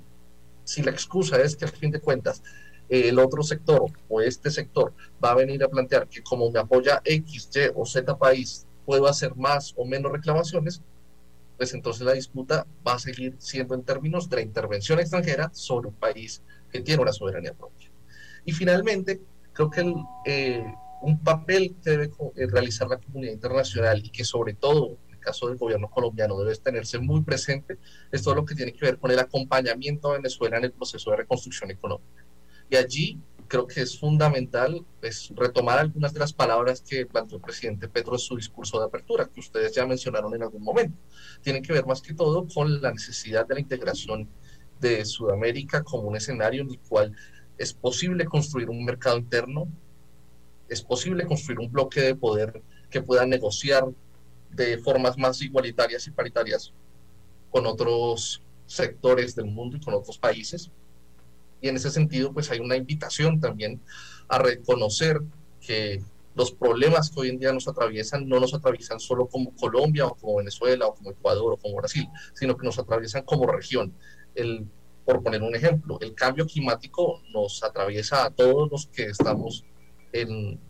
Si 0.64 0.82
la 0.82 0.90
excusa 0.90 1.40
es 1.40 1.56
que 1.56 1.64
a 1.64 1.68
fin 1.68 1.90
de 1.90 2.00
cuentas 2.00 2.42
el 2.88 3.18
otro 3.18 3.42
sector 3.42 3.90
o 4.08 4.20
este 4.20 4.50
sector 4.50 4.94
va 5.22 5.32
a 5.32 5.34
venir 5.34 5.62
a 5.62 5.68
plantear 5.68 6.08
que 6.08 6.22
como 6.22 6.50
me 6.50 6.58
apoya 6.58 7.02
X, 7.04 7.50
Y 7.54 7.70
o 7.74 7.84
Z 7.84 8.16
país, 8.16 8.66
puedo 8.86 9.06
hacer 9.06 9.36
más 9.36 9.74
o 9.76 9.84
menos 9.84 10.10
reclamaciones, 10.10 10.82
pues 11.58 11.74
entonces 11.74 12.06
la 12.06 12.12
disputa 12.12 12.66
va 12.86 12.94
a 12.94 12.98
seguir 12.98 13.36
siendo 13.38 13.74
en 13.74 13.82
términos 13.82 14.30
de 14.30 14.36
la 14.36 14.42
intervención 14.42 14.98
extranjera 15.00 15.50
sobre 15.52 15.88
un 15.88 15.94
país 15.94 16.42
que 16.70 16.80
tiene 16.80 17.02
una 17.02 17.12
soberanía 17.12 17.52
propia. 17.52 17.90
Y 18.44 18.52
finalmente, 18.52 19.20
creo 19.52 19.68
que 19.68 19.94
eh, 20.24 20.64
un 21.02 21.22
papel 21.22 21.74
que 21.82 21.90
debe 21.90 22.10
eh, 22.36 22.46
realizar 22.46 22.88
la 22.88 22.98
comunidad 22.98 23.32
internacional 23.32 24.00
y 24.04 24.10
que 24.10 24.24
sobre 24.24 24.54
todo 24.54 24.96
el 25.07 25.07
caso 25.28 25.46
del 25.46 25.58
gobierno 25.58 25.90
colombiano 25.90 26.38
debe 26.38 26.56
tenerse 26.56 26.98
muy 26.98 27.20
presente 27.20 27.76
es 28.10 28.22
todo 28.22 28.34
lo 28.34 28.44
que 28.46 28.54
tiene 28.54 28.72
que 28.72 28.86
ver 28.86 28.98
con 28.98 29.10
el 29.10 29.18
acompañamiento 29.18 30.10
a 30.10 30.14
Venezuela 30.14 30.56
en 30.56 30.64
el 30.64 30.72
proceso 30.72 31.10
de 31.10 31.18
reconstrucción 31.18 31.70
económica. 31.70 32.24
Y 32.70 32.76
allí 32.76 33.20
creo 33.46 33.66
que 33.66 33.82
es 33.82 33.98
fundamental 33.98 34.86
pues, 35.00 35.30
retomar 35.36 35.78
algunas 35.78 36.14
de 36.14 36.20
las 36.20 36.32
palabras 36.32 36.80
que 36.80 37.04
planteó 37.04 37.36
el 37.36 37.42
presidente 37.42 37.88
Petro 37.88 38.14
en 38.14 38.18
su 38.18 38.36
discurso 38.36 38.78
de 38.78 38.86
apertura, 38.86 39.28
que 39.28 39.40
ustedes 39.40 39.74
ya 39.74 39.86
mencionaron 39.86 40.34
en 40.34 40.42
algún 40.42 40.62
momento. 40.62 40.96
Tienen 41.42 41.62
que 41.62 41.74
ver 41.74 41.84
más 41.84 42.00
que 42.00 42.14
todo 42.14 42.46
con 42.46 42.80
la 42.80 42.90
necesidad 42.90 43.46
de 43.46 43.54
la 43.54 43.60
integración 43.60 44.28
de 44.80 45.04
Sudamérica 45.04 45.82
como 45.82 46.08
un 46.08 46.16
escenario 46.16 46.62
en 46.62 46.70
el 46.70 46.78
cual 46.78 47.14
es 47.58 47.74
posible 47.74 48.24
construir 48.24 48.70
un 48.70 48.82
mercado 48.84 49.18
interno, 49.18 49.68
es 50.68 50.82
posible 50.82 51.26
construir 51.26 51.58
un 51.58 51.70
bloque 51.70 52.00
de 52.00 52.14
poder 52.14 52.62
que 52.90 53.02
pueda 53.02 53.26
negociar 53.26 53.84
de 54.50 54.78
formas 54.78 55.16
más 55.18 55.40
igualitarias 55.42 56.06
y 56.06 56.10
paritarias 56.10 56.72
con 57.50 57.66
otros 57.66 58.42
sectores 58.66 59.34
del 59.34 59.46
mundo 59.46 59.76
y 59.76 59.80
con 59.80 59.94
otros 59.94 60.18
países 60.18 60.70
y 61.60 61.68
en 61.68 61.76
ese 61.76 61.90
sentido, 61.90 62.32
pues 62.32 62.50
hay 62.50 62.60
una 62.60 62.76
invitación 62.76 63.40
también 63.40 63.80
a 64.28 64.38
reconocer 64.38 65.20
que 65.60 66.02
los 66.34 66.52
problemas 66.52 67.10
que 67.10 67.20
hoy 67.20 67.28
en 67.30 67.38
día 67.38 67.52
nos 67.52 67.66
atraviesan 67.66 68.28
no 68.28 68.38
nos 68.38 68.54
atraviesan 68.54 69.00
solo 69.00 69.26
como 69.26 69.54
Colombia 69.56 70.06
o 70.06 70.14
como 70.14 70.36
Venezuela 70.36 70.86
o 70.86 70.94
como 70.94 71.10
Ecuador 71.10 71.54
o 71.54 71.56
como 71.56 71.76
Brasil, 71.76 72.06
sino 72.34 72.56
que 72.56 72.64
nos 72.64 72.78
atraviesan 72.78 73.22
como 73.22 73.46
región. 73.46 73.92
El, 74.36 74.66
por 75.04 75.22
poner 75.22 75.42
un 75.42 75.56
ejemplo, 75.56 75.98
el 76.00 76.14
cambio 76.14 76.46
climático 76.46 77.22
nos 77.32 77.64
atraviesa 77.64 78.24
a 78.24 78.30
todos 78.30 78.70
los 78.70 78.86
que 78.86 79.04
estamos 79.04 79.64
en 80.12 80.60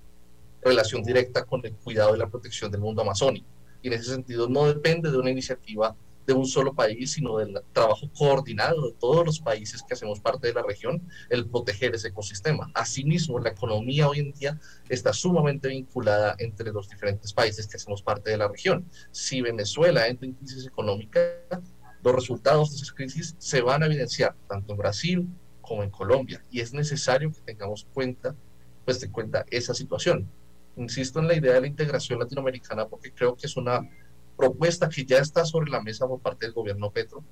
relación 0.62 1.02
directa 1.02 1.44
con 1.44 1.64
el 1.66 1.74
cuidado 1.74 2.16
y 2.16 2.18
la 2.18 2.30
protección 2.30 2.70
del 2.70 2.80
mundo 2.80 3.02
amazónico. 3.02 3.46
Y 3.82 3.88
en 3.88 3.94
ese 3.94 4.10
sentido 4.10 4.48
no 4.48 4.66
depende 4.66 5.10
de 5.10 5.18
una 5.18 5.30
iniciativa 5.30 5.96
de 6.28 6.34
un 6.34 6.44
solo 6.44 6.74
país, 6.74 7.12
sino 7.12 7.38
del 7.38 7.58
trabajo 7.72 8.10
coordinado 8.12 8.88
de 8.88 8.94
todos 9.00 9.24
los 9.24 9.40
países 9.40 9.82
que 9.82 9.94
hacemos 9.94 10.20
parte 10.20 10.48
de 10.48 10.52
la 10.52 10.62
región, 10.62 11.02
el 11.30 11.48
proteger 11.48 11.94
ese 11.94 12.08
ecosistema. 12.08 12.70
Asimismo, 12.74 13.38
la 13.38 13.48
economía 13.48 14.06
hoy 14.06 14.18
en 14.18 14.32
día 14.32 14.60
está 14.90 15.14
sumamente 15.14 15.68
vinculada 15.68 16.36
entre 16.38 16.70
los 16.70 16.90
diferentes 16.90 17.32
países 17.32 17.66
que 17.66 17.78
hacemos 17.78 18.02
parte 18.02 18.30
de 18.30 18.36
la 18.36 18.46
región. 18.46 18.86
Si 19.10 19.40
Venezuela 19.40 20.06
entra 20.06 20.26
en 20.26 20.34
crisis 20.34 20.66
económica, 20.66 21.18
los 22.04 22.14
resultados 22.14 22.70
de 22.70 22.76
esas 22.76 22.92
crisis 22.92 23.34
se 23.38 23.62
van 23.62 23.82
a 23.82 23.86
evidenciar 23.86 24.36
tanto 24.48 24.72
en 24.72 24.78
Brasil 24.78 25.28
como 25.62 25.82
en 25.82 25.88
Colombia 25.90 26.42
y 26.50 26.60
es 26.60 26.74
necesario 26.74 27.32
que 27.32 27.40
tengamos 27.40 27.86
cuenta, 27.94 28.36
pues 28.84 29.00
de 29.00 29.10
cuenta 29.10 29.46
esa 29.50 29.72
situación. 29.72 30.30
Insisto 30.78 31.18
en 31.18 31.26
la 31.26 31.34
idea 31.34 31.54
de 31.54 31.60
la 31.60 31.66
integración 31.66 32.20
latinoamericana 32.20 32.86
porque 32.86 33.12
creo 33.12 33.36
que 33.36 33.46
es 33.46 33.56
una 33.56 33.80
propuesta 34.36 34.88
que 34.88 35.04
ya 35.04 35.18
está 35.18 35.44
sobre 35.44 35.70
la 35.70 35.82
mesa 35.82 36.06
por 36.06 36.20
parte 36.20 36.46
del 36.46 36.54
gobierno 36.54 36.90
Petro 36.90 37.24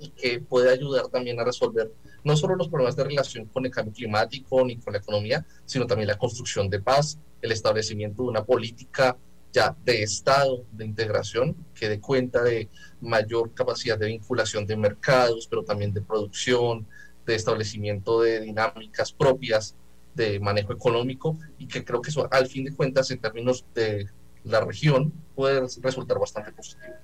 y 0.00 0.10
que 0.10 0.40
puede 0.40 0.68
ayudar 0.70 1.06
también 1.06 1.38
a 1.38 1.44
resolver 1.44 1.92
no 2.24 2.36
solo 2.36 2.56
los 2.56 2.68
problemas 2.68 2.96
de 2.96 3.04
relación 3.04 3.46
con 3.46 3.64
el 3.64 3.70
cambio 3.70 3.94
climático 3.94 4.64
ni 4.64 4.78
con 4.78 4.92
la 4.92 4.98
economía, 4.98 5.46
sino 5.64 5.86
también 5.86 6.08
la 6.08 6.18
construcción 6.18 6.68
de 6.68 6.80
paz, 6.80 7.20
el 7.40 7.52
establecimiento 7.52 8.24
de 8.24 8.28
una 8.30 8.44
política 8.44 9.16
ya 9.52 9.76
de 9.84 10.02
Estado, 10.02 10.64
de 10.72 10.84
integración, 10.84 11.54
que 11.74 11.88
dé 11.88 12.00
cuenta 12.00 12.42
de 12.42 12.68
mayor 13.00 13.54
capacidad 13.54 13.98
de 13.98 14.06
vinculación 14.06 14.66
de 14.66 14.76
mercados, 14.76 15.46
pero 15.46 15.62
también 15.62 15.92
de 15.92 16.00
producción, 16.00 16.88
de 17.26 17.34
establecimiento 17.36 18.22
de 18.22 18.40
dinámicas 18.40 19.12
propias 19.12 19.76
de 20.14 20.40
manejo 20.40 20.72
económico 20.72 21.38
y 21.58 21.66
que 21.66 21.84
creo 21.84 22.02
que 22.02 22.10
eso 22.10 22.28
al 22.30 22.46
fin 22.46 22.64
de 22.64 22.74
cuentas 22.74 23.10
en 23.10 23.18
términos 23.18 23.64
de 23.74 24.08
la 24.44 24.60
región 24.60 25.12
puede 25.34 25.60
resultar 25.82 26.18
bastante 26.18 26.52
positivo. 26.52 26.94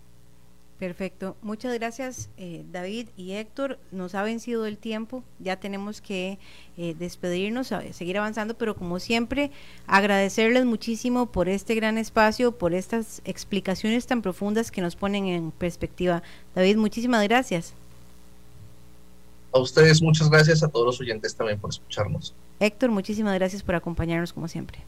Perfecto. 0.78 1.36
Muchas 1.42 1.74
gracias, 1.74 2.30
eh, 2.36 2.64
David 2.70 3.09
y 3.16 3.32
Héctor. 3.32 3.80
Nos 3.90 4.14
ha 4.14 4.22
vencido 4.22 4.64
el 4.64 4.78
tiempo. 4.78 5.24
Ya 5.40 5.59
tenemos 5.59 6.00
que 6.00 6.38
eh, 6.76 6.94
despedirnos, 6.96 7.72
seguir 7.90 8.16
avanzando, 8.16 8.54
pero 8.54 8.76
como 8.76 9.00
siempre, 9.00 9.50
agradecerles 9.88 10.64
muchísimo 10.66 11.26
por 11.26 11.48
este 11.48 11.74
gran 11.74 11.98
espacio, 11.98 12.52
por 12.56 12.74
estas 12.74 13.22
explicaciones 13.24 14.06
tan 14.06 14.22
profundas 14.22 14.70
que 14.70 14.80
nos 14.80 14.94
ponen 14.94 15.26
en 15.26 15.50
perspectiva. 15.50 16.22
David, 16.54 16.76
muchísimas 16.76 17.24
gracias. 17.24 17.74
A 19.52 19.59
ustedes 19.59 20.00
muchas 20.00 20.30
gracias, 20.30 20.62
a 20.62 20.68
todos 20.68 20.86
los 20.86 21.00
oyentes 21.00 21.34
también 21.34 21.59
por 21.59 21.70
escucharnos. 21.70 22.34
Héctor, 22.61 22.90
muchísimas 22.90 23.34
gracias 23.34 23.62
por 23.62 23.74
acompañarnos 23.74 24.32
como 24.32 24.48
siempre. 24.48 24.78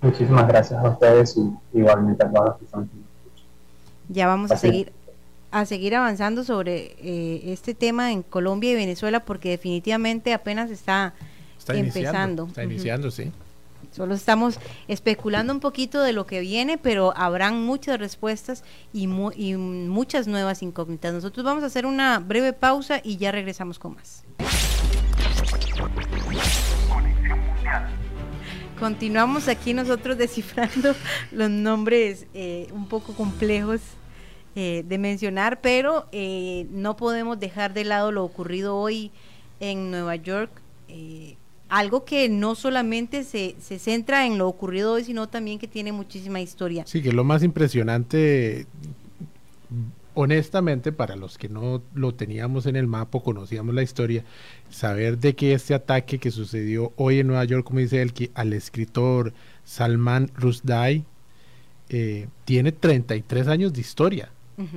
Muchísimas 0.00 0.46
gracias 0.46 0.82
a 0.84 0.88
ustedes 0.90 1.36
y 1.36 1.78
igualmente 1.78 2.24
a 2.24 2.30
todas 2.30 2.50
las 2.50 2.58
personas 2.58 2.88
Ya 4.08 4.26
vamos 4.26 4.50
a 4.52 4.56
seguir 4.56 4.92
a 5.50 5.64
seguir 5.64 5.94
avanzando 5.94 6.44
sobre 6.44 6.94
eh, 7.00 7.52
este 7.52 7.74
tema 7.74 8.12
en 8.12 8.22
Colombia 8.22 8.72
y 8.72 8.74
Venezuela 8.74 9.20
porque 9.20 9.50
definitivamente 9.50 10.34
apenas 10.34 10.70
está, 10.70 11.14
empezando. 11.68 12.46
está 12.46 12.64
iniciando, 12.64 13.10
sí. 13.10 13.32
Solo 13.92 14.14
estamos 14.14 14.60
especulando 14.86 15.52
un 15.52 15.60
poquito 15.60 16.02
de 16.02 16.12
lo 16.12 16.26
que 16.26 16.40
viene, 16.40 16.76
pero 16.76 17.14
habrán 17.16 17.64
muchas 17.64 17.98
respuestas 17.98 18.62
y, 18.92 19.04
y 19.36 19.56
muchas 19.56 20.26
nuevas 20.26 20.62
incógnitas. 20.62 21.14
Nosotros 21.14 21.44
vamos 21.44 21.62
a 21.62 21.66
hacer 21.68 21.86
una 21.86 22.18
breve 22.18 22.52
pausa 22.52 23.00
y 23.02 23.16
ya 23.16 23.32
regresamos 23.32 23.78
con 23.78 23.94
más. 23.94 24.24
Continuamos 28.78 29.48
aquí 29.48 29.74
nosotros 29.74 30.16
descifrando 30.16 30.94
los 31.32 31.50
nombres 31.50 32.26
eh, 32.32 32.68
un 32.72 32.86
poco 32.86 33.12
complejos 33.14 33.80
eh, 34.54 34.84
de 34.86 34.98
mencionar, 34.98 35.60
pero 35.60 36.06
eh, 36.12 36.66
no 36.70 36.96
podemos 36.96 37.40
dejar 37.40 37.74
de 37.74 37.84
lado 37.84 38.12
lo 38.12 38.24
ocurrido 38.24 38.76
hoy 38.76 39.10
en 39.58 39.90
Nueva 39.90 40.14
York. 40.16 40.50
algo 41.68 42.04
que 42.04 42.28
no 42.28 42.54
solamente 42.54 43.24
se, 43.24 43.56
se 43.60 43.78
centra 43.78 44.26
en 44.26 44.38
lo 44.38 44.48
ocurrido 44.48 44.92
hoy, 44.92 45.04
sino 45.04 45.28
también 45.28 45.58
que 45.58 45.66
tiene 45.66 45.90
muchísima 45.92 46.40
historia. 46.40 46.84
Sí, 46.86 47.02
que 47.02 47.12
lo 47.12 47.24
más 47.24 47.42
impresionante 47.42 48.66
honestamente, 50.20 50.90
para 50.90 51.14
los 51.14 51.38
que 51.38 51.48
no 51.48 51.80
lo 51.94 52.12
teníamos 52.12 52.66
en 52.66 52.74
el 52.74 52.88
mapa, 52.88 53.20
conocíamos 53.20 53.72
la 53.72 53.84
historia, 53.84 54.24
saber 54.68 55.18
de 55.18 55.36
que 55.36 55.52
este 55.52 55.74
ataque 55.74 56.18
que 56.18 56.32
sucedió 56.32 56.92
hoy 56.96 57.20
en 57.20 57.28
Nueva 57.28 57.44
York, 57.44 57.64
como 57.64 57.78
dice 57.78 58.02
él, 58.02 58.12
que 58.12 58.32
al 58.34 58.52
escritor 58.52 59.32
Salman 59.64 60.32
Rushdie, 60.34 61.04
eh, 61.88 62.26
tiene 62.44 62.72
33 62.72 63.46
años 63.46 63.72
de 63.72 63.80
historia 63.80 64.32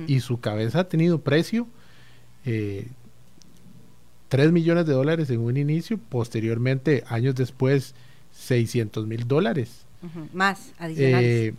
y 0.06 0.20
su 0.20 0.38
cabeza 0.38 0.78
ha 0.78 0.88
tenido 0.88 1.22
precio. 1.22 1.66
Eh, 2.44 2.86
3 4.28 4.52
millones 4.52 4.86
de 4.86 4.92
dólares 4.92 5.28
en 5.30 5.40
un 5.40 5.56
inicio, 5.56 5.98
posteriormente, 5.98 7.02
años 7.08 7.34
después, 7.34 7.96
600 8.30 9.08
mil 9.08 9.26
dólares. 9.26 9.86
Más 10.32 10.72
adicionales. 10.78 11.28
Eh, 11.28 11.54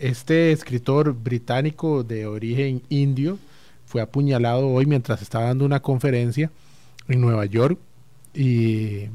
este 0.00 0.52
escritor 0.52 1.12
británico 1.14 2.02
de 2.02 2.26
origen 2.26 2.82
indio 2.88 3.38
fue 3.84 4.00
apuñalado 4.00 4.68
hoy 4.68 4.86
mientras 4.86 5.20
estaba 5.20 5.46
dando 5.46 5.64
una 5.64 5.80
conferencia 5.80 6.50
en 7.08 7.20
Nueva 7.20 7.44
York 7.44 7.78
y 8.32 9.06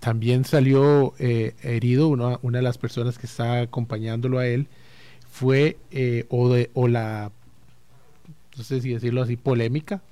también 0.00 0.44
salió 0.44 1.14
eh, 1.18 1.54
herido 1.62 2.08
una, 2.08 2.38
una 2.42 2.58
de 2.58 2.62
las 2.62 2.78
personas 2.78 3.18
que 3.18 3.26
estaba 3.26 3.60
acompañándolo 3.60 4.38
a 4.38 4.46
él. 4.46 4.68
Fue 5.30 5.78
eh, 5.90 6.26
o, 6.28 6.50
de, 6.50 6.70
o 6.74 6.86
la 6.86 7.32
no 8.56 8.62
sé 8.62 8.80
si 8.80 8.90
decirlo 8.92 9.22
así 9.22 9.36
polémica. 9.36 10.02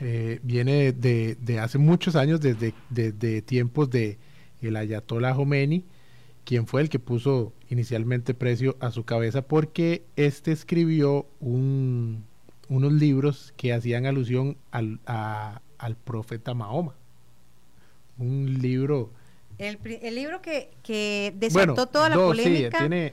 Eh, 0.00 0.40
viene 0.42 0.92
de, 0.92 1.36
de 1.40 1.58
hace 1.58 1.78
muchos 1.78 2.16
años 2.16 2.40
desde, 2.40 3.42
tiempos 3.42 3.90
de 3.90 4.16
el 4.62 4.76
ayatollah 4.76 5.34
Khomeini 5.34 5.84
quien 6.48 6.66
fue 6.66 6.80
el 6.80 6.88
que 6.88 6.98
puso 6.98 7.52
inicialmente 7.68 8.32
precio 8.32 8.74
a 8.80 8.90
su 8.90 9.04
cabeza 9.04 9.42
porque 9.42 10.06
este 10.16 10.50
escribió 10.50 11.26
un, 11.40 12.24
unos 12.70 12.90
libros 12.94 13.52
que 13.58 13.74
hacían 13.74 14.06
alusión 14.06 14.56
al, 14.70 14.98
a- 15.04 15.60
al 15.76 15.94
profeta 15.96 16.54
Mahoma. 16.54 16.94
Un 18.16 18.60
libro... 18.62 19.10
el, 19.58 19.78
libro 20.14 20.40
que, 20.40 20.70
que 20.82 21.34
desató 21.36 21.66
bueno, 21.74 21.86
toda 21.86 22.08
la 22.08 22.16
dos, 22.16 22.34
sí, 22.34 22.42
polémica 22.42 23.12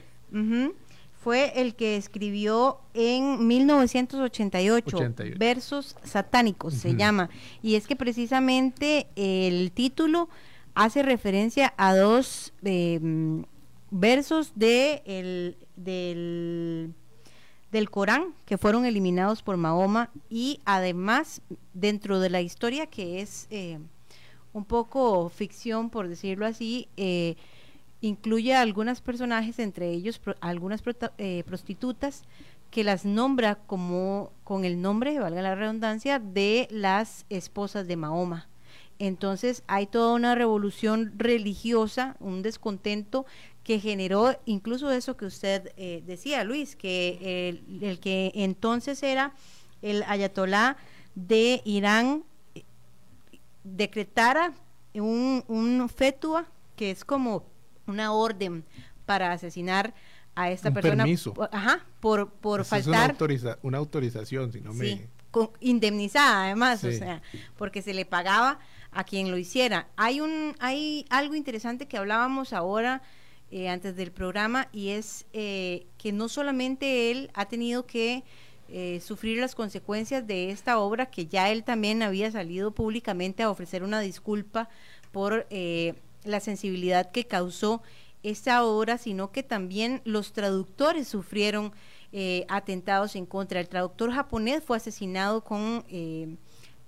fue 1.22 1.60
el 1.60 1.74
que 1.74 1.98
escribió 1.98 2.78
en 2.94 3.46
1988, 3.46 4.96
88. 4.96 5.38
Versos 5.38 5.94
Satánicos 6.04 6.72
se 6.72 6.94
llama. 6.94 7.28
Y 7.62 7.74
es 7.74 7.86
que 7.86 7.96
precisamente 7.96 9.08
el 9.14 9.72
título 9.72 10.30
hace 10.76 11.02
referencia 11.02 11.74
a 11.76 11.96
dos 11.96 12.52
eh, 12.62 13.00
versos 13.90 14.52
de 14.54 15.02
el- 15.06 15.56
del, 15.74 16.92
del 17.72 17.90
Corán 17.90 18.34
que 18.44 18.58
fueron 18.58 18.84
eliminados 18.86 19.42
por 19.42 19.56
Mahoma 19.56 20.10
y 20.28 20.60
además 20.64 21.40
dentro 21.74 22.20
de 22.20 22.30
la 22.30 22.40
historia 22.42 22.86
que 22.86 23.20
es 23.20 23.46
eh, 23.50 23.78
un 24.52 24.64
poco 24.64 25.28
ficción 25.30 25.90
por 25.90 26.08
decirlo 26.08 26.46
así 26.46 26.88
eh, 26.96 27.36
incluye 28.00 28.54
a 28.54 28.60
algunos 28.60 29.00
personajes 29.00 29.58
entre 29.58 29.90
ellos 29.90 30.18
pro- 30.18 30.36
algunas 30.40 30.82
eh, 31.18 31.42
prostitutas 31.46 32.22
que 32.70 32.84
las 32.84 33.04
nombra 33.06 33.54
como 33.54 34.30
con 34.44 34.64
el 34.66 34.82
nombre 34.82 35.18
valga 35.20 35.40
la 35.40 35.54
redundancia 35.54 36.18
de 36.18 36.68
las 36.70 37.24
esposas 37.30 37.86
de 37.86 37.96
Mahoma 37.96 38.48
entonces 38.98 39.62
hay 39.66 39.86
toda 39.86 40.14
una 40.14 40.34
revolución 40.34 41.12
religiosa, 41.16 42.16
un 42.20 42.42
descontento 42.42 43.26
que 43.62 43.80
generó 43.80 44.38
incluso 44.46 44.90
eso 44.90 45.16
que 45.16 45.26
usted 45.26 45.72
eh, 45.76 46.02
decía, 46.06 46.44
Luis, 46.44 46.76
que 46.76 47.48
el, 47.48 47.82
el 47.82 47.98
que 48.00 48.32
entonces 48.34 49.02
era 49.02 49.32
el 49.82 50.02
ayatolá 50.04 50.76
de 51.14 51.62
Irán 51.64 52.24
eh, 52.54 52.64
decretara 53.64 54.52
un, 54.94 55.44
un 55.48 55.88
fetua 55.88 56.46
que 56.76 56.90
es 56.90 57.04
como 57.04 57.44
una 57.86 58.12
orden 58.12 58.64
para 59.04 59.32
asesinar 59.32 59.94
a 60.34 60.50
esta 60.50 60.68
Un 60.68 60.74
persona 60.74 61.04
permiso. 61.04 61.34
ajá, 61.50 61.84
por, 62.00 62.30
por 62.30 62.60
Esa 62.60 62.78
es 62.78 62.86
una, 62.86 62.98
faltar 62.98 63.16
autoriza- 63.16 63.58
una 63.62 63.78
autorización, 63.78 64.52
si 64.52 64.60
no 64.60 64.72
me... 64.74 64.84
Sí, 64.86 65.06
con- 65.30 65.50
indemnizada 65.60 66.44
además, 66.46 66.82
o 66.84 66.90
sea, 66.92 67.22
porque 67.56 67.82
se 67.82 67.94
le 67.94 68.04
pagaba 68.04 68.58
a 68.96 69.04
quien 69.04 69.30
lo 69.30 69.36
hiciera. 69.36 69.88
Hay 69.96 70.20
un, 70.20 70.56
hay 70.58 71.04
algo 71.10 71.34
interesante 71.34 71.86
que 71.86 71.98
hablábamos 71.98 72.54
ahora 72.54 73.02
eh, 73.50 73.68
antes 73.68 73.94
del 73.94 74.10
programa 74.10 74.68
y 74.72 74.88
es 74.88 75.26
eh, 75.34 75.86
que 75.98 76.12
no 76.12 76.30
solamente 76.30 77.10
él 77.10 77.30
ha 77.34 77.44
tenido 77.44 77.84
que 77.84 78.24
eh, 78.70 79.00
sufrir 79.04 79.38
las 79.38 79.54
consecuencias 79.54 80.26
de 80.26 80.50
esta 80.50 80.78
obra, 80.78 81.10
que 81.10 81.26
ya 81.26 81.50
él 81.50 81.62
también 81.62 82.02
había 82.02 82.30
salido 82.30 82.70
públicamente 82.70 83.42
a 83.42 83.50
ofrecer 83.50 83.84
una 83.84 84.00
disculpa 84.00 84.70
por 85.12 85.46
la 86.24 86.40
sensibilidad 86.40 87.10
que 87.10 87.26
causó 87.26 87.82
esta 88.22 88.64
obra, 88.64 88.96
sino 88.96 89.30
que 89.30 89.42
también 89.42 90.00
los 90.04 90.32
traductores 90.32 91.06
sufrieron 91.06 91.72
atentados 92.48 93.14
en 93.14 93.24
contra. 93.24 93.60
El 93.60 93.68
traductor 93.68 94.10
japonés 94.10 94.64
fue 94.64 94.76
asesinado 94.76 95.44
con 95.44 95.84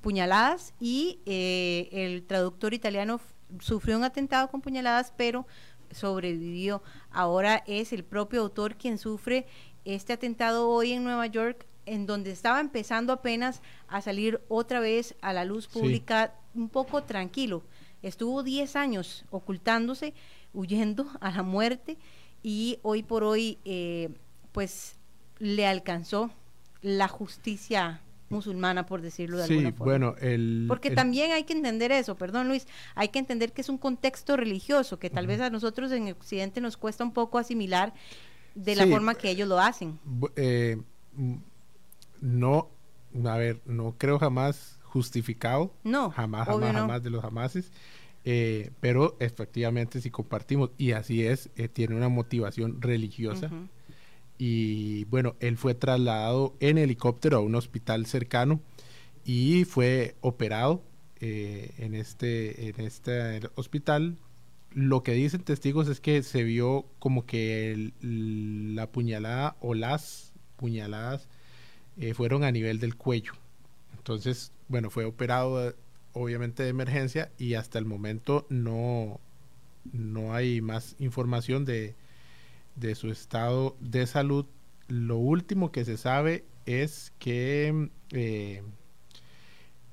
puñaladas 0.01 0.74
y 0.80 1.20
eh, 1.26 1.88
el 1.92 2.24
traductor 2.24 2.74
italiano 2.74 3.20
sufrió 3.61 3.96
un 3.96 4.05
atentado 4.05 4.49
con 4.49 4.61
puñaladas, 4.61 5.12
pero 5.16 5.46
sobrevivió. 5.90 6.82
Ahora 7.11 7.62
es 7.66 7.92
el 7.92 8.05
propio 8.05 8.42
autor 8.42 8.76
quien 8.76 8.99
sufre 8.99 9.46
este 9.84 10.12
atentado 10.12 10.68
hoy 10.68 10.92
en 10.92 11.05
Nueva 11.05 11.26
York, 11.26 11.66
en 11.86 12.07
donde 12.07 12.30
estaba 12.30 12.61
empezando 12.61 13.12
apenas 13.12 13.62
a 13.88 14.03
salir 14.03 14.40
otra 14.49 14.80
vez 14.80 15.14
a 15.22 15.32
la 15.32 15.44
luz 15.44 15.64
Sí. 15.72 15.78
pública 15.80 16.34
un 16.55 16.68
poco 16.68 17.03
tranquilo. 17.03 17.62
Estuvo 18.03 18.42
10 18.42 18.76
años 18.76 19.24
ocultándose, 19.30 20.12
huyendo 20.53 21.07
a 21.20 21.30
la 21.30 21.42
muerte 21.42 21.96
y 22.42 22.78
hoy 22.82 23.03
por 23.03 23.24
hoy 23.24 23.59
eh, 23.64 24.11
pues 24.53 24.96
le 25.38 25.66
alcanzó 25.66 26.30
la 26.82 27.09
justicia 27.09 28.01
musulmana, 28.31 28.87
por 28.87 29.01
decirlo 29.03 29.39
de 29.39 29.47
Sí, 29.47 29.53
alguna 29.55 29.72
forma. 29.72 29.85
bueno, 29.93 30.14
el... 30.20 30.64
Porque 30.68 30.89
el- 30.89 30.95
también 30.95 31.33
hay 31.33 31.45
que 31.45 31.53
entender 31.55 31.93
eso, 31.93 32.16
perdón 32.16 32.49
Luis, 32.49 32.66
hay 32.95 33.09
que 33.09 33.18
entender 33.18 33.53
que 33.53 33.61
es 33.62 33.68
un 33.68 33.79
contexto 33.79 34.37
religioso 34.37 34.99
que 34.99 35.11
tal 35.11 35.26
vez 35.26 35.41
a 35.41 35.51
nosotros 35.51 35.91
en 35.93 36.09
Occidente 36.12 36.61
nos 36.61 36.76
cuesta 36.76 37.05
un 37.05 37.12
poco 37.12 37.39
asimilar 37.39 37.95
de 38.55 38.74
la 38.76 38.85
Sí. 38.85 38.91
forma 38.91 39.14
que 39.14 39.31
ellos 39.31 39.49
lo 39.49 39.59
hacen. 39.61 39.99
Eh, 40.37 40.76
no, 42.20 42.68
a 43.24 43.37
ver, 43.37 43.61
no 43.66 43.95
creo 43.97 44.18
jamás 44.18 44.79
justificado, 44.83 45.72
No, 45.85 46.11
jamás, 46.11 46.47
jamás, 46.49 46.72
no. 46.74 46.81
jamás 46.81 47.03
de 47.03 47.11
los 47.11 47.22
jamases, 47.22 47.70
eh, 48.24 48.70
pero 48.81 49.16
efectivamente 49.20 50.01
si 50.01 50.11
compartimos, 50.11 50.70
y 50.76 50.93
así 50.93 51.24
es, 51.26 51.51
eh, 51.57 51.68
tiene 51.68 51.95
una 51.95 52.09
motivación 52.09 52.81
religiosa. 52.83 53.51
Y 54.39 55.05
bueno, 55.07 55.34
él 55.41 55.57
fue 55.57 55.74
trasladado 55.74 56.55
en 56.61 56.78
helicóptero 56.78 57.39
a 57.39 57.41
un 57.41 57.57
hospital 57.57 58.07
cercano 58.07 58.61
y 59.24 59.64
fue 59.64 60.14
operado 60.20 60.82
eh, 61.20 61.72
en 61.78 61.95
este 61.95 62.70
en 62.70 62.80
este 62.80 63.41
hospital. 63.57 64.16
Lo 64.70 65.03
que 65.03 65.12
dicen 65.12 65.43
testigos 65.43 65.89
es 65.89 66.01
que 66.01 66.22
se 66.22 66.45
vio 66.45 66.86
como 67.01 67.26
que 67.26 67.93
la 68.01 68.91
puñalada 68.93 69.57
o 69.61 69.74
las 69.74 70.32
puñaladas 70.57 71.28
eh, 71.99 72.14
fueron 72.14 72.45
a 72.45 72.53
nivel 72.53 72.78
del 72.78 72.97
cuello. 72.97 73.32
Entonces, 73.97 74.53
bueno, 74.68 74.91
fue 74.91 75.05
operado 75.05 75.74
obviamente 76.12 76.62
de 76.62 76.68
emergencia 76.68 77.32
y 77.39 77.55
hasta 77.55 77.78
el 77.78 77.86
momento 77.86 78.47
no, 78.51 79.20
no 79.93 80.34
hay 80.34 80.61
más 80.61 80.97
información 80.99 81.64
de, 81.64 81.97
de 82.79 82.95
su 82.95 83.11
estado 83.11 83.76
de 83.81 84.07
salud. 84.07 84.47
Lo 84.89 85.16
último 85.18 85.70
que 85.72 85.85
se 85.85 85.97
sabe 85.97 86.45
es 86.66 87.12
que 87.18 87.91
eh, 88.12 88.62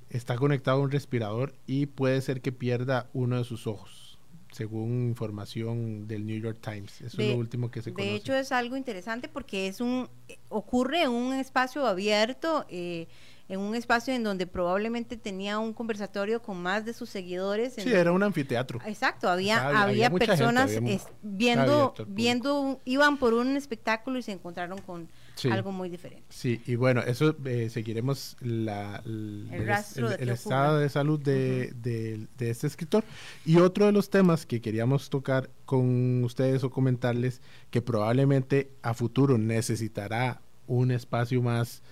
está 0.10 0.36
conectado 0.36 0.78
a 0.78 0.82
un 0.82 0.92
respirador 0.92 1.54
y 1.68 1.88
puede 1.88 2.22
ser 2.22 2.42
que 2.42 2.52
pierda 2.52 3.10
uno 3.14 3.38
de 3.38 3.44
sus 3.44 3.68
ojos, 3.68 4.18
según 4.52 5.08
información 5.10 6.08
del 6.08 6.26
New 6.26 6.40
York 6.40 6.60
Times. 6.62 7.02
Eso 7.02 7.18
De- 7.18 7.28
es 7.30 7.34
lo 7.34 7.40
último 7.40 7.72
que 7.72 7.82
se 7.82 7.92
De 7.92 8.16
hecho 8.16 8.34
es 8.34 8.52
algo 8.52 8.78
interesante 8.78 9.28
porque 9.28 9.68
es 9.68 9.82
un 9.82 10.08
ocurre 10.50 11.04
en 11.04 11.12
un 11.12 11.34
espacio 11.34 11.86
abierto, 11.86 12.66
eh, 12.70 13.08
en 13.48 13.60
un 13.60 13.76
espacio 13.76 14.14
en 14.14 14.24
donde 14.24 14.48
probablemente 14.48 15.18
tenía 15.18 15.60
un 15.60 15.74
conversatorio 15.74 16.41
con 16.41 16.62
más 16.62 16.84
de 16.86 16.93
sus 16.93 17.10
seguidores. 17.10 17.74
sí, 17.76 17.91
era 17.91 18.12
un 18.12 18.24
anfiteatro. 18.24 18.80
Exacto, 18.86 19.30
había, 19.30 19.58
Había- 19.68 19.82
había, 19.84 20.08
había 20.08 20.10
gente, 20.10 20.26
personas 20.26 20.82
mu- 20.82 20.89
es- 20.89 21.08
viendo, 21.22 21.93
viendo, 22.08 22.82
iban 22.86 23.18
por 23.18 23.34
un 23.34 23.56
espectáculo 23.56 24.18
y 24.18 24.24
se 24.24 24.32
encontraron 24.32 24.80
con 24.82 25.08
Sí. 25.36 25.50
algo 25.50 25.72
muy 25.74 25.89
diferente. 25.89 26.24
Sí, 26.30 26.62
y 26.66 26.76
bueno, 26.76 27.02
eso 27.02 27.36
eh, 27.46 27.70
seguiremos 27.70 28.38
la, 28.39 29.02
el, 29.06 29.48
El 29.52 29.62
el 29.70 30.18
qué 30.18 30.32
estado 30.32 30.80
de 30.80 30.88
salud 30.89 31.20
de, 31.20 31.74
de- 31.82 32.28
de 32.38 32.50
este 32.50 32.68
escritor. 32.68 33.04
Y 33.46 33.58
otro 33.58 33.86
de 33.86 33.91
los 33.91 34.10
temas 34.10 34.46
que 34.46 34.62
queríamos 34.62 35.10
tocar 35.10 35.50
con 35.66 36.24
ustedes 36.24 36.64
o 36.64 36.70
comentarles 36.70 37.41
que 37.70 37.82
probablemente 37.82 38.72
a 38.82 38.93
futuro 38.93 39.38
necesitará 39.38 40.41
un 40.68 40.91
espacio 40.91 41.41
más 41.41 41.84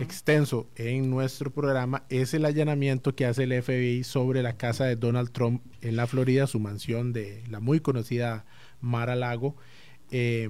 extenso 0.00 0.68
en 0.76 1.10
nuestro 1.10 1.52
programa 1.52 2.04
es 2.08 2.34
el 2.34 2.44
allanamiento 2.44 3.14
que 3.14 3.26
hace 3.26 3.44
el 3.44 3.62
FBI 3.62 4.04
sobre 4.04 4.42
la 4.42 4.56
casa 4.56 4.84
de 4.84 4.96
Donald 4.96 5.30
Trump 5.30 5.62
en 5.80 5.96
la 5.96 6.06
Florida, 6.06 6.46
su 6.46 6.60
mansión 6.60 7.12
de 7.12 7.42
la 7.48 7.60
muy 7.60 7.80
conocida 7.80 8.44
Mar 8.80 9.10
a 9.10 9.16
Lago, 9.16 9.56
eh, 10.10 10.48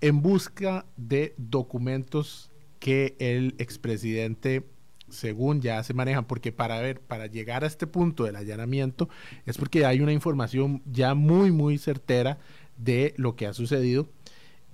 en 0.00 0.22
busca 0.22 0.86
de 0.96 1.34
documentos 1.36 2.50
que 2.78 3.16
el 3.18 3.54
expresidente 3.58 4.64
según 5.10 5.60
ya 5.60 5.82
se 5.82 5.94
manejan, 5.94 6.24
porque 6.24 6.52
para 6.52 6.80
ver, 6.80 7.00
para 7.00 7.26
llegar 7.26 7.64
a 7.64 7.66
este 7.66 7.86
punto 7.86 8.24
del 8.24 8.36
allanamiento 8.36 9.08
es 9.46 9.56
porque 9.56 9.86
hay 9.86 10.00
una 10.00 10.12
información 10.12 10.82
ya 10.84 11.14
muy, 11.14 11.50
muy 11.50 11.78
certera 11.78 12.38
de 12.76 13.14
lo 13.16 13.34
que 13.34 13.46
ha 13.46 13.54
sucedido. 13.54 14.08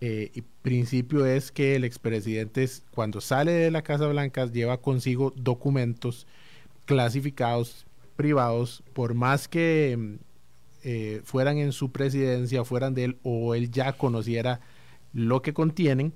Eh, 0.00 0.42
principio 0.62 1.24
es 1.24 1.52
que 1.52 1.76
el 1.76 1.84
expresidente 1.84 2.68
cuando 2.90 3.20
sale 3.20 3.52
de 3.52 3.70
la 3.70 3.82
Casa 3.82 4.06
Blanca 4.06 4.46
lleva 4.46 4.80
consigo 4.80 5.32
documentos 5.36 6.26
clasificados 6.84 7.86
privados, 8.16 8.82
por 8.92 9.14
más 9.14 9.48
que 9.48 10.18
eh, 10.82 11.20
fueran 11.24 11.58
en 11.58 11.72
su 11.72 11.90
presidencia, 11.92 12.64
fueran 12.64 12.94
de 12.94 13.04
él 13.04 13.18
o 13.22 13.54
él 13.54 13.70
ya 13.70 13.92
conociera 13.94 14.60
lo 15.12 15.42
que 15.42 15.52
contienen, 15.52 16.12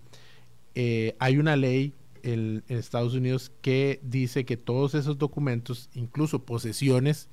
eh, 0.74 1.16
hay 1.18 1.38
una 1.38 1.56
ley 1.56 1.94
en, 2.22 2.62
Estados 2.68 3.14
Unidos 3.14 3.50
que 3.62 4.00
dice 4.02 4.44
que 4.44 4.56
todos 4.56 4.94
esos 4.94 5.18
documentos, 5.18 5.88
incluso 5.94 6.44
posesiones 6.44 7.28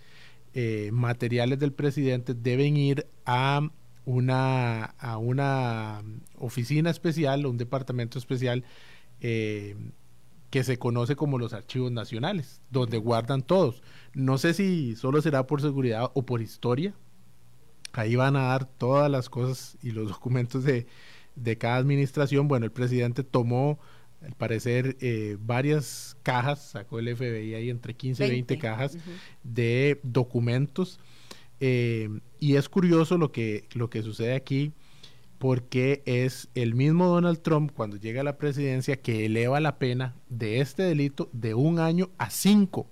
eh, 0.54 0.90
materiales 0.94 1.60
del 1.60 1.74
presidente, 1.74 2.34
deben 2.34 2.78
ir 2.78 3.08
a 3.26 3.70
una, 4.06 4.86
a 4.86 5.18
una 5.18 6.04
oficina 6.38 6.90
especial, 6.90 7.46
un 7.46 7.58
departamento 7.58 8.18
especial 8.18 8.64
eh, 9.20 9.76
que 10.50 10.64
se 10.64 10.78
conoce 10.78 11.16
como 11.16 11.38
los 11.38 11.54
archivos 11.54 11.92
nacionales, 11.92 12.62
donde 12.70 12.98
guardan 12.98 13.42
todos. 13.42 13.82
No 14.14 14.38
sé 14.38 14.54
si 14.54 14.96
solo 14.96 15.22
será 15.22 15.48
por 15.48 15.62
seguridad 15.62 16.12
o 16.14 16.26
por 16.26 16.42
historia. 16.42 16.94
Ahí 17.94 18.16
van 18.16 18.36
a 18.36 18.44
dar 18.44 18.66
todas 18.66 19.10
las 19.10 19.30
cosas 19.30 19.78
y 19.82 19.92
los 19.92 20.08
documentos 20.12 20.64
de, 20.64 20.88
de 21.36 21.58
cada 21.58 21.78
administración. 21.78 22.48
Bueno, 22.48 22.66
el 22.66 22.72
presidente 22.72 23.24
tomó 23.24 23.80
al 24.22 24.34
parecer 24.34 24.98
eh, 25.02 25.38
varias 25.40 26.18
cajas, 26.24 26.60
sacó 26.60 27.00
el 27.00 27.16
FBI 27.16 27.54
ahí 27.54 27.70
entre 27.70 27.94
15 27.94 28.26
y 28.26 28.30
20 28.30 28.58
cajas 28.58 28.98
de 29.44 30.00
documentos. 30.04 31.00
Eh, 31.60 32.10
y 32.40 32.56
es 32.56 32.70
curioso 32.70 33.18
lo 33.18 33.32
que, 33.32 33.68
lo 33.74 33.90
que 33.90 34.04
sucede 34.04 34.36
aquí, 34.36 34.74
porque 35.38 36.02
es 36.06 36.50
el 36.56 36.76
mismo 36.76 37.08
Donald 37.08 37.42
Trump 37.42 37.72
cuando 37.74 37.98
llega 37.98 38.22
a 38.22 38.24
la 38.24 38.38
presidencia 38.38 38.98
que 38.98 39.26
eleva 39.26 39.60
la 39.60 39.78
pena 39.78 40.16
de 40.30 40.60
este 40.62 40.84
delito 40.84 41.30
de 41.34 41.54
un 41.54 41.80
año 41.80 42.10
a 42.18 42.30
cinco. 42.30 42.88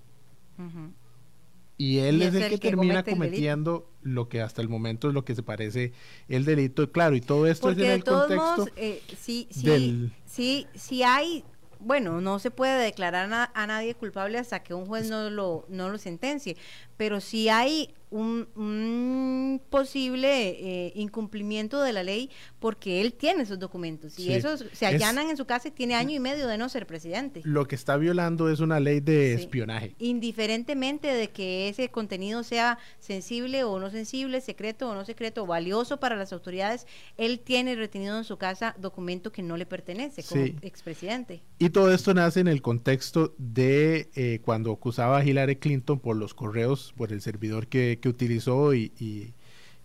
Y 1.78 1.98
él 1.98 2.22
es, 2.22 2.34
el, 2.36 2.50
que, 2.50 2.58
termina 2.58 3.04
cometiendo 3.04 3.90
lo 4.02 4.30
que 4.30 4.42
hasta 4.42 4.62
el 4.62 4.70
momento 4.70 5.10
es 5.10 5.14
lo 5.14 5.26
que 5.26 5.36
se 5.36 5.44
parece 5.44 5.92
el 6.30 6.46
delito. 6.46 6.90
Claro, 6.92 7.16
y 7.16 7.22
todo 7.22 7.48
esto 7.48 7.72
es 7.72 7.78
en 7.78 7.86
el 7.86 8.04
contexto 8.04 8.68
eh, 8.76 9.02
sí, 9.20 9.48
sí, 9.50 10.12
sí, 10.26 10.68
sí 10.76 11.04
hay 11.04 11.44
bueno, 11.84 12.22
no 12.22 12.40
se 12.40 12.52
puede 12.52 12.82
declarar 12.82 13.52
a, 13.54 13.68
nadie 13.68 13.96
culpable 13.96 14.38
hasta 14.38 14.64
que 14.64 14.74
un 14.74 14.86
juez 14.86 15.10
no 15.10 15.30
lo, 15.30 15.66
no 15.68 15.90
lo 15.90 15.98
sentencie, 15.98 16.56
pero 16.98 17.20
si 17.20 17.50
hay 17.50 17.94
un, 18.14 19.62
posible 19.70 20.50
eh, 20.50 20.94
incumplimiento 20.96 21.82
de 21.82 21.94
la 21.94 22.04
ley 22.04 22.30
porque 22.60 23.02
él 23.02 23.14
tiene 23.14 23.44
esos 23.44 23.60
documentos 23.60 24.18
y 24.20 24.34
esos 24.34 24.66
se 24.72 24.86
allanan 24.86 25.30
en 25.30 25.38
su 25.38 25.46
casa 25.46 25.70
y 25.70 25.72
tiene 25.72 25.96
año 25.96 26.12
y 26.12 26.20
medio 26.20 26.48
de 26.48 26.58
no 26.58 26.70
ser 26.70 26.86
presidente. 26.86 27.42
Lo 27.44 27.68
que 27.68 27.76
está 27.76 27.98
violando 27.98 28.50
es 28.50 28.60
una 28.60 28.80
ley 28.80 29.00
de 29.00 29.34
espionaje. 29.34 29.96
Indiferentemente 30.00 31.08
de 31.08 31.30
que 31.30 31.70
ese 31.70 31.90
contenido 31.90 32.44
sea 32.44 32.78
sensible 33.00 33.64
o 33.64 33.80
no 33.80 33.90
sensible, 33.90 34.42
secreto 34.42 34.90
o 34.90 34.96
no 34.96 35.06
secreto, 35.06 35.46
valioso 35.46 36.00
para 36.00 36.16
las 36.16 36.34
autoridades, 36.34 36.86
él 37.18 37.40
tiene 37.40 37.76
retenido 37.76 38.18
en 38.18 38.24
su 38.24 38.38
casa 38.38 38.76
documento 38.80 39.32
que 39.32 39.42
no 39.42 39.58
le 39.58 39.66
pertenece 39.66 40.24
como 40.24 40.44
expresidente. 40.62 41.42
Y 41.58 41.70
todo 41.70 41.94
esto 41.94 42.14
nace 42.14 42.40
en 42.40 42.48
el 42.48 42.62
contexto 42.62 43.34
de 43.38 44.10
eh, 44.16 44.40
cuando 44.44 44.72
acusaba 44.72 45.20
a 45.20 45.26
Hillary 45.26 45.56
Clinton 45.56 46.00
por 46.00 46.16
los 46.16 46.34
correos, 46.34 46.94
por 46.96 47.12
el 47.12 47.22
servidor 47.22 47.68
que 47.68 48.00
que 48.04 48.10
utilizó 48.10 48.74
y, 48.74 48.92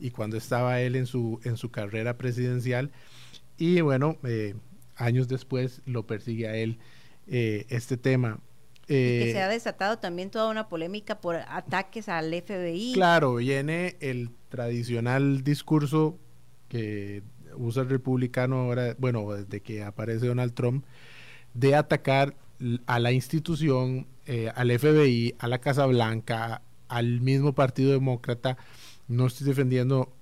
y, 0.01 0.11
cuando 0.11 0.37
estaba 0.37 0.81
él 0.81 0.97
en 0.97 1.07
su, 1.07 1.39
en 1.45 1.57
su 1.57 1.71
carrera 1.71 2.19
presidencial. 2.19 2.91
Y 3.57 3.81
bueno, 3.81 4.17
eh, 4.25 4.57
años 4.97 5.29
después 5.29 5.83
lo 5.87 6.05
persigue 6.05 6.49
a 6.49 6.57
él 6.57 6.79
eh, 7.29 7.65
este 7.69 7.97
tema. 7.97 8.41
que 8.89 9.31
se 9.33 9.41
ha 9.41 9.49
desatado 9.49 9.99
también 9.99 10.31
toda 10.31 10.51
una 10.51 10.69
polémica 10.69 11.21
por 11.21 11.37
ataques 11.37 12.09
al 12.09 12.35
FBI. 12.35 12.93
Claro, 12.93 13.37
viene 13.37 13.97
el 14.01 14.31
tradicional 14.49 15.45
discurso 15.45 16.19
que 16.69 17.23
usa 17.55 17.85
el 17.85 17.89
republicano 17.89 18.63
ahora, 18.63 18.97
bueno, 18.99 19.31
desde 19.33 19.61
que 19.61 19.85
aparece 19.85 20.27
Donald 20.27 20.55
Trump, 20.55 20.85
de 21.55 21.77
atacar 21.77 22.35
a 22.87 22.99
la 22.99 23.13
institución, 23.13 24.09
eh, 24.27 24.51
al 24.57 24.77
FBI, 24.77 25.37
a 25.39 25.47
la 25.47 25.61
Casa 25.61 25.87
Blanca, 25.87 26.63
al 26.89 27.21
mismo 27.21 27.53
Partido 27.55 27.93
Demócrata. 27.93 28.57
No 29.07 29.27
estoy 29.27 29.47
defendiendo, 29.47 30.13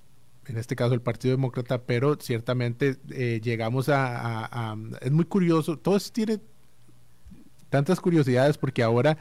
en 0.47 0.59
este 0.59 0.77
caso, 0.77 0.95
el 0.95 1.01
Partido 1.01 1.33
Demócrata, 1.33 1.83
pero 1.83 2.17
ciertamente 2.21 2.97
eh, 3.11 3.41
llegamos 3.43 3.89
a, 3.89 4.77
Es 5.01 5.13
muy 5.13 5.25
curioso, 5.25 5.79
todo 5.79 5.99
tiene 6.13 6.41
tantas 7.69 8.01
curiosidades 8.01 8.59
porque 8.59 8.83
ahora 8.83 9.19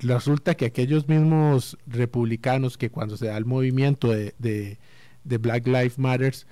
resulta 0.00 0.54
que 0.54 0.66
aquellos 0.66 1.08
mismos 1.08 1.78
republicanos 1.86 2.76
que 2.76 2.90
cuando 2.90 3.16
se 3.16 3.26
da 3.26 3.36
el 3.36 3.46
movimiento 3.46 4.08
de, 4.10 4.34
de, 4.38 5.38
Black 5.38 5.66
Lives 5.66 5.98
Matters, 5.98 6.46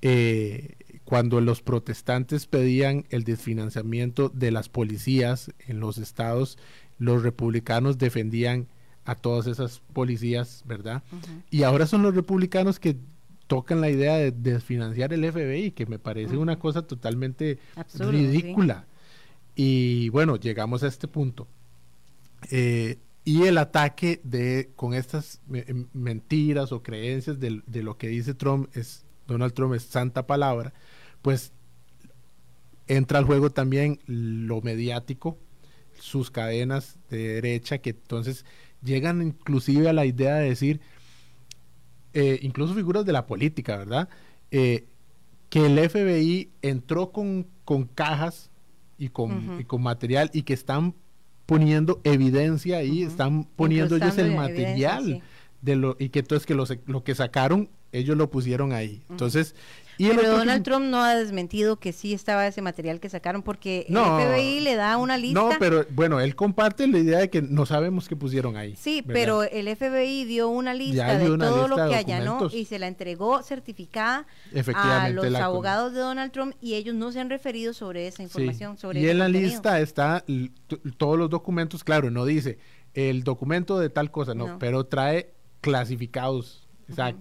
eh, 0.00 0.74
cuando 1.04 1.40
los 1.40 1.62
protestantes 1.62 2.46
pedían 2.46 3.04
el 3.10 3.24
desfinanciamiento 3.24 4.30
de 4.30 4.50
las 4.50 4.68
policías 4.68 5.52
en 5.66 5.78
los 5.78 5.98
estados, 5.98 6.58
los 6.98 7.22
republicanos 7.22 7.98
defendían 7.98 8.66
a 9.04 9.14
todas 9.14 9.46
esas 9.46 9.80
policías, 9.92 10.62
¿verdad? 10.66 11.02
Y 11.50 11.64
ahora 11.64 11.86
son 11.86 12.02
los 12.02 12.14
republicanos 12.14 12.78
que 12.78 12.96
tocan 13.46 13.80
la 13.80 13.90
idea 13.90 14.16
de 14.16 14.30
desfinanciar 14.30 15.12
el 15.12 15.30
FBI, 15.30 15.72
que 15.72 15.86
me 15.86 15.98
parece 15.98 16.36
una 16.36 16.58
cosa 16.58 16.82
totalmente 16.82 17.58
ridícula. 17.98 18.86
Y 19.54 20.08
bueno, 20.10 20.36
llegamos 20.36 20.82
a 20.82 20.88
este 20.88 21.08
punto. 21.08 21.46
Eh, 22.50 22.98
y 23.24 23.42
el 23.42 23.58
ataque 23.58 24.20
de 24.24 24.70
con 24.74 24.94
estas 24.94 25.40
em, 25.52 25.86
mentiras 25.92 26.72
o 26.72 26.82
creencias 26.82 27.38
de, 27.38 27.62
de, 27.66 27.82
lo 27.82 27.96
que 27.96 28.08
dice 28.08 28.34
Trump 28.34 28.68
es 28.76 29.04
Donald 29.28 29.52
Trump 29.52 29.74
es 29.74 29.84
santa 29.84 30.26
palabra, 30.26 30.72
pues 31.22 31.52
entra 32.88 33.18
al 33.18 33.24
juego 33.24 33.50
también 33.50 34.00
lo 34.06 34.60
mediático, 34.60 35.38
sus 35.98 36.30
cadenas 36.30 36.98
de 37.10 37.34
derecha 37.34 37.78
que 37.78 37.90
entonces 37.90 38.44
llegan 38.82 39.22
inclusive 39.22 39.88
a 39.88 39.92
la 39.92 40.04
idea 40.04 40.36
de 40.36 40.48
decir, 40.48 40.80
eh, 42.14 42.38
incluso 42.42 42.74
figuras 42.74 43.04
de 43.04 43.12
la 43.12 43.26
política, 43.26 43.76
¿verdad? 43.76 44.08
Eh, 44.50 44.86
que 45.48 45.66
el 45.66 45.78
FBI 45.78 46.50
entró 46.62 47.12
con, 47.12 47.46
con 47.64 47.84
cajas 47.84 48.50
y 48.98 49.08
con, 49.08 49.64
con, 49.64 49.82
material 49.82 50.30
y 50.32 50.42
que 50.42 50.54
están 50.54 50.94
poniendo 51.46 52.00
evidencia 52.04 52.78
ahí, 52.78 53.02
están 53.02 53.44
poniendo 53.44 53.96
ellos 53.96 54.16
el 54.18 54.34
material 54.34 55.22
de 55.60 55.76
lo 55.76 55.96
y 55.98 56.08
que 56.08 56.20
entonces 56.20 56.46
que 56.46 56.54
lo, 56.54 56.64
lo 56.86 57.04
que 57.04 57.14
sacaron 57.14 57.68
ellos 57.92 58.16
lo 58.16 58.30
pusieron 58.30 58.72
ahí. 58.72 59.02
Entonces, 59.10 59.54
pero 59.98 60.28
Donald 60.28 60.62
Trump 60.62 60.86
no 60.86 61.02
ha 61.02 61.14
desmentido 61.14 61.78
que 61.78 61.92
sí 61.92 62.12
estaba 62.12 62.46
ese 62.46 62.62
material 62.62 63.00
que 63.00 63.08
sacaron 63.08 63.42
porque 63.42 63.86
el 63.88 63.96
FBI 63.96 64.60
le 64.60 64.76
da 64.76 64.96
una 64.96 65.16
lista. 65.18 65.40
No, 65.40 65.50
pero 65.58 65.84
bueno, 65.90 66.20
él 66.20 66.34
comparte 66.34 66.86
la 66.86 66.98
idea 66.98 67.18
de 67.18 67.30
que 67.30 67.42
no 67.42 67.66
sabemos 67.66 68.08
qué 68.08 68.16
pusieron 68.16 68.56
ahí. 68.56 68.76
Sí, 68.76 69.02
pero 69.06 69.42
el 69.42 69.74
FBI 69.74 70.24
dio 70.24 70.48
una 70.48 70.74
lista 70.74 71.18
de 71.18 71.36
todo 71.36 71.68
lo 71.68 71.76
que 71.76 71.94
allanó 71.94 72.48
y 72.52 72.64
se 72.64 72.78
la 72.78 72.86
entregó 72.86 73.42
certificada 73.42 74.26
a 74.74 75.08
los 75.10 75.34
abogados 75.34 75.92
de 75.92 76.00
Donald 76.00 76.32
Trump 76.32 76.54
y 76.60 76.74
ellos 76.74 76.94
no 76.94 77.12
se 77.12 77.20
han 77.20 77.30
referido 77.30 77.72
sobre 77.72 78.06
esa 78.06 78.22
información. 78.22 78.76
Sobre 78.78 79.00
y 79.00 79.08
en 79.08 79.18
la 79.18 79.28
lista 79.28 79.80
está 79.80 80.24
todos 80.96 81.18
los 81.18 81.30
documentos, 81.30 81.84
claro, 81.84 82.10
no 82.10 82.24
dice 82.24 82.58
el 82.94 83.24
documento 83.24 83.78
de 83.78 83.88
tal 83.88 84.10
cosa, 84.10 84.34
no. 84.34 84.58
pero 84.58 84.84
trae 84.84 85.32
clasificados 85.60 86.62
o 86.90 86.94
sea, 86.94 87.14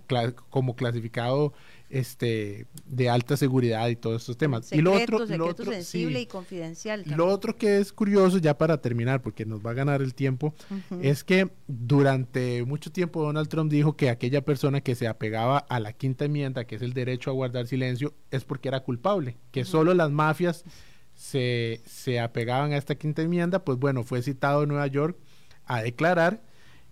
como 0.50 0.76
clasificado 0.76 1.54
este 1.92 2.66
de 2.86 3.10
alta 3.10 3.38
seguridad 3.38 3.88
y 3.90 3.96
todos 3.96 4.22
estos 4.22 4.38
temas. 4.38 4.72
y 4.72 4.82
lo 4.82 4.94
otro, 4.94 5.26
lo 5.26 5.46
otro 5.46 5.72
sensible 5.72 6.22
y 6.22 6.26
confidencial. 6.26 7.04
Lo 7.06 7.28
otro 7.28 7.58
que 7.58 7.78
es 7.78 7.92
curioso, 7.94 8.38
ya 8.38 8.58
para 8.58 8.82
terminar, 8.82 9.22
porque 9.22 9.46
nos 9.46 9.66
va 9.66 9.72
a 9.72 9.74
ganar 9.74 10.02
el 10.02 10.14
tiempo, 10.14 10.54
es 11.02 11.24
que 11.24 11.50
durante 11.68 12.64
mucho 12.64 12.92
tiempo 12.92 13.24
Donald 13.24 13.50
Trump 13.50 13.72
dijo 13.72 13.96
que 13.96 14.10
aquella 14.10 14.42
persona 14.44 14.82
que 14.82 14.96
se 14.96 15.08
apegaba 15.08 15.58
a 15.58 15.80
la 15.80 15.94
quinta 15.94 16.26
enmienda, 16.26 16.66
que 16.66 16.76
es 16.76 16.82
el 16.82 16.94
derecho 16.94 17.30
a 17.30 17.34
guardar 17.34 17.68
silencio, 17.68 18.14
es 18.32 18.44
porque 18.46 18.70
era 18.70 18.82
culpable, 18.82 19.38
que 19.52 19.66
solo 19.66 19.94
las 19.94 20.12
mafias 20.12 20.64
se, 21.14 21.82
se 21.86 22.20
apegaban 22.20 22.72
a 22.74 22.78
esta 22.78 22.96
quinta 22.96 23.22
enmienda, 23.22 23.64
pues 23.64 23.78
bueno, 23.78 24.04
fue 24.04 24.22
citado 24.22 24.64
en 24.64 24.70
Nueva 24.70 24.88
York 24.88 25.18
a 25.66 25.82
declarar 25.82 26.42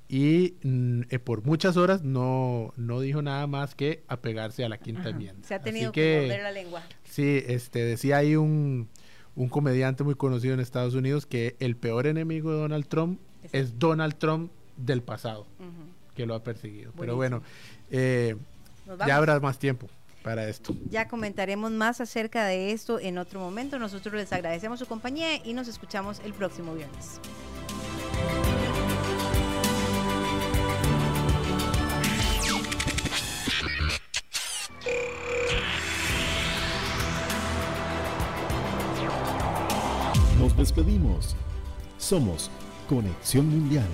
y 0.10 0.56
mm, 0.64 1.02
eh, 1.12 1.20
por 1.20 1.46
muchas 1.46 1.78
horas 1.78 2.02
no, 2.02 2.74
no 2.76 3.00
dijo 3.00 3.22
nada 3.22 3.46
más 3.46 3.76
que 3.76 4.04
apegarse 4.08 4.66
a 4.66 4.70
la 4.70 4.80
quinta 4.80 5.10
enmienda. 5.10 5.48
Se 5.48 5.54
ha 5.54 5.62
tenido 5.62 5.92
que, 5.92 6.22
morder 6.24 6.44
la 6.44 6.52
lengua. 6.52 6.84
Sí, 7.04 7.44
este, 7.48 7.86
decía 7.86 8.18
ahí 8.18 8.36
un, 8.36 8.90
un 9.36 9.50
comediante 9.50 10.04
muy 10.04 10.16
conocido 10.16 10.56
en 10.56 10.62
Estados 10.62 10.96
Unidos 10.96 11.28
que 11.28 11.56
el 11.60 11.78
peor 11.78 12.08
enemigo 12.08 12.52
de 12.52 12.58
Donald 12.58 12.88
Trump 12.88 13.20
es 13.52 13.78
Donald 13.78 14.16
Trump 14.18 14.52
del 14.78 15.04
pasado, 15.04 15.46
que 16.16 16.26
lo 16.26 16.34
ha 16.34 16.44
perseguido. 16.44 16.92
Pero 16.98 17.16
bueno, 17.16 17.44
eh, 17.92 18.36
ya 19.06 19.16
habrá 19.16 19.40
más 19.40 19.60
tiempo 19.60 19.88
para 20.24 20.50
esto. 20.50 20.76
Ya 20.90 21.08
comentaremos 21.08 21.72
más 21.72 22.02
acerca 22.02 22.46
de 22.46 22.72
esto 22.72 23.00
en 23.00 23.20
otro 23.20 23.40
momento. 23.40 23.78
Nosotros 23.78 24.16
les 24.16 24.34
agradecemos 24.34 24.80
su 24.80 24.88
compañía 24.88 25.36
y 25.46 25.54
nos 25.54 25.68
escuchamos 25.68 26.20
el 26.26 26.34
próximo 26.34 26.74
viernes. 26.74 27.20
Despedimos. 40.60 41.36
Somos 41.98 42.52
Conexión 42.88 43.48
Mundial. 43.50 43.88